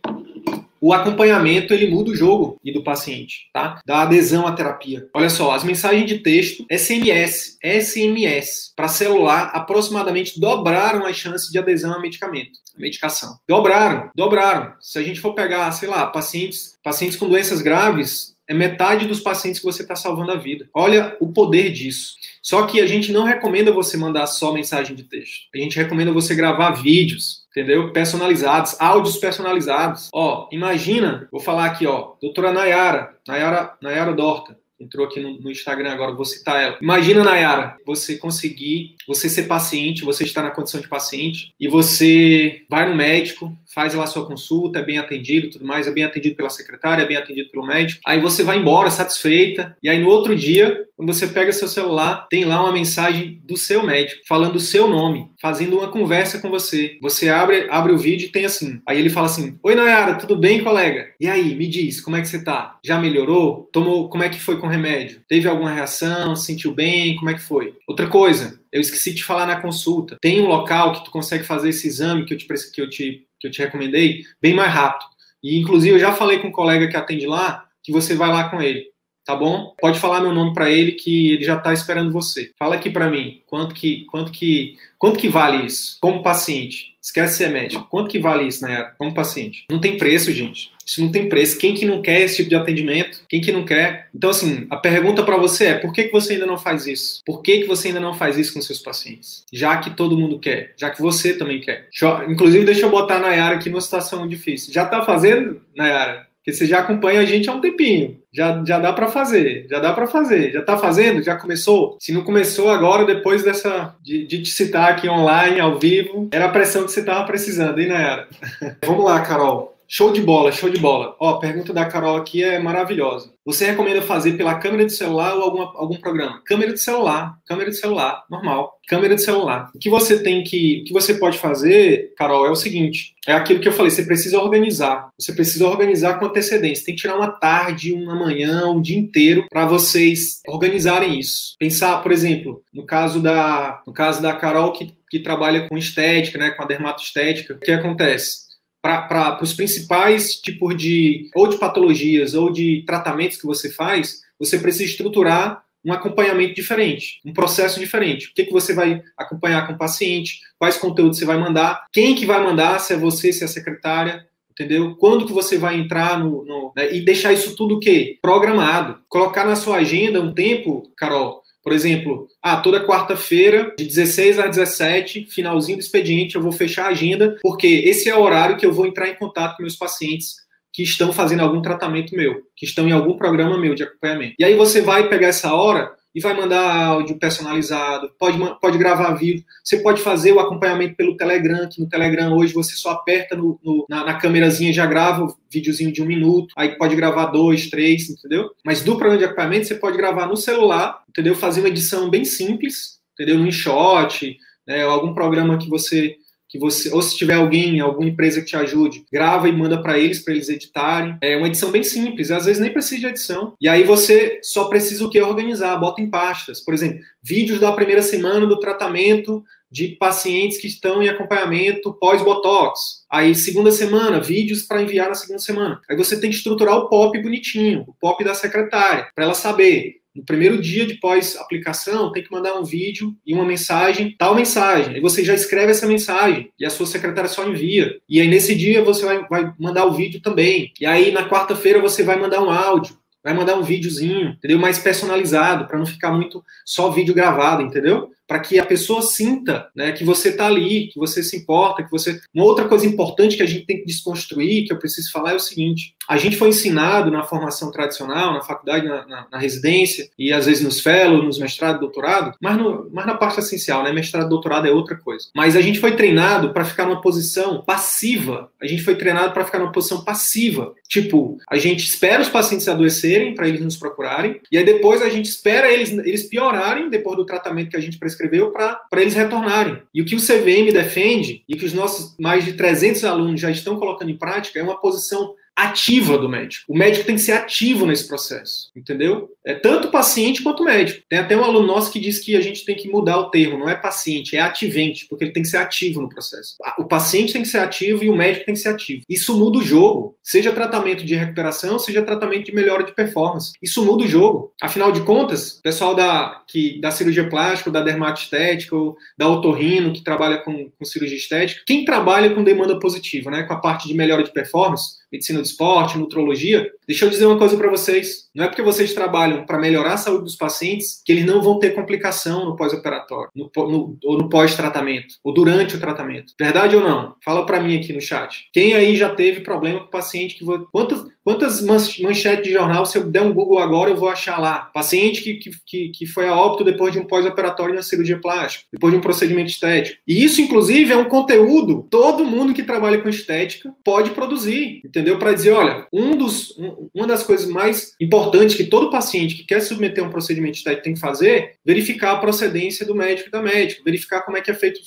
o 0.81 0.95
acompanhamento 0.95 1.75
ele 1.75 1.91
muda 1.91 2.11
o 2.11 2.17
jogo 2.17 2.59
e 2.65 2.73
do 2.73 2.83
paciente, 2.83 3.51
tá? 3.53 3.81
Da 3.85 4.03
adesão 4.03 4.47
à 4.47 4.53
terapia. 4.53 5.07
Olha 5.15 5.29
só, 5.29 5.53
as 5.53 5.63
mensagens 5.63 6.07
de 6.07 6.21
texto 6.21 6.65
SMS, 6.71 7.59
SMS 7.63 8.73
para 8.75 8.89
celular 8.89 9.51
aproximadamente 9.53 10.41
dobraram 10.41 11.05
as 11.05 11.17
chances 11.17 11.51
de 11.51 11.59
adesão 11.59 11.93
a 11.93 12.01
medicamento, 12.01 12.59
a 12.75 12.81
medicação. 12.81 13.39
Dobraram, 13.47 14.11
dobraram. 14.15 14.73
Se 14.81 14.99
a 14.99 15.03
gente 15.03 15.21
for 15.21 15.35
pegar, 15.35 15.71
sei 15.73 15.89
lá, 15.89 16.07
pacientes, 16.07 16.79
pacientes 16.83 17.19
com 17.19 17.29
doenças 17.29 17.61
graves, 17.61 18.35
é 18.51 18.55
metade 18.55 19.07
dos 19.07 19.21
pacientes 19.21 19.61
que 19.61 19.65
você 19.65 19.83
está 19.83 19.95
salvando 19.95 20.33
a 20.33 20.37
vida. 20.37 20.69
Olha 20.75 21.17
o 21.21 21.33
poder 21.33 21.71
disso. 21.71 22.17
Só 22.43 22.67
que 22.67 22.81
a 22.81 22.87
gente 22.87 23.13
não 23.13 23.23
recomenda 23.23 23.71
você 23.71 23.97
mandar 23.97 24.27
só 24.27 24.53
mensagem 24.53 24.97
de 24.97 25.05
texto. 25.05 25.47
A 25.55 25.59
gente 25.59 25.77
recomenda 25.77 26.11
você 26.11 26.35
gravar 26.35 26.73
vídeos, 26.73 27.45
entendeu? 27.49 27.93
Personalizados, 27.93 28.75
áudios 28.81 29.19
personalizados. 29.19 30.11
Ó, 30.13 30.49
imagina, 30.51 31.29
vou 31.31 31.41
falar 31.41 31.67
aqui, 31.67 31.87
ó, 31.87 32.15
doutora 32.21 32.53
Nayara, 32.53 33.15
Nayara, 33.25 33.77
Nayara 33.81 34.13
Dorta 34.13 34.59
entrou 34.81 35.07
aqui 35.07 35.21
no, 35.21 35.39
no, 35.39 35.51
Instagram 35.51 35.93
agora, 35.93 36.13
vou 36.13 36.25
citar 36.25 36.63
ela. 36.63 36.79
Imagina, 36.81 37.23
Nayara, 37.23 37.77
você 37.85 38.17
conseguir, 38.17 38.97
você 39.07 39.29
ser 39.29 39.45
paciente, 39.45 40.05
você 40.05 40.25
estar 40.25 40.43
na 40.43 40.51
condição 40.51 40.81
de 40.81 40.89
paciente, 40.89 41.53
e 41.61 41.69
você 41.69 42.63
vai 42.69 42.89
no 42.89 42.97
médico, 42.97 43.57
faz 43.67 43.95
lá 43.95 44.07
sua 44.07 44.27
consulta, 44.27 44.79
é 44.79 44.85
bem 44.85 44.99
atendido, 44.99 45.51
tudo 45.51 45.67
mais, 45.67 45.87
é 45.87 45.93
bem 45.93 46.05
atendido 46.05 46.35
pela 46.35 46.51
secretária, 46.51 47.03
é 47.03 47.07
bem 47.07 47.17
atendido 47.17 47.51
pelo 47.51 47.67
médico. 47.67 48.01
Aí 48.07 48.21
você 48.21 48.43
vai 48.43 48.59
embora 48.59 48.91
satisfeita, 48.91 49.77
e 49.83 49.89
aí 49.89 50.01
no 50.01 50.09
outro 50.09 50.35
dia, 50.35 50.87
quando 51.01 51.15
você 51.15 51.27
pega 51.27 51.51
seu 51.51 51.67
celular, 51.67 52.27
tem 52.29 52.45
lá 52.45 52.63
uma 52.63 52.75
mensagem 52.75 53.41
do 53.47 53.57
seu 53.57 53.83
médico, 53.83 54.21
falando 54.29 54.57
o 54.57 54.61
seu 54.61 54.87
nome, 54.87 55.31
fazendo 55.41 55.79
uma 55.79 55.89
conversa 55.89 56.39
com 56.39 56.51
você. 56.51 56.99
Você 57.01 57.31
abre, 57.31 57.69
abre 57.71 57.91
o 57.91 57.97
vídeo 57.97 58.27
e 58.27 58.31
tem 58.31 58.45
assim. 58.45 58.83
Aí 58.87 58.99
ele 58.99 59.09
fala 59.09 59.25
assim: 59.25 59.59
Oi, 59.63 59.75
Nayara, 59.75 60.17
tudo 60.17 60.37
bem, 60.37 60.63
colega? 60.63 61.09
E 61.19 61.27
aí, 61.27 61.55
me 61.55 61.67
diz, 61.67 62.03
como 62.03 62.19
é 62.19 62.21
que 62.21 62.29
você 62.29 62.45
tá? 62.45 62.79
Já 62.85 62.99
melhorou? 62.99 63.67
Tomou, 63.73 64.11
como 64.11 64.25
é 64.25 64.29
que 64.29 64.39
foi 64.39 64.59
com 64.59 64.67
o 64.67 64.71
remédio? 64.71 65.23
Teve 65.27 65.49
alguma 65.49 65.73
reação? 65.73 66.37
Sentiu 66.37 66.75
bem? 66.75 67.17
Como 67.17 67.31
é 67.31 67.35
que 67.35 67.41
foi? 67.41 67.73
Outra 67.89 68.07
coisa, 68.07 68.61
eu 68.71 68.83
esqueci 68.83 69.15
de 69.15 69.25
falar 69.25 69.47
na 69.47 69.59
consulta. 69.59 70.19
Tem 70.21 70.39
um 70.43 70.49
local 70.49 70.93
que 70.93 71.07
tu 71.07 71.11
consegue 71.11 71.45
fazer 71.45 71.71
esse 71.71 71.89
exame 71.89 72.27
que 72.27 72.35
eu 72.35 72.37
te, 72.37 72.47
que 72.47 72.83
eu 72.83 72.91
te, 72.91 73.27
que 73.41 73.47
eu 73.47 73.51
te 73.51 73.61
recomendei 73.61 74.21
bem 74.39 74.53
mais 74.53 74.71
rápido. 74.71 75.07
E, 75.43 75.59
inclusive, 75.59 75.95
eu 75.95 75.99
já 75.99 76.13
falei 76.13 76.41
com 76.41 76.49
um 76.49 76.53
colega 76.53 76.89
que 76.89 76.97
atende 76.99 77.27
lá 77.27 77.65
que 77.83 77.91
você 77.91 78.15
vai 78.15 78.29
lá 78.29 78.51
com 78.51 78.61
ele 78.61 78.90
tá 79.31 79.37
bom? 79.37 79.75
Pode 79.81 80.01
falar 80.01 80.21
meu 80.21 80.35
nome 80.35 80.53
para 80.53 80.71
ele 80.71 80.93
que 80.93 81.35
ele 81.35 81.45
já 81.45 81.57
está 81.57 81.73
esperando 81.73 82.13
você. 82.13 82.51
Fala 82.59 82.75
aqui 82.75 82.91
para 82.91 83.09
mim, 83.09 83.41
quanto 83.47 83.75
que, 83.75 84.05
quanto 84.07 84.33
que, 84.33 84.77
quanto 84.99 85.19
que 85.19 85.29
vale 85.29 85.65
isso 85.67 85.99
como 86.01 86.23
paciente? 86.23 86.91
Esquece 87.01 87.39
ser 87.39 87.49
médico. 87.49 87.87
Quanto 87.89 88.11
que 88.11 88.19
vale 88.19 88.47
isso, 88.47 88.63
né, 88.63 88.91
como 88.99 89.15
paciente? 89.15 89.65
Não 89.71 89.81
tem 89.81 89.97
preço, 89.97 90.31
gente. 90.33 90.71
Isso 90.85 91.01
não 91.01 91.11
tem 91.11 91.29
preço. 91.29 91.59
Quem 91.59 91.75
que 91.75 91.87
não 91.87 92.03
quer 92.03 92.21
esse 92.21 92.37
tipo 92.37 92.51
de 92.51 92.57
atendimento? 92.57 93.23
Quem 93.29 93.41
que 93.41 93.53
não 93.53 93.65
quer? 93.65 94.09
Então, 94.15 94.29
assim, 94.29 94.67
a 94.69 94.77
pergunta 94.77 95.23
para 95.23 95.37
você 95.37 95.67
é: 95.67 95.75
por 95.79 95.95
que, 95.95 96.05
que 96.05 96.13
você 96.13 96.35
ainda 96.35 96.45
não 96.45 96.59
faz 96.59 96.87
isso? 96.87 97.23
Por 97.25 97.41
que, 97.41 97.61
que 97.61 97.67
você 97.67 97.89
ainda 97.89 98.01
não 98.01 98.13
faz 98.13 98.37
isso 98.37 98.53
com 98.53 98.61
seus 98.61 98.81
pacientes? 98.81 99.45
Já 99.51 99.79
que 99.79 99.91
todo 99.91 100.19
mundo 100.19 100.39
quer, 100.39 100.75
já 100.77 100.91
que 100.91 101.01
você 101.01 101.33
também 101.33 101.61
quer. 101.61 101.89
Inclusive, 102.29 102.67
deixa 102.67 102.83
eu 102.83 102.91
botar 102.91 103.17
a 103.17 103.21
Nayara 103.21 103.55
aqui 103.55 103.71
numa 103.71 103.81
situação 103.81 104.29
difícil. 104.29 104.75
Já 104.75 104.85
tá 104.85 105.03
fazendo, 105.03 105.63
Nayara? 105.75 106.30
Porque 106.41 106.57
você 106.57 106.67
já 106.67 106.81
acompanha 106.81 107.21
a 107.21 107.25
gente 107.25 107.49
há 107.49 107.53
um 107.53 107.61
tempinho. 107.61 108.19
Já, 108.33 108.63
já 108.65 108.79
dá 108.79 108.93
para 108.93 109.09
fazer, 109.09 109.67
já 109.69 109.79
dá 109.79 109.93
para 109.93 110.07
fazer. 110.07 110.53
Já 110.53 110.61
está 110.61 110.79
fazendo? 110.79 111.23
Já 111.23 111.37
começou? 111.37 111.99
Se 112.01 112.13
não 112.13 112.23
começou 112.23 112.71
agora, 112.71 113.05
depois 113.05 113.43
dessa 113.43 113.95
de, 114.01 114.27
de, 114.27 114.43
te 114.43 114.51
citar 114.51 114.91
aqui 114.91 115.09
online, 115.09 115.61
ao 115.61 115.79
vivo, 115.79 116.29
era 116.33 116.47
a 116.47 116.51
pressão 116.51 116.85
que 116.85 116.93
você 116.93 117.01
estava 117.01 117.25
precisando, 117.27 117.79
hein, 117.79 117.89
Nayara? 117.89 118.29
Vamos 118.85 119.05
lá, 119.05 119.21
Carol. 119.21 119.77
Show 119.93 120.13
de 120.13 120.23
bola, 120.23 120.53
show 120.53 120.71
de 120.71 120.79
bola. 120.79 121.17
Ó, 121.19 121.31
a 121.31 121.39
pergunta 121.41 121.73
da 121.73 121.85
Carol 121.85 122.17
aqui 122.17 122.45
é 122.45 122.61
maravilhosa. 122.61 123.33
Você 123.51 123.67
recomenda 123.67 124.01
fazer 124.01 124.37
pela 124.37 124.55
câmera 124.55 124.87
de 124.87 124.95
celular 124.95 125.35
ou 125.35 125.43
alguma, 125.43 125.65
algum 125.75 125.97
programa? 125.97 126.41
Câmera 126.47 126.73
de 126.73 126.79
celular, 126.79 127.37
câmera 127.45 127.69
de 127.69 127.77
celular, 127.77 128.23
normal. 128.31 128.79
Câmera 128.87 129.17
de 129.17 129.23
celular. 129.23 129.69
O 129.75 129.79
que 129.79 129.91
você 129.91 130.23
tem 130.23 130.45
que, 130.45 130.83
o 130.83 130.85
que 130.85 130.93
você 130.93 131.15
pode 131.15 131.37
fazer, 131.37 132.15
Carol, 132.17 132.47
é 132.47 132.51
o 132.51 132.55
seguinte: 132.55 133.13
é 133.27 133.33
aquilo 133.33 133.59
que 133.59 133.67
eu 133.67 133.73
falei, 133.73 133.91
você 133.91 134.05
precisa 134.05 134.39
organizar. 134.39 135.11
Você 135.19 135.33
precisa 135.33 135.67
organizar 135.67 136.19
com 136.21 136.27
antecedência. 136.27 136.87
Tem 136.87 136.95
que 136.95 137.01
tirar 137.01 137.17
uma 137.17 137.33
tarde, 137.33 137.93
uma 137.93 138.15
manhã, 138.15 138.69
um 138.69 138.81
dia 138.81 138.99
inteiro 138.99 139.47
para 139.51 139.67
vocês 139.67 140.41
organizarem 140.47 141.19
isso. 141.19 141.57
Pensar, 141.59 142.01
por 142.05 142.13
exemplo, 142.13 142.63
no 142.73 142.87
caso 142.87 143.21
da, 143.21 143.83
no 143.85 143.93
caso 143.93 144.23
da 144.23 144.33
Carol 144.33 144.73
que, 144.73 144.95
que 145.11 145.19
trabalha 145.19 145.69
com 145.69 145.77
estética, 145.77 146.39
né, 146.39 146.51
com 146.51 146.63
a 146.63 146.67
dermatoestética, 146.67 147.55
o 147.55 147.59
que 147.59 147.73
acontece? 147.73 148.50
Para 148.83 149.39
os 149.43 149.53
principais 149.53 150.35
tipos 150.35 150.77
de 150.77 151.31
ou 151.35 151.47
de 151.47 151.59
patologias 151.59 152.35
ou 152.35 152.51
de 152.51 152.83
tratamentos 152.87 153.37
que 153.37 153.47
você 153.47 153.71
faz, 153.71 154.23
você 154.39 154.59
precisa 154.59 154.85
estruturar 154.85 155.63
um 155.85 155.93
acompanhamento 155.93 156.55
diferente, 156.55 157.21
um 157.25 157.33
processo 157.33 157.81
diferente. 157.81 158.29
O 158.29 158.35
que, 158.35 158.45
que 158.45 158.53
você 158.53 158.75
vai 158.75 159.03
acompanhar 159.17 159.67
com 159.67 159.73
o 159.73 159.79
paciente, 159.79 160.41
quais 160.59 160.77
conteúdos 160.77 161.19
você 161.19 161.25
vai 161.25 161.39
mandar, 161.39 161.85
quem 161.93 162.15
que 162.15 162.27
vai 162.27 162.43
mandar, 162.43 162.79
se 162.79 162.93
é 162.93 162.97
você, 162.97 163.33
se 163.33 163.43
é 163.43 163.47
a 163.47 163.49
secretária, 163.49 164.27
entendeu? 164.51 164.95
Quando 164.97 165.27
que 165.27 165.33
você 165.33 165.57
vai 165.57 165.79
entrar 165.79 166.19
no... 166.19 166.45
no 166.45 166.73
né? 166.77 166.95
E 166.95 167.01
deixar 167.03 167.33
isso 167.33 167.57
tudo 167.57 167.77
o 167.77 167.81
quê? 167.81 168.19
Programado. 168.21 169.01
Colocar 169.09 169.45
na 169.47 169.57
sua 169.57 169.77
agenda 169.77 170.21
um 170.21 170.35
tempo, 170.35 170.91
Carol, 170.97 171.43
por 171.63 171.73
exemplo, 171.73 172.27
ah, 172.43 172.57
toda 172.57 172.87
quarta-feira, 172.87 173.75
de 173.77 173.85
16 173.85 174.39
a 174.39 174.47
17, 174.47 175.27
finalzinho 175.27 175.79
do 175.79 175.83
expediente, 175.83 176.37
eu 176.37 176.43
vou 176.43 176.53
fechar 176.53 176.87
a 176.87 176.91
agenda, 176.91 177.37
porque 177.43 177.67
esse 177.67 178.09
é 178.09 178.17
o 178.17 178.23
horário 178.23 178.57
que 178.57 178.65
eu 178.65 178.73
vou 178.73 178.87
entrar 178.87 179.09
em 179.09 179.15
contato 179.15 179.57
com 179.57 179.63
meus 179.63 179.77
pacientes 179.77 180.37
que 180.73 180.83
estão 180.83 181.13
fazendo 181.13 181.41
algum 181.41 181.61
tratamento 181.61 182.15
meu, 182.15 182.43
que 182.57 182.65
estão 182.65 182.89
em 182.89 182.93
algum 182.93 183.17
programa 183.17 183.59
meu 183.59 183.75
de 183.75 183.83
acompanhamento. 183.83 184.37
E 184.39 184.45
aí 184.45 184.55
você 184.55 184.81
vai 184.81 185.09
pegar 185.09 185.29
essa 185.29 185.53
hora 185.53 185.91
e 186.15 186.21
vai 186.21 186.35
mandar 186.35 186.87
áudio 186.87 187.19
personalizado, 187.19 188.11
pode, 188.19 188.39
pode 188.61 188.79
gravar 188.79 189.15
vídeo, 189.15 189.45
você 189.63 189.79
pode 189.79 190.03
fazer 190.03 190.33
o 190.33 190.41
acompanhamento 190.41 190.97
pelo 190.97 191.17
Telegram, 191.17 191.69
que 191.69 191.81
no 191.81 191.89
Telegram 191.89 192.37
hoje 192.37 192.53
você 192.53 192.75
só 192.75 192.91
aperta 192.91 193.37
no, 193.37 193.59
no, 193.63 193.87
na, 193.89 194.05
na 194.05 194.15
câmerazinha 194.15 194.73
já 194.73 194.87
grava 194.87 195.25
o 195.25 195.37
videozinho 195.51 195.93
de 195.93 196.03
um 196.03 196.07
minuto, 196.07 196.53
aí 196.57 196.77
pode 196.77 196.97
gravar 196.97 197.27
dois, 197.27 197.71
três, 197.71 198.11
entendeu? 198.11 198.51
Mas 198.65 198.83
do 198.83 198.97
programa 198.97 199.19
de 199.19 199.25
acompanhamento 199.25 199.69
você 199.69 199.75
pode 199.75 199.97
gravar 199.97 200.27
no 200.27 200.37
celular, 200.37 201.03
entendeu? 201.09 201.35
Fazer 201.35 201.61
uma 201.61 201.69
edição 201.69 202.11
bem 202.11 202.25
simples, 202.25 203.01
entendeu? 203.15 203.39
No 203.39 203.47
InShot, 203.47 204.37
né, 204.67 204.83
algum 204.83 205.15
programa 205.15 205.59
que 205.59 205.69
você 205.69 206.17
que 206.51 206.59
você, 206.59 206.93
ou 206.93 207.01
se 207.01 207.17
tiver 207.17 207.35
alguém, 207.35 207.79
alguma 207.79 208.09
empresa 208.09 208.41
que 208.41 208.49
te 208.49 208.57
ajude, 208.57 209.05
grava 209.11 209.49
e 209.49 209.53
manda 209.53 209.81
para 209.81 209.97
eles, 209.97 210.19
para 210.19 210.35
eles 210.35 210.49
editarem. 210.49 211.17
É 211.21 211.37
uma 211.37 211.47
edição 211.47 211.71
bem 211.71 211.85
simples, 211.85 212.33
às 212.33 212.45
vezes 212.45 212.61
nem 212.61 212.73
precisa 212.73 213.01
de 213.01 213.07
edição. 213.07 213.55
E 213.61 213.69
aí 213.69 213.85
você 213.85 214.41
só 214.43 214.65
precisa 214.65 215.05
o 215.05 215.09
que? 215.09 215.21
Organizar, 215.21 215.77
bota 215.77 216.03
em 216.03 216.11
pastas. 216.11 216.61
Por 216.61 216.75
exemplo, 216.75 216.99
vídeos 217.23 217.61
da 217.61 217.71
primeira 217.71 218.03
semana 218.03 218.47
do 218.47 218.59
tratamento 218.59 219.45
de 219.71 219.89
pacientes 219.89 220.59
que 220.59 220.67
estão 220.67 221.01
em 221.01 221.09
acompanhamento 221.09 221.93
pós-botox. 221.93 223.05
Aí, 223.09 223.35
segunda 223.37 223.71
semana, 223.71 224.21
vídeos 224.21 224.63
para 224.63 224.83
enviar 224.83 225.09
na 225.09 225.15
segunda 225.15 225.39
semana. 225.39 225.81
Aí 225.89 225.97
você 225.97 226.21
tem 226.21 226.31
que 226.31 226.37
estruturar 226.37 226.77
o 226.77 226.89
POP 226.89 227.23
bonitinho, 227.23 227.85
o 227.87 227.95
POP 227.95 228.25
da 228.25 228.35
secretária, 228.35 229.07
para 229.15 229.25
ela 229.25 229.35
saber 229.35 230.00
no 230.15 230.25
primeiro 230.25 230.61
dia 230.61 230.87
de 230.87 230.95
pós-aplicação, 230.95 232.11
tem 232.13 232.23
que 232.23 232.33
mandar 232.33 232.59
um 232.59 232.65
vídeo 232.65 233.15
e 233.25 233.33
uma 233.33 233.45
mensagem, 233.45 234.15
tal 234.19 234.35
mensagem. 234.35 234.95
Aí 234.95 235.01
você 235.01 235.25
já 235.25 235.35
escreve 235.35 235.71
essa 235.71 235.87
mensagem 235.87 236.51
e 236.59 236.67
a 236.67 236.71
sua 236.71 236.87
secretária 236.87 237.29
só 237.29 237.47
envia. 237.47 237.97
E 238.09 238.21
aí 238.21 238.29
nesse 238.29 238.55
dia 238.55 238.83
você 238.83 239.05
vai, 239.05 239.27
vai 239.29 239.53
mandar 239.59 239.87
o 239.87 239.93
vídeo 239.93 240.21
também. 240.21 240.73
E 240.81 240.87
aí 240.87 241.13
na 241.13 241.29
quarta-feira 241.29 241.81
você 241.81 242.03
vai 242.03 242.19
mandar 242.19 242.43
um 242.43 242.51
áudio, 242.51 242.99
vai 243.23 243.35
mandar 243.35 243.57
um 243.57 243.63
videozinho, 243.63 244.31
entendeu? 244.31 244.59
Mais 244.59 244.79
personalizado, 244.79 245.67
para 245.67 245.79
não 245.79 245.87
ficar 245.87 246.11
muito 246.13 246.43
só 246.65 246.91
vídeo 246.91 247.15
gravado, 247.15 247.63
entendeu? 247.63 248.11
para 248.31 248.39
que 248.39 248.61
a 248.61 248.65
pessoa 248.65 249.03
sinta 249.03 249.69
né, 249.75 249.91
que 249.91 250.05
você 250.05 250.29
está 250.29 250.47
ali, 250.47 250.87
que 250.87 251.01
você 251.01 251.21
se 251.21 251.37
importa, 251.37 251.83
que 251.83 251.91
você. 251.91 252.21
Uma 252.33 252.45
outra 252.45 252.69
coisa 252.69 252.87
importante 252.87 253.37
que 253.37 253.43
a 253.43 253.47
gente 253.47 253.67
tem 253.67 253.79
que 253.79 253.87
desconstruir, 253.87 254.65
que 254.65 254.73
eu 254.73 254.79
preciso 254.79 255.11
falar, 255.11 255.33
é 255.33 255.35
o 255.35 255.41
seguinte: 255.41 255.97
a 256.11 256.17
gente 256.17 256.37
foi 256.37 256.49
ensinado 256.49 257.09
na 257.09 257.23
formação 257.23 257.71
tradicional, 257.71 258.35
na 258.35 258.41
faculdade, 258.41 258.85
na, 258.85 259.07
na, 259.07 259.27
na 259.31 259.39
residência, 259.39 260.11
e 260.19 260.33
às 260.33 260.47
vezes 260.47 260.61
nos 260.61 260.81
fellows, 260.81 261.25
nos 261.25 261.39
mestrado, 261.39 261.79
doutorado, 261.79 262.35
mas, 262.41 262.59
no, 262.59 262.91
mas 262.93 263.07
na 263.07 263.15
parte 263.15 263.39
essencial, 263.39 263.85
né? 263.85 263.93
Mestrado, 263.93 264.29
doutorado 264.29 264.67
é 264.67 264.73
outra 264.73 264.97
coisa. 264.97 265.29
Mas 265.33 265.55
a 265.55 265.61
gente 265.61 265.79
foi 265.79 265.95
treinado 265.95 266.53
para 266.53 266.65
ficar 266.65 266.87
numa 266.87 267.01
posição 267.01 267.63
passiva. 267.63 268.51
A 268.61 268.67
gente 268.67 268.83
foi 268.83 268.97
treinado 268.97 269.33
para 269.33 269.45
ficar 269.45 269.61
numa 269.61 269.71
posição 269.71 270.03
passiva. 270.03 270.75
Tipo, 270.89 271.39
a 271.49 271.57
gente 271.57 271.87
espera 271.87 272.21
os 272.21 272.29
pacientes 272.29 272.67
adoecerem 272.67 273.33
para 273.33 273.47
eles 273.47 273.61
nos 273.61 273.77
procurarem, 273.77 274.41
e 274.51 274.59
aí 274.59 274.65
depois 274.65 275.03
a 275.03 275.09
gente 275.09 275.27
espera 275.27 275.71
eles, 275.71 275.93
eles 275.93 276.25
piorarem 276.25 276.91
depois 276.91 277.17
do 277.17 277.25
tratamento 277.25 277.71
que 277.71 277.77
a 277.77 277.81
gente 277.81 278.01
prescreveu 278.01 278.51
para 278.51 278.81
eles 278.95 279.15
retornarem. 279.15 279.81
E 279.95 280.03
o 280.03 280.05
que 280.05 280.17
o 280.17 280.21
CVM 280.21 280.73
defende, 280.73 281.45
e 281.49 281.55
que 281.55 281.65
os 281.65 281.73
nossos 281.73 282.17
mais 282.19 282.45
de 282.45 282.55
300 282.55 283.05
alunos 283.05 283.41
já 283.41 283.49
estão 283.53 283.79
colocando 283.79 284.11
em 284.11 284.19
prática, 284.19 284.59
é 284.59 284.63
uma 284.65 284.81
posição 284.81 285.37
ativa 285.65 286.17
do 286.17 286.29
médico. 286.29 286.65
O 286.69 286.77
médico 286.77 287.05
tem 287.05 287.17
que 287.17 287.21
ser 287.21 287.33
ativo 287.33 287.85
nesse 287.87 288.09
processo, 288.09 288.71
entendeu? 288.75 289.29
É 289.45 289.55
tanto 289.55 289.91
paciente 289.91 290.43
quanto 290.43 290.65
médico. 290.65 291.03
Tem 291.09 291.19
até 291.19 291.37
um 291.37 291.45
aluno 291.45 291.67
nosso 291.67 291.93
que 291.93 292.01
diz 292.01 292.19
que 292.19 292.37
a 292.37 292.41
gente 292.41 292.65
tem 292.65 292.75
que 292.75 292.89
mudar 292.89 293.19
o 293.19 293.31
termo, 293.31 293.59
não 293.59 293.69
é 293.69 293.75
paciente, 293.75 294.37
é 294.37 294.41
ativente, 294.41 295.07
porque 295.09 295.25
ele 295.25 295.33
tem 295.33 295.43
que 295.43 295.49
ser 295.49 295.59
ativo 295.59 296.01
no 296.01 296.09
processo. 296.09 296.57
O 296.79 296.85
paciente 296.85 297.33
tem 297.33 297.43
que 297.43 297.49
ser 297.49 297.59
ativo 297.59 298.05
e 298.05 298.09
o 298.09 298.17
médico 298.17 298.47
tem 298.47 298.55
que 298.55 298.61
ser 298.61 298.71
ativo. 298.71 299.03
Isso 299.09 299.37
muda 299.37 299.59
o 299.59 299.63
jogo, 299.63 300.17
seja 300.23 300.53
tratamento 300.53 301.05
de 301.05 301.15
recuperação, 301.15 301.79
seja 301.79 302.03
tratamento 302.03 302.47
de 302.47 302.55
melhora 302.55 302.85
de 302.85 302.95
performance. 302.95 303.53
Isso 303.63 303.85
muda 303.85 304.05
o 304.05 304.09
jogo. 304.09 304.53
Afinal 304.63 304.93
de 304.93 305.03
contas, 305.03 305.59
o 305.59 305.63
pessoal 305.63 305.95
da, 305.95 306.43
que, 306.47 306.81
da 306.81 306.91
cirurgia 306.91 307.29
plástica, 307.29 307.71
da 307.71 307.83
dermatostética, 307.83 308.77
da 309.19 309.29
otorrino, 309.29 309.93
que 309.93 310.03
trabalha 310.03 310.39
com, 310.39 310.71
com 310.71 310.85
cirurgia 310.85 311.17
estética, 311.17 311.63
quem 311.67 311.85
trabalha 311.85 312.35
com 312.35 312.43
demanda 312.43 312.79
positiva, 312.79 313.31
né, 313.31 313.43
com 313.43 313.53
a 313.53 313.61
parte 313.61 313.89
de 313.89 313.95
melhora 313.95 314.23
de 314.23 314.33
performance, 314.33 315.00
medicina 315.11 315.41
do 315.41 315.45
esporte, 315.45 315.99
nutrologia, 315.99 316.71
deixa 316.87 317.05
eu 317.05 317.11
dizer 317.11 317.27
uma 317.27 317.39
coisa 317.39 317.57
para 317.57 317.71
vocês. 317.71 318.29
Não 318.35 318.45
é 318.45 318.49
porque 318.49 318.63
vocês 318.63 318.95
trabalham 318.95 319.45
para 319.45 319.59
melhorar 319.59 319.95
a 319.95 319.97
saúde 319.97 320.25
dos 320.25 320.37
pacientes 320.37 321.03
que 321.05 321.13
eles 321.13 321.25
não 321.25 321.43
vão 321.43 321.59
ter 321.59 321.75
complicação 321.75 322.45
no 322.45 322.57
pós-operatório, 322.57 323.31
ou 323.35 324.19
no 324.19 324.29
pós-tratamento, 324.29 325.15
ou 325.25 325.33
durante 325.33 325.77
o 325.77 325.81
tratamento. 325.81 326.33
Verdade 326.39 326.77
ou 326.77 326.83
não? 326.83 327.17
Fala 327.25 327.45
para 327.45 327.61
mim 327.61 327.77
aqui 327.77 327.93
no 327.93 328.01
chat. 328.01 328.49
Quem 328.53 328.75
aí 328.75 328.97
já 328.97 329.15
teve 329.15 329.41
problema 329.41 329.81
com 329.81 329.87
o 329.87 329.91
paciente 329.91 330.37
que... 330.37 330.45
Quantas, 330.73 331.05
quantas 331.25 331.61
manchetes 331.63 332.45
de 332.45 332.53
jornal, 332.53 332.87
se 332.87 332.99
eu 332.99 333.05
der 333.05 333.23
um 333.23 333.33
Google 333.33 333.59
agora, 333.59 333.91
eu 333.91 333.97
vou 333.97 334.09
achar 334.09 334.39
lá? 334.39 334.71
Paciente 334.73 335.23
que, 335.23 335.51
que, 335.67 335.89
que 335.89 336.07
foi 336.07 336.29
a 336.29 336.35
óbito 336.35 336.65
depois 336.65 336.93
de 336.93 336.99
um 336.99 337.07
pós-operatório 337.07 337.75
na 337.75 337.83
cirurgia 337.83 338.21
plástica, 338.21 338.67
depois 338.73 338.93
de 338.93 338.99
um 338.99 339.03
procedimento 339.03 339.51
estético. 339.51 339.99
E 340.07 340.25
isso, 340.25 340.41
inclusive, 340.41 340.93
é 340.93 340.97
um 340.97 341.09
conteúdo 341.09 341.87
todo 341.91 342.25
mundo 342.25 342.55
que 342.55 342.63
trabalha 342.63 343.01
com 343.01 343.09
estética 343.09 343.73
pode 343.85 344.11
produzir, 344.11 344.81
entendeu? 344.85 345.19
Para 345.19 345.33
dizer, 345.33 345.53
olha, 345.53 345.87
um 345.93 346.17
dos, 346.17 346.57
um, 346.59 346.89
uma 346.95 347.07
das 347.07 347.23
coisas 347.23 347.49
mais 347.49 347.95
importantes 348.01 348.57
que 348.57 348.65
todo 348.65 348.91
paciente 348.91 349.35
que 349.35 349.45
quer 349.45 349.61
submeter 349.61 350.05
um 350.05 350.11
procedimento 350.11 350.59
estético 350.59 350.85
tem 350.85 350.95
que 350.95 351.01
fazer, 351.01 351.57
verificar 351.65 352.13
a 352.13 352.19
procedência 352.19 352.87
do 352.87 352.95
médico 352.95 353.29
e 353.29 353.33
da 353.33 353.43
médica, 353.43 353.83
verificar 353.85 354.23
como 354.23 354.37
é 354.37 354.41
que 354.41 354.51
é 354.51 354.55
feito. 354.55 354.81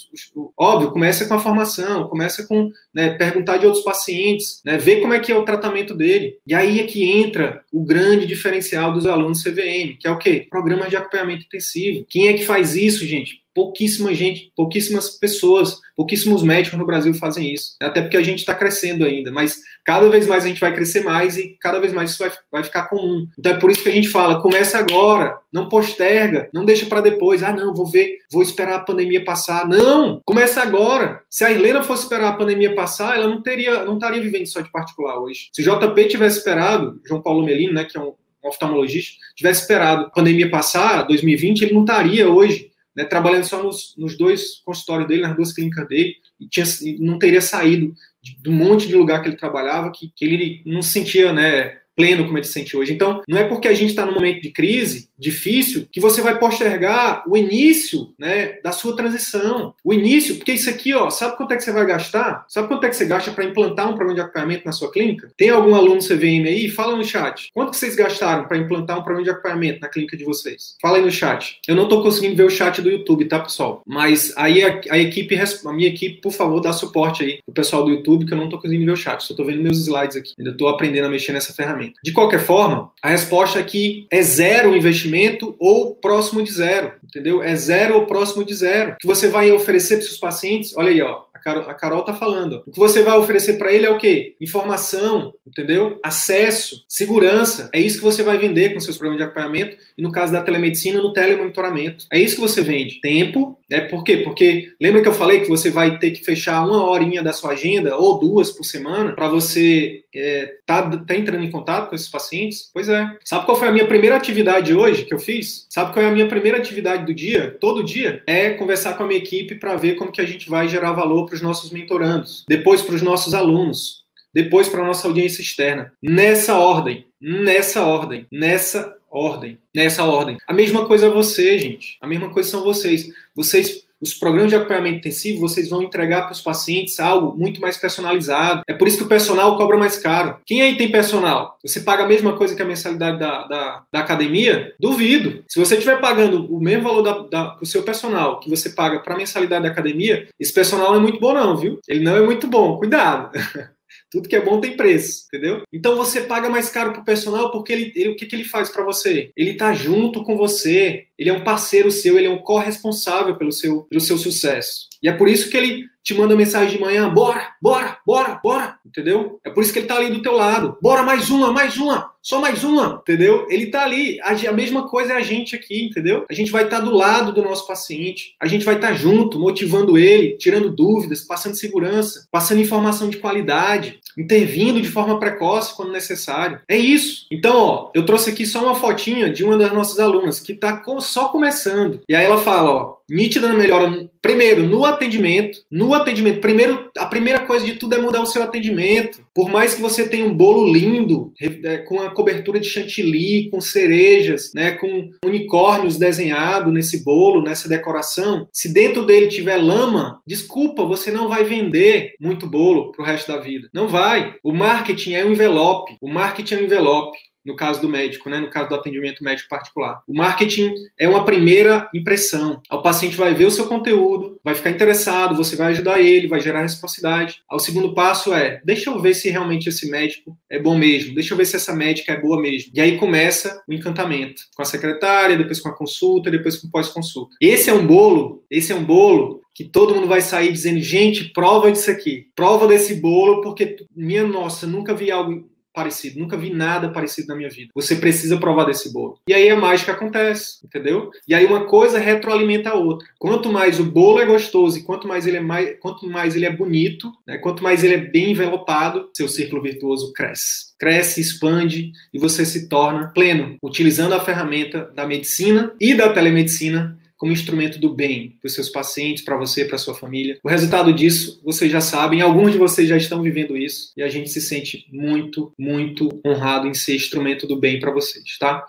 Óbvio, 0.57 0.91
começa 0.91 1.25
com 1.25 1.33
a 1.33 1.39
formação, 1.39 2.07
começa 2.07 2.45
com 2.47 2.71
né, 2.93 3.11
perguntar 3.11 3.57
de 3.57 3.65
outros 3.65 3.83
pacientes, 3.83 4.61
né, 4.65 4.77
ver 4.77 5.01
como 5.01 5.13
é 5.13 5.19
que 5.19 5.31
é 5.31 5.37
o 5.37 5.45
tratamento 5.45 5.93
dele. 5.93 6.22
E 6.45 6.53
aí 6.53 6.79
é 6.79 6.85
que 6.85 7.03
entra 7.03 7.63
o 7.71 7.83
grande 7.83 8.25
diferencial 8.25 8.93
dos 8.93 9.05
alunos 9.05 9.43
CVM, 9.43 9.97
que 9.99 10.07
é 10.07 10.11
o 10.11 10.17
quê? 10.17 10.47
Programas 10.49 10.89
de 10.89 10.95
acompanhamento 10.95 11.45
intensivo. 11.45 12.05
Quem 12.09 12.27
é 12.27 12.33
que 12.33 12.45
faz 12.45 12.75
isso, 12.75 13.05
gente? 13.05 13.42
Pouquíssima 13.53 14.13
gente, 14.13 14.51
pouquíssimas 14.55 15.09
pessoas, 15.09 15.79
pouquíssimos 15.95 16.43
médicos 16.43 16.77
no 16.79 16.85
Brasil 16.85 17.13
fazem 17.13 17.53
isso. 17.53 17.75
Até 17.81 18.01
porque 18.01 18.17
a 18.17 18.23
gente 18.23 18.39
está 18.39 18.55
crescendo 18.55 19.05
ainda, 19.05 19.31
mas 19.31 19.61
cada 19.85 20.09
vez 20.09 20.27
mais 20.27 20.43
a 20.43 20.47
gente 20.47 20.59
vai 20.59 20.73
crescer 20.73 21.03
mais 21.03 21.37
e 21.37 21.55
cada 21.61 21.79
vez 21.79 21.93
mais 21.93 22.11
isso 22.11 22.19
vai, 22.19 22.31
vai 22.51 22.63
ficar 22.63 22.83
comum. 22.83 23.27
Então 23.37 23.53
é 23.53 23.57
por 23.57 23.69
isso 23.69 23.83
que 23.83 23.89
a 23.89 23.93
gente 23.93 24.09
fala, 24.09 24.41
começa 24.41 24.77
agora, 24.77 25.37
não 25.51 25.69
posterga, 25.69 26.49
não 26.53 26.65
deixa 26.65 26.85
para 26.85 27.01
depois. 27.01 27.43
Ah, 27.43 27.53
não, 27.53 27.73
vou 27.73 27.85
ver, 27.85 28.17
vou 28.31 28.41
esperar 28.41 28.75
a 28.75 28.83
pandemia 28.83 29.23
passar. 29.23 29.67
Não, 29.67 30.21
começa 30.25 30.61
agora. 30.61 31.21
Se 31.29 31.43
a 31.43 31.51
Helena 31.51 31.83
fosse 31.83 32.03
esperar 32.03 32.29
a 32.29 32.37
pandemia 32.37 32.73
passar, 32.73 33.15
ela 33.15 33.27
não 33.27 33.41
teria, 33.41 33.85
não 33.85 33.95
estaria 33.95 34.21
vivendo 34.21 34.47
só 34.47 34.61
de 34.61 34.71
particular 34.71 35.19
hoje. 35.19 35.49
Se 35.53 35.63
JP 35.63 36.07
tivesse 36.07 36.37
esperado, 36.39 36.99
João 37.05 37.21
Paulo 37.21 37.43
Melino, 37.43 37.73
né, 37.73 37.83
que 37.83 37.97
é 37.97 38.01
um 38.01 38.13
oftalmologista, 38.43 39.13
tivesse 39.35 39.61
esperado 39.61 40.05
a 40.05 40.09
pandemia 40.09 40.49
passar, 40.49 41.03
2020, 41.03 41.61
ele 41.61 41.73
não 41.73 41.81
estaria 41.81 42.29
hoje 42.29 42.72
né, 42.95 43.03
trabalhando 43.03 43.45
só 43.45 43.61
nos, 43.61 43.93
nos, 43.97 44.17
dois 44.17 44.61
consultórios 44.63 45.07
dele, 45.07 45.21
nas 45.21 45.35
duas 45.35 45.53
clínicas 45.53 45.87
dele, 45.87 46.15
e, 46.39 46.47
tinha, 46.47 46.65
não 46.99 47.17
teria 47.17 47.41
saído 47.41 47.93
do 48.41 48.51
monte 48.51 48.87
de 48.87 48.95
lugar 48.95 49.21
que 49.21 49.29
ele 49.29 49.37
trabalhava, 49.37 49.91
que, 49.91 50.11
que 50.15 50.25
ele 50.25 50.63
não 50.65 50.81
se 50.81 50.91
sentia 50.91 51.33
né, 51.33 51.77
pleno 51.95 52.25
como 52.25 52.37
ele 52.37 52.45
se 52.45 52.53
sente 52.53 52.75
hoje. 52.75 52.93
Então, 52.93 53.21
não 53.27 53.37
é 53.37 53.43
porque 53.43 53.67
a 53.67 53.73
gente 53.73 53.89
está 53.89 54.05
num 54.05 54.13
momento 54.13 54.41
de 54.41 54.51
crise 54.51 55.09
difícil 55.17 55.87
que 55.91 56.01
você 56.01 56.21
vai 56.21 56.37
postergar 56.37 57.23
o 57.27 57.37
início 57.37 58.13
né, 58.19 58.59
da 58.61 58.71
sua 58.71 58.95
transição. 58.95 59.73
O 59.83 59.93
início, 59.93 60.35
porque 60.35 60.51
isso 60.51 60.69
aqui, 60.69 60.93
ó, 60.93 61.09
sabe 61.09 61.37
quanto 61.37 61.53
é 61.53 61.55
que 61.55 61.63
você 61.63 61.71
vai 61.71 61.85
gastar? 61.85 62.45
Sabe 62.49 62.67
quanto 62.67 62.85
é 62.85 62.89
que 62.89 62.95
você 62.95 63.05
gasta 63.05 63.31
para 63.31 63.45
implantar 63.45 63.87
um 63.89 63.95
programa 63.95 64.15
de 64.15 64.21
acompanhamento 64.21 64.65
na 64.65 64.71
sua 64.71 64.91
clínica? 64.91 65.31
Tem 65.37 65.49
algum 65.49 65.75
aluno 65.75 65.99
CVM 65.99 66.45
aí? 66.45 66.69
Fala 66.69 66.95
no 66.95 67.03
chat. 67.03 67.49
Quanto 67.53 67.71
que 67.71 67.77
vocês 67.77 67.95
gastaram 67.95 68.47
para 68.47 68.57
implantar 68.57 68.99
um 68.99 69.03
programa 69.03 69.23
de 69.23 69.31
acompanhamento 69.31 69.79
na 69.79 69.87
clínica 69.87 70.17
de 70.17 70.25
vocês? 70.25 70.75
Fala 70.81 70.97
aí 70.97 71.03
no 71.03 71.11
chat. 71.11 71.59
Eu 71.67 71.75
não 71.75 71.83
estou 71.83 72.03
conseguindo 72.03 72.35
ver 72.35 72.43
o 72.45 72.49
chat 72.49 72.81
do 72.81 72.89
YouTube, 72.89 73.25
tá, 73.25 73.39
pessoal? 73.39 73.81
Mas 73.85 74.33
aí 74.35 74.63
a, 74.63 74.81
a, 74.89 74.97
equipe, 74.97 75.37
a 75.37 75.73
minha 75.73 75.87
equipe, 75.87 76.19
por 76.21 76.33
favor, 76.33 76.59
dá 76.59 76.73
suporte 76.73 77.23
aí 77.23 77.39
pro 77.45 77.53
pessoal 77.53 77.85
do 77.85 77.91
YouTube, 77.91 78.25
que 78.25 78.33
eu 78.33 78.37
não 78.37 78.45
estou 78.45 78.59
conseguindo 78.59 78.85
ver 78.85 78.91
o 78.91 78.97
chat. 78.97 79.23
Só 79.23 79.33
estou 79.33 79.45
vendo 79.45 79.61
meus 79.61 79.79
slides 79.79 80.17
aqui. 80.17 80.33
Ainda 80.37 80.51
estou 80.51 80.67
aprendendo 80.67 81.05
a 81.05 81.09
mexer 81.09 81.31
nessa 81.31 81.53
ferramenta 81.53 81.82
De 82.03 82.11
qualquer 82.11 82.39
forma, 82.39 82.91
a 83.01 83.09
resposta 83.09 83.59
aqui 83.59 84.07
é 84.11 84.21
zero 84.21 84.71
o 84.71 84.75
investimento 84.75 85.55
ou 85.59 85.95
próximo 85.95 86.43
de 86.43 86.51
zero, 86.51 86.93
entendeu? 87.03 87.41
É 87.41 87.55
zero 87.55 87.95
ou 87.95 88.05
próximo 88.05 88.43
de 88.43 88.53
zero. 88.53 88.95
Que 88.99 89.07
você 89.07 89.27
vai 89.27 89.51
oferecer 89.51 89.97
para 89.97 90.05
seus 90.05 90.17
pacientes, 90.17 90.75
olha 90.77 90.89
aí, 90.89 91.01
ó, 91.01 91.23
a 91.33 91.73
Carol 91.73 92.03
tá 92.03 92.13
falando. 92.13 92.63
O 92.65 92.71
que 92.71 92.79
você 92.79 93.03
vai 93.03 93.17
oferecer 93.17 93.57
para 93.57 93.71
ele 93.71 93.85
é 93.85 93.89
o 93.89 93.97
quê? 93.97 94.35
Informação, 94.39 95.33
entendeu? 95.45 95.99
Acesso, 96.01 96.85
segurança. 96.87 97.69
É 97.73 97.79
isso 97.81 97.97
que 97.97 98.03
você 98.03 98.23
vai 98.23 98.37
vender 98.37 98.73
com 98.73 98.79
seus 98.79 98.97
programas 98.97 99.21
de 99.21 99.25
acompanhamento 99.25 99.75
e 99.97 100.01
no 100.01 100.11
caso 100.11 100.31
da 100.31 100.41
telemedicina, 100.41 101.01
no 101.01 101.11
telemonitoramento. 101.11 102.05
É 102.11 102.17
isso 102.17 102.35
que 102.35 102.41
você 102.41 102.61
vende. 102.61 103.01
Tempo, 103.01 103.59
né? 103.73 103.81
Por 103.81 104.03
quê? 104.03 104.17
Porque 104.17 104.71
lembra 104.79 105.01
que 105.01 105.07
eu 105.07 105.13
falei 105.13 105.39
que 105.39 105.49
você 105.49 105.71
vai 105.71 105.97
ter 105.97 106.11
que 106.11 106.23
fechar 106.23 106.63
uma 106.63 106.87
horinha 106.87 107.23
da 107.23 107.33
sua 107.33 107.53
agenda 107.53 107.97
ou 107.97 108.19
duas 108.19 108.51
por 108.51 108.63
semana 108.63 109.13
para 109.13 109.27
você 109.27 110.03
é, 110.15 110.57
tá, 110.63 110.95
tá 110.95 111.15
entrando 111.15 111.43
em 111.43 111.49
contato 111.49 111.89
com 111.89 111.95
esses 111.95 112.07
pacientes? 112.07 112.69
Pois 112.71 112.87
é. 112.87 113.17
Sabe 113.25 113.45
qual 113.45 113.57
foi 113.57 113.67
a 113.67 113.71
minha 113.71 113.87
primeira 113.87 114.15
atividade 114.15 114.75
hoje 114.75 115.05
que 115.05 115.13
eu 115.13 115.17
fiz? 115.17 115.65
Sabe 115.71 115.91
qual 115.91 116.05
é 116.05 116.09
a 116.09 116.11
minha 116.11 116.27
primeira 116.27 116.59
atividade 116.59 117.03
do 117.03 117.15
dia? 117.15 117.57
Todo 117.59 117.83
dia? 117.83 118.21
É 118.27 118.51
conversar 118.51 118.93
com 118.93 119.03
a 119.03 119.07
minha 119.07 119.19
equipe 119.19 119.55
para 119.55 119.75
ver 119.75 119.95
como 119.95 120.11
que 120.11 120.21
a 120.21 120.25
gente 120.25 120.47
vai 120.47 120.67
gerar 120.67 120.91
valor 120.91 121.25
para 121.25 121.33
os 121.33 121.41
nossos 121.41 121.71
mentorandos, 121.71 122.45
depois 122.47 122.83
para 122.83 122.93
os 122.93 123.01
nossos 123.01 123.33
alunos, 123.33 124.02
depois 124.33 124.67
para 124.67 124.81
a 124.81 124.87
nossa 124.87 125.07
audiência 125.07 125.41
externa. 125.41 125.91
Nessa 126.01 126.55
ordem, 126.57 127.05
nessa 127.21 127.83
ordem, 127.85 128.25
nessa 128.31 128.95
ordem, 129.09 129.57
nessa 129.73 130.03
ordem. 130.03 130.37
A 130.47 130.53
mesma 130.53 130.85
coisa 130.85 131.05
é 131.05 131.09
você, 131.09 131.57
gente. 131.59 131.97
A 132.01 132.07
mesma 132.07 132.29
coisa 132.29 132.49
são 132.49 132.63
vocês. 132.63 133.09
Vocês 133.35 133.83
os 134.03 134.13
programas 134.13 134.49
de 134.49 134.57
acompanhamento 134.57 134.97
intensivo, 134.97 135.39
vocês 135.39 135.69
vão 135.69 135.81
entregar 135.81 136.23
para 136.23 136.33
os 136.33 136.41
pacientes 136.41 136.99
algo 136.99 137.37
muito 137.37 137.61
mais 137.61 137.77
personalizado. 137.77 138.61
É 138.67 138.73
por 138.73 138.85
isso 138.85 138.97
que 138.97 139.05
o 139.05 139.07
personal 139.07 139.55
cobra 139.55 139.77
mais 139.77 139.97
caro. 139.97 140.39
Quem 140.45 140.61
aí 140.61 140.75
tem 140.75 140.91
personal? 140.91 141.57
Você 141.63 141.79
paga 141.79 142.03
a 142.03 142.07
mesma 142.07 142.33
coisa 142.35 142.53
que 142.53 142.61
a 142.61 142.65
mensalidade 142.65 143.17
da, 143.17 143.47
da, 143.47 143.83
da 143.89 143.99
academia? 143.99 144.75
Duvido. 144.77 145.45
Se 145.47 145.57
você 145.57 145.75
estiver 145.75 146.01
pagando 146.01 146.53
o 146.53 146.59
mesmo 146.59 146.83
valor 146.83 147.01
da, 147.01 147.19
da, 147.19 147.55
do 147.55 147.65
seu 147.65 147.81
personal 147.81 148.41
que 148.41 148.49
você 148.49 148.71
paga 148.71 148.99
para 148.99 149.13
a 149.13 149.17
mensalidade 149.17 149.63
da 149.63 149.69
academia, 149.69 150.27
esse 150.37 150.53
personal 150.53 150.91
não 150.91 150.97
é 150.97 151.01
muito 151.01 151.21
bom, 151.21 151.33
não, 151.33 151.55
viu? 151.55 151.79
Ele 151.87 152.03
não 152.03 152.17
é 152.17 152.21
muito 152.21 152.45
bom. 152.45 152.77
Cuidado. 152.77 153.31
Tudo 154.13 154.29
que 154.29 154.35
é 154.35 154.45
bom 154.45 154.61
tem 154.61 154.77
preço, 154.77 155.25
entendeu? 155.25 155.63
Então 155.73 155.95
você 155.95 156.21
paga 156.21 156.47
mais 156.47 156.69
caro 156.69 156.93
pro 156.93 157.03
personal 157.03 157.51
porque 157.51 157.73
ele, 157.73 157.91
ele 157.95 158.09
o 158.09 158.15
que, 158.15 158.27
que 158.27 158.35
ele 158.35 158.43
faz 158.43 158.69
para 158.69 158.83
você? 158.83 159.31
Ele 159.35 159.55
tá 159.55 159.73
junto 159.73 160.23
com 160.23 160.37
você, 160.37 161.05
ele 161.17 161.31
é 161.31 161.33
um 161.33 161.43
parceiro 161.43 161.89
seu, 161.89 162.15
ele 162.15 162.27
é 162.27 162.29
um 162.29 162.37
corresponsável 162.37 163.35
pelo 163.35 163.51
seu, 163.51 163.81
pelo 163.85 163.99
seu 163.99 164.15
sucesso. 164.19 164.87
E 165.01 165.09
é 165.09 165.11
por 165.11 165.27
isso 165.27 165.49
que 165.49 165.57
ele 165.57 165.85
te 166.03 166.13
manda 166.13 166.35
mensagem 166.35 166.75
de 166.75 166.81
manhã, 166.81 167.09
bora, 167.09 167.53
bora, 167.61 167.97
bora, 168.05 168.39
bora, 168.43 168.77
entendeu? 168.85 169.39
É 169.43 169.49
por 169.49 169.63
isso 169.63 169.71
que 169.71 169.79
ele 169.79 169.87
tá 169.87 169.95
ali 169.95 170.11
do 170.11 170.21
teu 170.21 170.33
lado. 170.33 170.77
Bora 170.81 171.01
mais 171.01 171.29
uma, 171.29 171.51
mais 171.51 171.77
uma, 171.77 172.11
só 172.21 172.41
mais 172.41 172.63
uma, 172.63 172.99
entendeu? 173.01 173.47
Ele 173.49 173.67
tá 173.67 173.83
ali. 173.83 174.19
A, 174.21 174.51
mesma 174.51 174.87
coisa 174.87 175.13
é 175.13 175.15
a 175.15 175.21
gente 175.21 175.55
aqui, 175.55 175.85
entendeu? 175.85 176.25
A 176.29 176.33
gente 176.33 176.51
vai 176.51 176.65
estar 176.65 176.79
tá 176.79 176.85
do 176.85 176.91
lado 176.91 177.31
do 177.31 177.41
nosso 177.41 177.65
paciente, 177.65 178.35
a 178.39 178.47
gente 178.47 178.65
vai 178.65 178.75
estar 178.75 178.89
tá 178.89 178.93
junto, 178.93 179.39
motivando 179.39 179.97
ele, 179.97 180.37
tirando 180.37 180.69
dúvidas, 180.69 181.21
passando 181.21 181.55
segurança, 181.55 182.27
passando 182.29 182.61
informação 182.61 183.09
de 183.09 183.17
qualidade, 183.17 183.99
intervindo 184.17 184.81
de 184.81 184.89
forma 184.89 185.19
precoce 185.19 185.75
quando 185.75 185.91
necessário. 185.91 186.59
É 186.67 186.77
isso. 186.77 187.25
Então, 187.31 187.57
ó, 187.57 187.91
eu 187.95 188.05
trouxe 188.05 188.29
aqui 188.29 188.45
só 188.45 188.61
uma 188.61 188.75
fotinha 188.75 189.29
de 189.29 189.43
uma 189.43 189.57
das 189.57 189.71
nossas 189.71 189.99
alunas 189.99 190.39
que 190.39 190.53
tá 190.53 190.81
só 190.99 191.29
começando. 191.29 192.01
E 192.09 192.15
aí 192.15 192.25
ela 192.25 192.37
fala, 192.37 192.71
ó, 192.71 192.95
nítida 193.09 193.53
melhora, 193.53 194.09
primeiro, 194.21 194.63
no 194.63 194.85
atendimento. 194.85 195.59
No 195.69 195.93
atendimento, 195.93 196.39
primeiro, 196.39 196.89
a 196.97 197.05
primeira 197.05 197.39
coisa 197.41 197.65
de 197.65 197.73
tudo 197.73 197.95
é 197.95 198.01
mudar 198.01 198.21
o 198.21 198.25
seu 198.25 198.43
atendimento. 198.43 199.23
Por 199.33 199.49
mais 199.49 199.73
que 199.73 199.81
você 199.81 200.07
tenha 200.07 200.25
um 200.25 200.33
bolo 200.33 200.71
lindo, 200.71 201.33
é, 201.41 201.77
com 201.79 202.01
a 202.01 202.11
cobertura 202.11 202.59
de 202.59 202.67
chantilly, 202.67 203.49
com 203.49 203.59
cerejas, 203.59 204.51
né, 204.53 204.71
com 204.71 205.09
unicórnios 205.25 205.97
desenhado 205.97 206.71
nesse 206.71 207.03
bolo, 207.03 207.41
nessa 207.41 207.67
decoração, 207.67 208.47
se 208.51 208.73
dentro 208.73 209.05
dele 209.05 209.27
tiver 209.27 209.57
lama, 209.57 210.19
desculpa, 210.25 210.85
você 210.85 211.11
não 211.11 211.27
vai 211.27 211.43
vender 211.43 212.13
muito 212.19 212.47
bolo 212.47 212.91
pro 212.91 213.03
resto 213.03 213.31
da 213.31 213.39
vida. 213.39 213.69
Não 213.73 213.87
vai. 213.87 214.35
O 214.43 214.53
marketing 214.53 215.13
é 215.13 215.25
um 215.25 215.31
envelope. 215.31 215.95
O 216.01 216.07
marketing 216.07 216.55
é 216.55 216.57
um 216.59 216.63
envelope 216.63 217.17
no 217.45 217.55
caso 217.55 217.81
do 217.81 217.89
médico, 217.89 218.29
né, 218.29 218.39
no 218.39 218.49
caso 218.49 218.69
do 218.69 218.75
atendimento 218.75 219.23
médico 219.23 219.49
particular. 219.49 220.01
O 220.07 220.15
marketing 220.15 220.73
é 220.97 221.07
uma 221.07 221.25
primeira 221.25 221.89
impressão. 221.93 222.61
O 222.71 222.81
paciente 222.81 223.15
vai 223.15 223.33
ver 223.33 223.45
o 223.45 223.51
seu 223.51 223.67
conteúdo, 223.67 224.39
vai 224.43 224.55
ficar 224.55 224.69
interessado, 224.69 225.35
você 225.35 225.55
vai 225.55 225.71
ajudar 225.71 225.99
ele, 225.99 226.27
vai 226.27 226.39
gerar 226.39 226.61
reciprocidade. 226.61 227.41
O 227.51 227.59
segundo 227.59 227.93
passo 227.93 228.33
é, 228.33 228.61
deixa 228.63 228.89
eu 228.89 228.99
ver 228.99 229.13
se 229.13 229.29
realmente 229.29 229.69
esse 229.69 229.89
médico 229.89 230.37
é 230.49 230.59
bom 230.59 230.77
mesmo, 230.77 231.13
deixa 231.13 231.33
eu 231.33 231.37
ver 231.37 231.45
se 231.45 231.55
essa 231.55 231.73
médica 231.73 232.13
é 232.13 232.19
boa 232.19 232.41
mesmo. 232.41 232.71
E 232.73 232.81
aí 232.81 232.97
começa 232.97 233.61
o 233.67 233.73
encantamento 233.73 234.43
com 234.55 234.61
a 234.61 234.65
secretária, 234.65 235.37
depois 235.37 235.59
com 235.59 235.69
a 235.69 235.75
consulta, 235.75 236.31
depois 236.31 236.57
com 236.57 236.69
pós-consulta. 236.69 237.35
Esse 237.41 237.69
é 237.69 237.73
um 237.73 237.85
bolo, 237.85 238.43
esse 238.49 238.71
é 238.71 238.75
um 238.75 238.83
bolo 238.83 239.43
que 239.53 239.63
todo 239.63 239.93
mundo 239.93 240.07
vai 240.07 240.21
sair 240.21 240.51
dizendo, 240.51 240.79
gente, 240.79 241.25
prova 241.25 241.71
disso 241.71 241.91
aqui, 241.91 242.27
prova 242.35 242.67
desse 242.67 242.95
bolo, 242.95 243.41
porque, 243.41 243.75
minha 243.95 244.25
nossa, 244.25 244.65
nunca 244.65 244.95
vi 244.95 245.11
algo 245.11 245.47
parecido, 245.73 246.19
nunca 246.19 246.37
vi 246.37 246.53
nada 246.53 246.89
parecido 246.89 247.27
na 247.29 247.35
minha 247.35 247.49
vida. 247.49 247.71
Você 247.73 247.95
precisa 247.95 248.37
provar 248.37 248.65
desse 248.65 248.91
bolo. 248.93 249.17
E 249.27 249.33
aí 249.33 249.49
a 249.49 249.55
mágica 249.55 249.91
acontece, 249.91 250.59
entendeu? 250.63 251.11
E 251.27 251.33
aí 251.33 251.45
uma 251.45 251.65
coisa 251.65 251.99
retroalimenta 251.99 252.69
a 252.69 252.75
outra. 252.75 253.07
Quanto 253.17 253.51
mais 253.51 253.79
o 253.79 253.85
bolo 253.85 254.19
é 254.19 254.25
gostoso 254.25 254.77
e 254.77 254.83
quanto 254.83 255.07
mais 255.07 255.25
ele 255.25 255.37
é 255.37 255.41
mais, 255.41 255.77
quanto 255.79 256.07
mais 256.07 256.35
ele 256.35 256.45
é 256.45 256.51
bonito, 256.51 257.11
né, 257.25 257.37
quanto 257.37 257.63
mais 257.63 257.83
ele 257.83 257.95
é 257.95 257.97
bem 257.97 258.31
envelopado, 258.31 259.09
seu 259.13 259.27
círculo 259.27 259.61
virtuoso 259.61 260.13
cresce. 260.13 260.73
Cresce, 260.77 261.21
expande 261.21 261.91
e 262.13 262.19
você 262.19 262.45
se 262.45 262.67
torna 262.67 263.07
pleno, 263.07 263.57
utilizando 263.63 264.13
a 264.13 264.19
ferramenta 264.19 264.91
da 264.93 265.07
medicina 265.07 265.73
e 265.79 265.93
da 265.93 266.11
telemedicina 266.11 266.97
como 267.17 267.31
instrumento 267.31 267.79
do 267.79 267.93
bem 267.93 268.37
para 268.41 268.47
os 268.47 268.53
seus 268.53 268.69
pacientes, 268.69 269.23
para 269.23 269.37
você, 269.37 269.65
para 269.65 269.77
sua 269.77 269.93
família. 269.93 270.37
O 270.43 270.49
resultado 270.49 270.93
disso, 270.93 271.41
vocês 271.43 271.71
já 271.71 271.81
sabem, 271.81 272.21
alguns 272.21 272.51
de 272.51 272.57
vocês 272.57 272.87
já 272.87 272.97
estão 272.97 273.21
vivendo 273.21 273.55
isso 273.55 273.91
e 273.95 274.03
a 274.03 274.09
gente 274.09 274.29
se 274.29 274.41
sente 274.41 274.85
muito, 274.91 275.53
muito 275.57 276.09
honrado 276.25 276.67
em 276.67 276.73
ser 276.73 276.95
instrumento 276.95 277.47
do 277.47 277.59
bem 277.59 277.79
para 277.79 277.91
vocês, 277.91 278.37
tá? 278.37 278.63